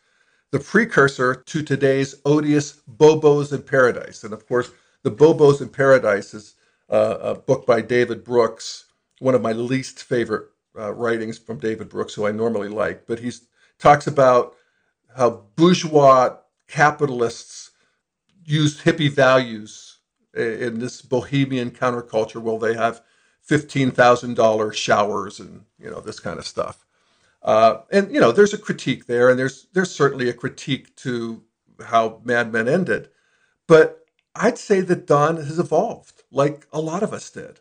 the 0.50 0.60
precursor 0.60 1.34
to 1.34 1.62
today's 1.62 2.16
odious 2.24 2.80
Bobos 2.98 3.52
in 3.52 3.62
Paradise. 3.62 4.24
And 4.24 4.32
of 4.32 4.46
course, 4.46 4.70
The 5.02 5.10
Bobos 5.10 5.60
in 5.60 5.68
Paradise 5.68 6.34
is 6.34 6.54
uh, 6.90 7.18
a 7.20 7.34
book 7.34 7.66
by 7.66 7.80
David 7.80 8.24
Brooks, 8.24 8.86
one 9.18 9.34
of 9.34 9.42
my 9.42 9.52
least 9.52 10.02
favorite 10.04 10.48
uh, 10.78 10.92
writings 10.94 11.38
from 11.38 11.58
David 11.58 11.88
Brooks, 11.88 12.14
who 12.14 12.26
I 12.26 12.32
normally 12.32 12.68
like, 12.68 13.06
but 13.06 13.18
he 13.18 13.32
talks 13.78 14.06
about 14.06 14.54
how 15.14 15.44
bourgeois 15.56 16.36
capitalists 16.68 17.70
use 18.44 18.80
hippie 18.82 19.10
values 19.10 19.98
in 20.34 20.78
this 20.78 21.02
bohemian 21.02 21.70
counterculture 21.70 22.40
where 22.40 22.58
they 22.58 22.74
have 22.74 23.02
$15,000 23.48 24.74
showers 24.74 25.40
and, 25.40 25.64
you 25.78 25.90
know, 25.90 26.00
this 26.00 26.20
kind 26.20 26.38
of 26.38 26.46
stuff. 26.46 26.84
Uh, 27.42 27.78
and, 27.90 28.12
you 28.12 28.20
know, 28.20 28.32
there's 28.32 28.54
a 28.54 28.58
critique 28.58 29.06
there, 29.06 29.28
and 29.28 29.38
there's, 29.38 29.66
there's 29.72 29.90
certainly 29.90 30.28
a 30.28 30.32
critique 30.32 30.94
to 30.96 31.42
how 31.86 32.20
Mad 32.24 32.52
Men 32.52 32.68
ended. 32.68 33.08
But 33.66 34.06
I'd 34.34 34.58
say 34.58 34.80
that 34.80 35.06
Don 35.06 35.36
has 35.36 35.58
evolved 35.58 36.22
like 36.30 36.66
a 36.72 36.80
lot 36.80 37.02
of 37.02 37.12
us 37.12 37.30
did. 37.30 37.60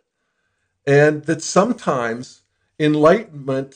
And 0.85 1.23
that 1.25 1.43
sometimes 1.43 2.41
enlightenment 2.79 3.75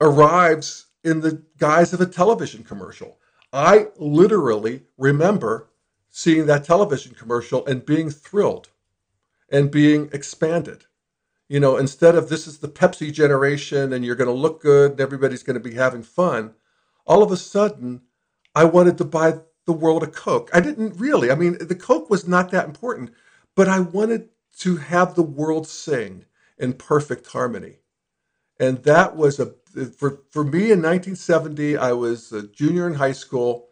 arrives 0.00 0.86
in 1.04 1.20
the 1.20 1.42
guise 1.58 1.92
of 1.92 2.00
a 2.00 2.06
television 2.06 2.64
commercial. 2.64 3.18
I 3.52 3.88
literally 3.96 4.82
remember 4.96 5.68
seeing 6.08 6.46
that 6.46 6.64
television 6.64 7.14
commercial 7.14 7.64
and 7.66 7.84
being 7.84 8.10
thrilled 8.10 8.68
and 9.50 9.70
being 9.70 10.08
expanded. 10.12 10.86
You 11.52 11.60
know, 11.60 11.76
instead 11.76 12.16
of 12.16 12.30
this 12.30 12.46
is 12.48 12.58
the 12.58 12.68
Pepsi 12.68 13.12
generation 13.12 13.92
and 13.92 14.04
you're 14.04 14.16
going 14.16 14.28
to 14.28 14.34
look 14.34 14.62
good 14.62 14.92
and 14.92 15.00
everybody's 15.00 15.44
going 15.44 15.62
to 15.62 15.70
be 15.70 15.76
having 15.76 16.02
fun, 16.02 16.54
all 17.06 17.22
of 17.22 17.32
a 17.32 17.38
sudden 17.38 18.02
I 18.54 18.64
wanted 18.64 18.98
to 18.98 19.04
buy 19.04 19.40
the 19.66 19.74
world 19.74 20.02
a 20.04 20.08
Coke. 20.08 20.50
I 20.54 20.60
didn't 20.60 20.98
really. 20.98 21.30
I 21.30 21.36
mean, 21.36 21.58
the 21.60 21.76
Coke 21.76 22.10
was 22.10 22.28
not 22.28 22.50
that 22.52 22.66
important, 22.66 23.12
but 23.56 23.68
I 23.68 23.80
wanted 23.80 24.30
to 24.60 24.78
have 24.78 25.14
the 25.16 25.24
world 25.24 25.68
sing 25.68 26.26
in 26.58 26.74
perfect 26.74 27.28
harmony 27.28 27.76
and 28.60 28.82
that 28.84 29.16
was 29.16 29.40
a 29.40 29.54
for 29.98 30.22
for 30.30 30.44
me 30.44 30.72
in 30.72 30.82
1970. 30.82 31.76
I 31.78 31.92
was 31.92 32.32
a 32.32 32.44
junior 32.48 32.88
in 32.88 32.94
high 32.94 33.12
school. 33.12 33.70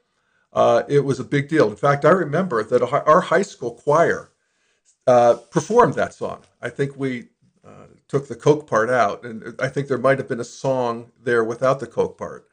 Uh, 0.52 0.84
it 0.88 1.00
was 1.00 1.20
a 1.20 1.24
big 1.24 1.48
deal. 1.48 1.70
In 1.70 1.76
fact, 1.76 2.04
I 2.04 2.10
remember 2.10 2.64
that 2.64 2.82
our 2.82 3.22
high 3.22 3.42
school 3.42 3.72
choir 3.74 4.32
uh, 5.08 5.36
performed 5.50 5.94
that 5.94 6.14
song. 6.14 6.42
I 6.62 6.70
think 6.70 6.96
we 6.98 7.29
uh, 7.70 7.86
took 8.08 8.26
the 8.26 8.34
Coke 8.34 8.66
part 8.66 8.90
out, 8.90 9.24
and 9.24 9.54
I 9.60 9.68
think 9.68 9.86
there 9.86 9.98
might 9.98 10.18
have 10.18 10.28
been 10.28 10.40
a 10.40 10.44
song 10.44 11.12
there 11.22 11.44
without 11.44 11.78
the 11.78 11.86
Coke 11.86 12.18
part, 12.18 12.48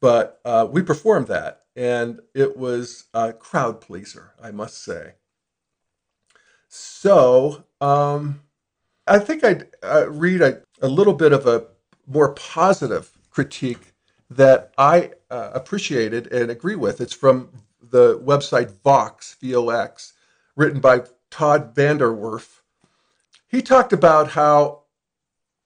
but 0.00 0.40
uh, 0.44 0.66
we 0.70 0.82
performed 0.82 1.26
that, 1.28 1.62
and 1.76 2.20
it 2.34 2.56
was 2.56 3.04
a 3.12 3.32
crowd 3.32 3.80
pleaser, 3.80 4.32
I 4.42 4.50
must 4.50 4.82
say. 4.82 5.14
So 6.68 7.64
um, 7.80 8.40
I 9.06 9.18
think 9.18 9.44
I'd 9.44 9.66
uh, 9.82 10.08
read 10.08 10.40
a, 10.40 10.62
a 10.80 10.88
little 10.88 11.12
bit 11.12 11.32
of 11.32 11.46
a 11.46 11.66
more 12.06 12.32
positive 12.32 13.10
critique 13.30 13.92
that 14.30 14.72
I 14.78 15.12
uh, 15.30 15.50
appreciated 15.52 16.32
and 16.32 16.50
agree 16.50 16.76
with. 16.76 17.00
It's 17.00 17.12
from 17.12 17.50
the 17.82 18.18
website 18.20 18.70
Vox, 18.82 19.36
V-O-X, 19.40 20.14
written 20.56 20.80
by 20.80 21.02
Todd 21.30 21.74
VanDerWerff. 21.74 22.61
He 23.52 23.60
talked 23.60 23.92
about 23.92 24.30
how 24.30 24.84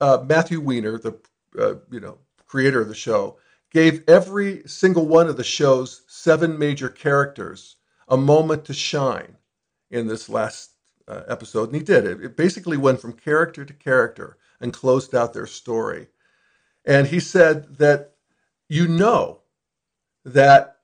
uh, 0.01 0.23
Matthew 0.27 0.59
Weiner, 0.59 0.97
the 0.99 1.17
uh, 1.57 1.75
you 1.89 2.01
know 2.01 2.19
creator 2.45 2.81
of 2.81 2.89
the 2.89 2.95
show, 2.95 3.37
gave 3.71 4.03
every 4.09 4.61
single 4.67 5.07
one 5.07 5.27
of 5.27 5.37
the 5.37 5.43
show's 5.43 6.01
seven 6.07 6.59
major 6.59 6.89
characters 6.89 7.77
a 8.09 8.17
moment 8.17 8.65
to 8.65 8.73
shine 8.73 9.37
in 9.89 10.07
this 10.07 10.27
last 10.27 10.71
uh, 11.07 11.23
episode, 11.29 11.69
and 11.69 11.77
he 11.77 11.81
did 11.81 12.05
it. 12.05 12.21
It 12.21 12.35
basically 12.35 12.75
went 12.75 12.99
from 12.99 13.13
character 13.13 13.63
to 13.63 13.73
character 13.73 14.37
and 14.59 14.73
closed 14.73 15.15
out 15.15 15.33
their 15.33 15.47
story. 15.47 16.07
And 16.85 17.07
he 17.07 17.21
said 17.21 17.77
that 17.77 18.15
you 18.67 18.87
know 18.89 19.43
that 20.25 20.79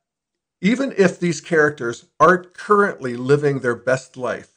even 0.61 0.93
if 0.97 1.19
these 1.19 1.41
characters 1.41 2.05
aren't 2.17 2.53
currently 2.53 3.17
living 3.17 3.59
their 3.59 3.75
best 3.75 4.15
life, 4.15 4.51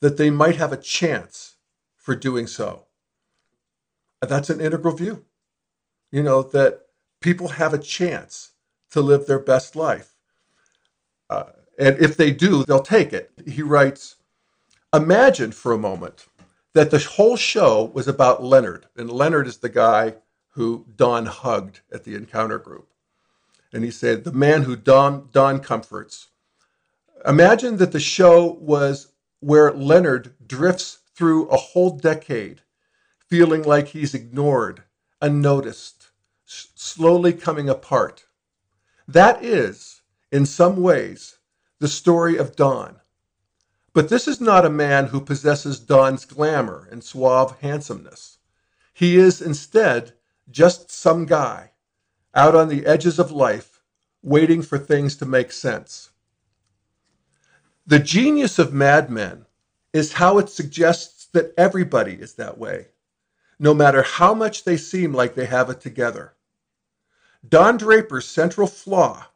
that 0.00 0.16
they 0.16 0.30
might 0.30 0.56
have 0.56 0.72
a 0.72 0.76
chance 0.76 1.49
for 2.10 2.16
doing 2.16 2.48
so. 2.48 2.86
That's 4.20 4.50
an 4.50 4.60
integral 4.60 4.96
view. 4.96 5.24
You 6.10 6.24
know, 6.24 6.42
that 6.42 6.80
people 7.20 7.46
have 7.46 7.72
a 7.72 7.78
chance 7.78 8.50
to 8.90 9.00
live 9.00 9.28
their 9.28 9.38
best 9.38 9.76
life. 9.76 10.16
Uh, 11.30 11.44
and 11.78 11.96
if 12.00 12.16
they 12.16 12.32
do, 12.32 12.64
they'll 12.64 12.82
take 12.82 13.12
it. 13.12 13.30
He 13.46 13.62
writes 13.62 14.16
Imagine 14.92 15.52
for 15.52 15.70
a 15.70 15.78
moment 15.78 16.26
that 16.72 16.90
the 16.90 16.98
whole 16.98 17.36
show 17.36 17.84
was 17.94 18.08
about 18.08 18.42
Leonard, 18.42 18.86
and 18.96 19.08
Leonard 19.08 19.46
is 19.46 19.58
the 19.58 19.68
guy 19.68 20.14
who 20.54 20.86
Don 20.96 21.26
hugged 21.26 21.78
at 21.92 22.02
the 22.02 22.16
encounter 22.16 22.58
group. 22.58 22.88
And 23.72 23.84
he 23.84 23.92
said, 23.92 24.24
The 24.24 24.32
man 24.32 24.64
who 24.64 24.74
Don, 24.74 25.28
Don 25.30 25.60
comforts. 25.60 26.30
Imagine 27.24 27.76
that 27.76 27.92
the 27.92 28.00
show 28.00 28.54
was 28.54 29.12
where 29.38 29.70
Leonard 29.70 30.34
drifts 30.44 30.99
through 31.14 31.48
a 31.48 31.56
whole 31.56 31.90
decade, 31.90 32.62
feeling 33.28 33.62
like 33.62 33.88
he's 33.88 34.14
ignored, 34.14 34.84
unnoticed, 35.20 36.08
slowly 36.44 37.32
coming 37.32 37.68
apart. 37.68 38.26
That 39.06 39.44
is, 39.44 40.02
in 40.30 40.46
some 40.46 40.76
ways, 40.76 41.38
the 41.78 41.88
story 41.88 42.36
of 42.36 42.56
Don. 42.56 43.00
But 43.92 44.08
this 44.08 44.28
is 44.28 44.40
not 44.40 44.64
a 44.64 44.70
man 44.70 45.06
who 45.06 45.20
possesses 45.20 45.80
Don's 45.80 46.24
glamour 46.24 46.88
and 46.90 47.02
suave 47.02 47.58
handsomeness. 47.60 48.38
He 48.92 49.16
is 49.16 49.42
instead 49.42 50.12
just 50.50 50.90
some 50.90 51.26
guy 51.26 51.72
out 52.34 52.54
on 52.54 52.68
the 52.68 52.86
edges 52.86 53.18
of 53.18 53.32
life, 53.32 53.82
waiting 54.22 54.62
for 54.62 54.78
things 54.78 55.16
to 55.16 55.26
make 55.26 55.50
sense. 55.50 56.10
The 57.86 57.98
genius 57.98 58.58
of 58.58 58.72
Mad 58.72 59.10
Men 59.10 59.46
is 59.92 60.12
how 60.12 60.38
it 60.38 60.48
suggests 60.48 61.26
that 61.32 61.52
everybody 61.56 62.12
is 62.12 62.34
that 62.34 62.58
way, 62.58 62.88
no 63.58 63.74
matter 63.74 64.02
how 64.02 64.34
much 64.34 64.64
they 64.64 64.76
seem 64.76 65.12
like 65.12 65.34
they 65.34 65.46
have 65.46 65.70
it 65.70 65.80
together. 65.80 66.34
Don 67.48 67.76
Draper's 67.76 68.26
central 68.26 68.66
flaw 68.66 69.26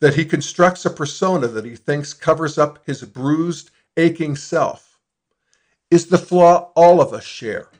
that 0.00 0.14
he 0.14 0.24
constructs 0.24 0.84
a 0.84 0.90
persona 0.90 1.48
that 1.48 1.64
he 1.64 1.76
thinks 1.76 2.12
covers 2.12 2.58
up 2.58 2.78
his 2.86 3.02
bruised, 3.02 3.70
aching 3.96 4.36
self 4.36 4.98
is 5.90 6.06
the 6.06 6.18
flaw 6.18 6.70
all 6.74 7.00
of 7.00 7.12
us 7.12 7.24
share. 7.24 7.70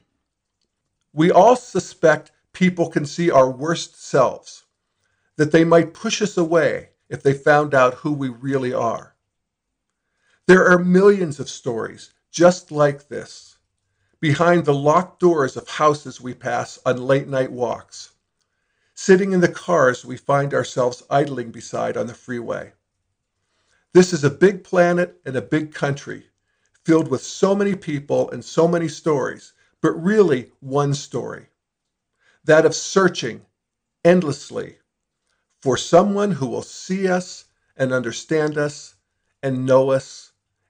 We 1.12 1.30
all 1.30 1.56
suspect 1.56 2.30
people 2.52 2.88
can 2.88 3.04
see 3.04 3.30
our 3.30 3.50
worst 3.50 4.02
selves, 4.02 4.64
that 5.36 5.52
they 5.52 5.64
might 5.64 5.94
push 5.94 6.22
us 6.22 6.36
away 6.36 6.90
if 7.08 7.22
they 7.22 7.34
found 7.34 7.74
out 7.74 7.94
who 7.94 8.12
we 8.12 8.28
really 8.28 8.72
are. 8.72 9.15
There 10.46 10.68
are 10.68 10.78
millions 10.78 11.40
of 11.40 11.50
stories 11.50 12.12
just 12.30 12.70
like 12.70 13.08
this. 13.08 13.58
Behind 14.20 14.64
the 14.64 14.74
locked 14.74 15.18
doors 15.18 15.56
of 15.56 15.68
houses 15.68 16.20
we 16.20 16.34
pass 16.34 16.78
on 16.86 16.98
late 16.98 17.26
night 17.26 17.50
walks, 17.50 18.12
sitting 18.94 19.32
in 19.32 19.40
the 19.40 19.48
cars 19.48 20.04
we 20.04 20.16
find 20.16 20.54
ourselves 20.54 21.02
idling 21.10 21.50
beside 21.50 21.96
on 21.96 22.06
the 22.06 22.14
freeway. 22.14 22.72
This 23.92 24.12
is 24.12 24.22
a 24.22 24.30
big 24.30 24.62
planet 24.62 25.20
and 25.26 25.34
a 25.34 25.42
big 25.42 25.74
country 25.74 26.28
filled 26.84 27.08
with 27.08 27.24
so 27.24 27.56
many 27.56 27.74
people 27.74 28.30
and 28.30 28.44
so 28.44 28.68
many 28.68 28.86
stories, 28.86 29.52
but 29.80 30.00
really 30.00 30.52
one 30.60 30.94
story. 30.94 31.46
That 32.44 32.64
of 32.64 32.76
searching 32.76 33.46
endlessly 34.04 34.78
for 35.60 35.76
someone 35.76 36.30
who 36.30 36.46
will 36.46 36.62
see 36.62 37.08
us 37.08 37.46
and 37.76 37.92
understand 37.92 38.56
us 38.56 38.94
and 39.42 39.66
know 39.66 39.90
us 39.90 40.25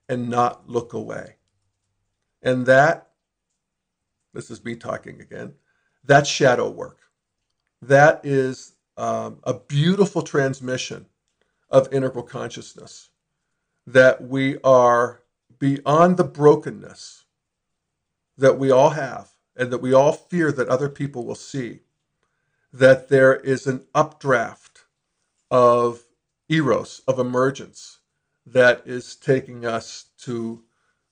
and 0.09 0.29
not 0.29 0.69
look 0.69 0.93
away. 0.93 1.35
And 2.41 2.65
that, 2.65 3.09
this 4.33 4.49
is 4.49 4.63
me 4.63 4.75
talking 4.75 5.21
again, 5.21 5.53
that's 6.03 6.29
shadow 6.29 6.69
work. 6.69 6.99
That 7.81 8.21
is 8.23 8.73
um, 8.95 9.39
a 9.43 9.53
beautiful 9.53 10.21
transmission 10.21 11.05
of 11.69 11.91
integral 11.91 12.23
consciousness 12.23 13.09
that 13.85 14.21
we 14.21 14.57
are 14.63 15.21
beyond 15.59 16.17
the 16.17 16.23
brokenness 16.23 17.25
that 18.37 18.57
we 18.59 18.71
all 18.71 18.91
have 18.91 19.29
and 19.55 19.71
that 19.71 19.79
we 19.79 19.93
all 19.93 20.11
fear 20.11 20.51
that 20.51 20.67
other 20.67 20.89
people 20.89 21.25
will 21.25 21.35
see, 21.35 21.79
that 22.71 23.09
there 23.09 23.35
is 23.35 23.65
an 23.65 23.83
updraft 23.95 24.85
of 25.49 26.03
eros, 26.49 27.01
of 27.07 27.19
emergence, 27.19 27.99
that 28.51 28.83
is 28.85 29.15
taking 29.15 29.65
us 29.65 30.05
to 30.19 30.63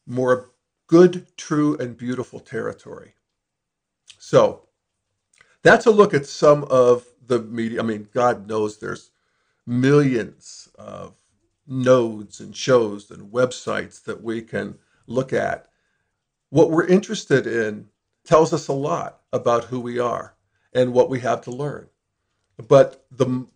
more 0.08 0.52
good, 0.88 1.26
true, 1.38 1.76
and 1.78 1.98
beautiful 1.98 2.40
territory. 2.40 3.14
So 4.18 4.68
that's 5.64 5.86
a 5.86 5.92
look 5.92 6.14
at 6.14 6.26
some 6.26 6.64
of 6.66 7.06
the 7.26 7.40
media. 7.40 7.80
I 7.80 7.84
mean, 7.84 8.08
God 8.14 8.48
knows 8.48 8.78
there's 8.78 9.10
millions 9.66 10.70
of 10.76 11.14
nodes 11.68 12.40
and 12.40 12.56
shows 12.56 13.10
and 13.10 13.32
websites 13.32 14.04
that 14.04 14.24
we 14.24 14.42
can 14.42 14.78
look 15.08 15.34
at. 15.34 15.68
What 16.50 16.70
we're 16.72 16.88
interested 16.88 17.48
in 17.48 17.88
tells 18.24 18.54
us 18.54 18.68
a 18.68 18.74
lot 18.74 19.22
about 19.34 19.66
who 19.66 19.80
we 19.80 20.00
are 20.00 20.36
and 20.74 20.94
what 20.94 21.10
we 21.10 21.20
have 21.22 21.42
to 21.42 21.52
learn. 21.52 21.88
But 22.68 23.06
the 23.12 23.48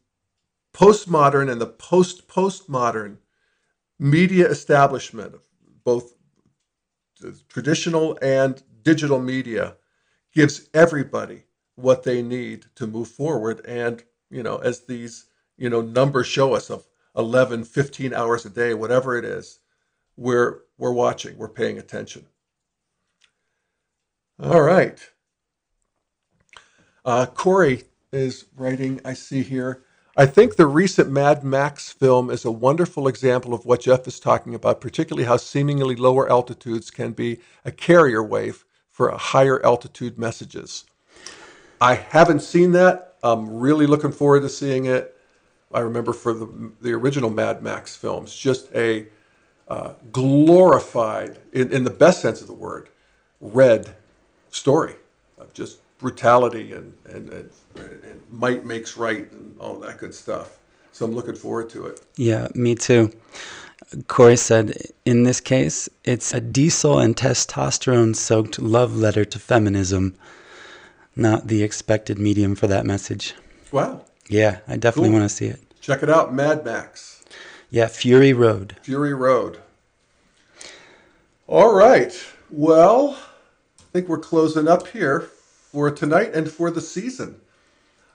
postmodern 0.73 1.51
and 1.51 1.61
the 1.61 1.67
post 1.67 2.27
postmodern 2.27 3.17
media 3.99 4.47
establishment, 4.47 5.35
both 5.83 6.13
traditional 7.49 8.17
and 8.21 8.63
digital 8.81 9.19
media, 9.19 9.75
gives 10.33 10.69
everybody 10.73 11.43
what 11.75 12.03
they 12.03 12.21
need 12.21 12.65
to 12.75 12.87
move 12.87 13.09
forward. 13.09 13.61
And, 13.65 14.03
you 14.29 14.41
know, 14.41 14.57
as 14.57 14.81
these, 14.81 15.25
you 15.57 15.69
know, 15.69 15.81
numbers 15.81 16.27
show 16.27 16.53
us 16.53 16.69
of 16.69 16.87
11, 17.15 17.65
15 17.65 18.13
hours 18.13 18.45
a 18.45 18.49
day, 18.49 18.73
whatever 18.73 19.17
it 19.17 19.25
is, 19.25 19.59
we're, 20.15 20.59
we're 20.77 20.93
watching, 20.93 21.37
we're 21.37 21.49
paying 21.49 21.77
attention. 21.77 22.25
All 24.41 24.61
right. 24.61 24.99
Uh, 27.03 27.25
Corey 27.25 27.83
is 28.11 28.45
writing, 28.55 29.01
I 29.03 29.13
see 29.13 29.41
here. 29.43 29.83
I 30.19 30.25
think 30.25 30.57
the 30.57 30.67
recent 30.67 31.09
Mad 31.09 31.45
Max 31.45 31.93
film 31.93 32.29
is 32.29 32.43
a 32.43 32.51
wonderful 32.51 33.07
example 33.07 33.53
of 33.53 33.65
what 33.65 33.79
Jeff 33.79 34.05
is 34.05 34.19
talking 34.19 34.53
about, 34.53 34.81
particularly 34.81 35.25
how 35.25 35.37
seemingly 35.37 35.95
lower 35.95 36.29
altitudes 36.29 36.91
can 36.91 37.13
be 37.13 37.39
a 37.63 37.71
carrier 37.71 38.21
wave 38.21 38.65
for 38.89 39.11
higher 39.11 39.65
altitude 39.65 40.19
messages. 40.19 40.83
I 41.79 41.95
haven't 41.95 42.41
seen 42.41 42.73
that. 42.73 43.15
I'm 43.23 43.59
really 43.59 43.87
looking 43.87 44.11
forward 44.11 44.41
to 44.41 44.49
seeing 44.49 44.87
it. 44.87 45.15
I 45.73 45.79
remember 45.79 46.11
for 46.11 46.33
the, 46.33 46.73
the 46.81 46.91
original 46.91 47.29
Mad 47.29 47.63
Max 47.63 47.95
films, 47.95 48.35
just 48.35 48.75
a 48.75 49.07
uh, 49.69 49.93
glorified, 50.11 51.39
in, 51.53 51.71
in 51.71 51.85
the 51.85 51.91
best 51.91 52.21
sense 52.21 52.41
of 52.41 52.47
the 52.47 52.53
word, 52.53 52.89
red 53.39 53.95
story 54.49 54.95
of 55.37 55.53
just 55.53 55.79
brutality 55.99 56.73
and, 56.73 56.93
and, 57.05 57.29
and, 57.29 57.49
and 57.75 58.21
might 58.31 58.65
makes 58.65 58.97
right 58.97 59.31
and 59.31 59.55
all 59.59 59.75
that 59.79 59.97
good 59.97 60.15
stuff. 60.15 60.57
So 60.91 61.05
I'm 61.05 61.13
looking 61.13 61.35
forward 61.35 61.69
to 61.71 61.85
it. 61.87 62.01
Yeah, 62.15 62.47
me 62.55 62.75
too. 62.75 63.11
Corey 64.07 64.35
said, 64.35 64.75
in 65.05 65.23
this 65.23 65.39
case, 65.39 65.87
it's 66.03 66.33
a 66.33 66.41
diesel 66.41 66.99
and 66.99 67.15
testosterone 67.15 68.15
soaked 68.15 68.59
love 68.59 68.95
letter 68.95 69.25
to 69.25 69.39
feminism, 69.39 70.15
not 71.15 71.47
the 71.47 71.63
expected 71.63 72.19
medium 72.19 72.55
for 72.55 72.67
that 72.67 72.85
message. 72.85 73.33
Wow. 73.71 74.05
Yeah, 74.27 74.59
I 74.67 74.77
definitely 74.77 75.09
Cool. 75.09 75.19
want 75.19 75.29
to 75.29 75.35
see 75.35 75.47
it. 75.47 75.59
Check 75.81 76.03
it 76.03 76.09
out, 76.09 76.33
Mad 76.33 76.63
Max, 76.65 77.23
Yeah, 77.71 77.87
Fury 77.87 78.33
Road. 78.33 78.75
Fury 78.83 79.13
Road. 79.13 79.59
All 81.47 81.73
right. 81.73 82.13
Well, 82.51 83.17
I 83.79 83.83
think 83.93 84.07
we're 84.07 84.19
closing 84.19 84.67
up 84.67 84.87
here 84.87 85.29
for 85.71 85.91
tonight 85.91 86.33
and 86.33 86.49
for 86.49 86.71
the 86.71 86.81
season. 86.81 87.41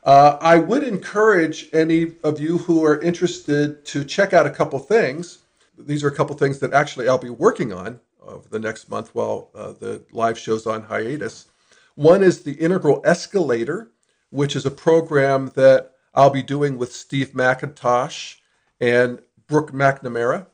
Uh, 0.03 0.37
I 0.41 0.59
would 0.59 0.83
encourage 0.83 1.69
any 1.73 2.13
of 2.23 2.39
you 2.39 2.59
who 2.59 2.85
are 2.85 3.01
interested 3.01 3.85
to 3.87 4.05
check 4.05 4.33
out 4.33 4.47
a 4.47 4.51
couple 4.51 4.79
things. 4.79 5.39
These 5.79 6.05
are 6.05 6.09
a 6.09 6.15
couple 6.15 6.37
things 6.37 6.59
that 6.61 6.73
actually 6.73 7.09
I'll 7.09 7.19
be 7.19 7.31
working 7.31 7.73
on 7.73 8.01
over 8.21 8.49
the 8.49 8.59
next 8.59 8.91
month 8.91 9.15
while 9.15 9.51
uh, 9.55 9.73
the 9.73 10.03
live 10.13 10.39
show's 10.39 10.67
on 10.67 10.83
hiatus. 10.83 11.47
One 11.95 12.23
is 12.23 12.43
the 12.43 12.55
Integral 12.55 13.01
Escalator, 13.05 13.91
which 14.31 14.57
is 14.57 14.67
a 14.67 14.71
program 14.71 15.53
that 15.55 15.93
I'll 16.13 16.31
be 16.31 16.43
doing 16.43 16.77
with 16.77 16.93
Steve 16.93 17.31
McIntosh 17.31 18.37
and 18.81 19.21
Brooke 19.47 19.73
McNamara. 19.73 20.47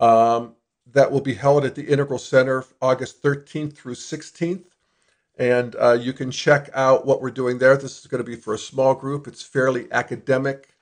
Um, 0.00 0.54
that 0.92 1.10
will 1.10 1.20
be 1.20 1.34
held 1.34 1.64
at 1.64 1.74
the 1.74 1.84
Integral 1.84 2.18
Center 2.18 2.64
August 2.80 3.22
13th 3.22 3.76
through 3.76 3.94
16th. 3.94 4.64
And 5.38 5.76
uh, 5.76 5.92
you 5.92 6.12
can 6.12 6.30
check 6.30 6.68
out 6.74 7.06
what 7.06 7.22
we're 7.22 7.30
doing 7.30 7.58
there. 7.58 7.76
This 7.76 8.00
is 8.00 8.06
going 8.06 8.22
to 8.22 8.28
be 8.28 8.36
for 8.36 8.54
a 8.54 8.58
small 8.58 8.94
group. 8.94 9.28
It's 9.28 9.42
fairly 9.42 9.86
academic, 9.92 10.74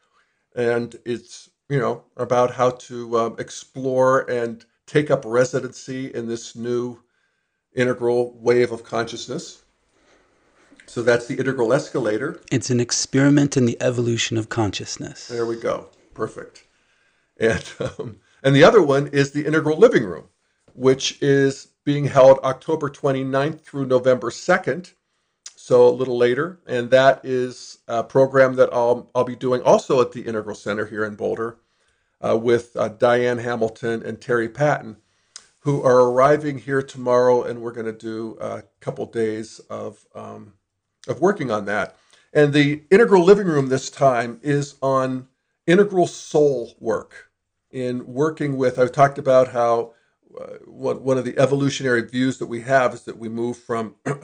and 0.54 0.96
it's 1.04 1.50
you 1.68 1.78
know 1.78 2.04
about 2.16 2.52
how 2.52 2.70
to 2.70 3.18
um, 3.18 3.36
explore 3.38 4.28
and 4.30 4.64
take 4.86 5.11
up 5.11 5.24
residency 5.26 6.14
in 6.14 6.26
this 6.26 6.57
new 6.57 6.98
integral 7.74 8.38
wave 8.40 8.72
of 8.72 8.82
consciousness. 8.82 9.62
So 10.86 11.02
that's 11.02 11.26
the 11.26 11.34
integral 11.34 11.72
escalator. 11.72 12.40
It's 12.50 12.70
an 12.70 12.80
experiment 12.80 13.57
in 13.57 13.66
the 13.66 13.76
evolution 13.82 14.38
of 14.38 14.48
consciousness. 14.48 15.28
There 15.28 15.44
we 15.44 15.57
go. 15.57 15.90
Perfect. 16.14 16.64
And 17.38 17.64
um, 17.98 18.20
and 18.42 18.54
the 18.54 18.64
other 18.64 18.82
one 18.82 19.09
is 19.09 19.32
the 19.32 19.44
Integral 19.44 19.76
Living 19.76 20.04
Room, 20.04 20.28
which 20.74 21.20
is 21.20 21.68
being 21.87 22.07
held 22.07 22.41
October 22.45 22.91
29th 22.91 23.62
through 23.62 23.87
November 23.87 24.30
2nd, 24.30 24.93
so 25.57 25.89
a 25.89 25.91
little 25.91 26.18
later. 26.18 26.61
And 26.66 26.91
that 26.91 27.22
is 27.24 27.78
a 27.89 28.05
program 28.05 28.57
that 28.57 28.70
I'll 28.72 29.11
I'll 29.14 29.24
be 29.24 29.37
doing 29.37 29.62
also 29.62 30.03
at 30.03 30.12
the 30.12 30.22
Integral 30.22 30.57
Center 30.57 30.87
here 30.87 31.05
in 31.05 31.14
Boulder 31.16 31.59
uh, 32.20 32.37
with 32.37 32.76
uh, 32.76 32.89
Diane 32.89 33.39
Hamilton 33.39 34.03
and 34.05 34.20
Terry 34.20 34.49
Patten, 34.49 34.99
who 35.61 35.82
are 35.84 36.11
arriving 36.11 36.59
here 36.59 36.82
tomorrow, 36.82 37.45
and 37.45 37.62
we're 37.62 37.72
going 37.72 37.87
to 37.87 37.93
do 37.93 38.39
a 38.41 38.64
couple 38.80 39.07
days 39.07 39.61
of 39.70 40.07
um, 40.14 40.55
of 41.09 41.20
working 41.20 41.51
on 41.53 41.66
that. 41.66 41.97
And 42.34 42.53
the 42.53 42.82
integral 42.91 43.24
living 43.24 43.49
room 43.49 43.68
this 43.68 43.91
time 43.91 44.41
is 44.43 44.76
on 44.82 45.28
integral 45.66 46.09
soul 46.09 46.74
work 46.80 47.30
in 47.70 48.07
working 48.07 48.57
with. 48.57 48.78
I've 48.78 48.93
talked 48.93 49.18
about 49.18 49.49
how 49.51 49.95
Uh, 50.41 50.59
one, 50.66 51.03
one 51.03 51.18
of 51.18 51.24
the 51.24 51.39
evolutionary 51.39 52.03
views 52.03 52.39
that 52.39 52.47
we 52.47 52.61
have 52.61 52.95
is 52.95 53.03
that 53.03 53.18
we 53.18 53.28
move 53.28 53.57
from 53.57 53.95
uh, 54.07 54.14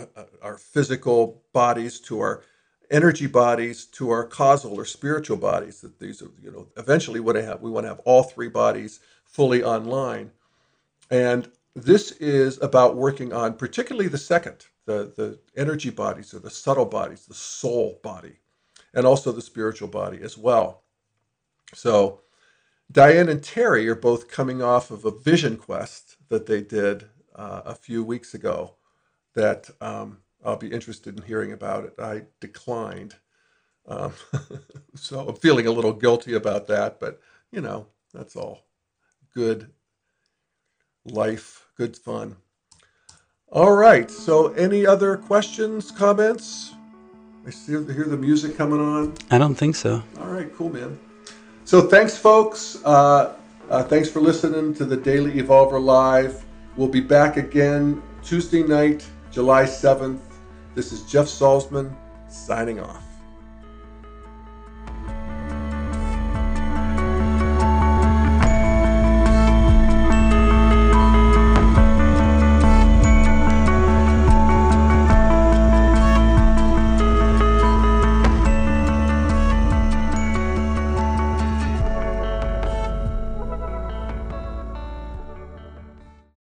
our 0.43 0.59
physical 0.59 1.43
bodies 1.53 2.01
to 2.01 2.21
our 2.21 2.43
energy 2.91 3.27
bodies 3.27 3.87
to 3.87 4.11
our 4.11 4.25
causal 4.25 4.79
or 4.79 4.85
spiritual 4.85 5.37
bodies. 5.39 5.81
That 5.81 5.99
these 5.99 6.23
are, 6.23 6.31
you 6.43 6.51
know, 6.51 6.69
eventually 6.77 7.21
what 7.21 7.37
have, 7.37 7.61
we 7.63 7.71
want 7.71 7.85
to 7.85 7.89
have 7.89 8.01
all 8.01 8.23
three 8.23 8.49
bodies 8.49 9.01
fully 9.25 9.65
online. 9.65 10.31
And 11.11 11.51
this 11.75 12.13
is 12.13 12.61
about 12.63 12.97
working 12.97 13.33
on 13.33 13.55
particularly 13.55 14.09
the 14.09 14.19
second, 14.19 14.67
the, 14.87 15.13
the 15.17 15.39
energy 15.57 15.91
bodies 15.91 16.35
or 16.35 16.39
the 16.39 16.51
subtle 16.51 16.87
bodies, 16.87 17.27
the 17.27 17.35
soul 17.35 17.99
body, 18.03 18.37
and 18.95 19.07
also 19.07 19.33
the 19.33 19.43
spiritual 19.43 19.89
body 19.89 20.21
as 20.23 20.37
well. 20.37 20.83
So, 21.75 22.21
Diane 22.93 23.31
and 23.31 23.43
Terry 23.43 23.89
are 23.89 23.95
both 23.95 24.29
coming 24.29 24.63
off 24.63 24.91
of 24.91 25.05
a 25.07 25.11
vision 25.11 25.57
quest 25.57 26.17
that 26.29 26.47
they 26.47 26.61
did 26.61 27.07
uh, 27.35 27.63
a 27.65 27.75
few 27.75 28.05
weeks 28.05 28.35
ago 28.35 28.75
that 29.35 29.71
um, 29.81 30.19
I'll 30.45 30.57
be 30.57 30.71
interested 30.71 31.17
in 31.17 31.25
hearing 31.25 31.53
about 31.53 31.85
it. 31.85 31.95
I 31.99 32.25
declined. 32.41 33.17
Um, 33.87 34.13
so 34.95 35.27
I'm 35.27 35.37
feeling 35.37 35.67
a 35.67 35.73
little 35.73 35.95
guilty 35.95 36.35
about 36.35 36.67
that, 36.67 37.01
but 37.01 37.21
you 37.51 37.63
know, 37.63 37.87
that's 38.13 38.37
all 38.37 38.67
good 39.35 39.71
life, 41.07 41.67
good 41.77 41.97
fun. 41.97 42.37
All 43.51 43.73
right. 43.73 44.11
So, 44.11 44.49
any 44.55 44.87
other 44.87 45.17
questions, 45.17 45.91
comments? 45.91 46.75
I 47.47 47.51
see, 47.51 47.73
hear 47.73 47.83
the 47.83 48.17
music 48.17 48.57
coming 48.57 48.81
on. 48.81 49.15
I 49.31 49.37
don't 49.37 49.55
think 49.55 49.77
so. 49.77 50.03
All 50.21 50.29
right, 50.29 50.51
cool, 50.55 50.71
man. 50.71 50.99
So, 51.65 51.81
thanks, 51.81 52.17
folks. 52.17 52.79
Uh, 52.85 53.35
uh, 53.71 53.85
thanks 53.85 54.11
for 54.11 54.21
listening 54.21 54.75
to 54.75 54.85
the 54.85 54.97
Daily 54.97 55.33
Evolver 55.41 55.83
Live. 55.83 56.45
We'll 56.77 56.89
be 56.89 57.01
back 57.01 57.37
again 57.37 58.03
Tuesday 58.23 58.63
night, 58.63 59.07
July 59.31 59.65
7th. 59.65 60.21
This 60.75 60.93
is 60.93 61.03
Jeff 61.03 61.27
Salzman 61.27 61.95
signing 62.29 62.81
off. 62.81 63.12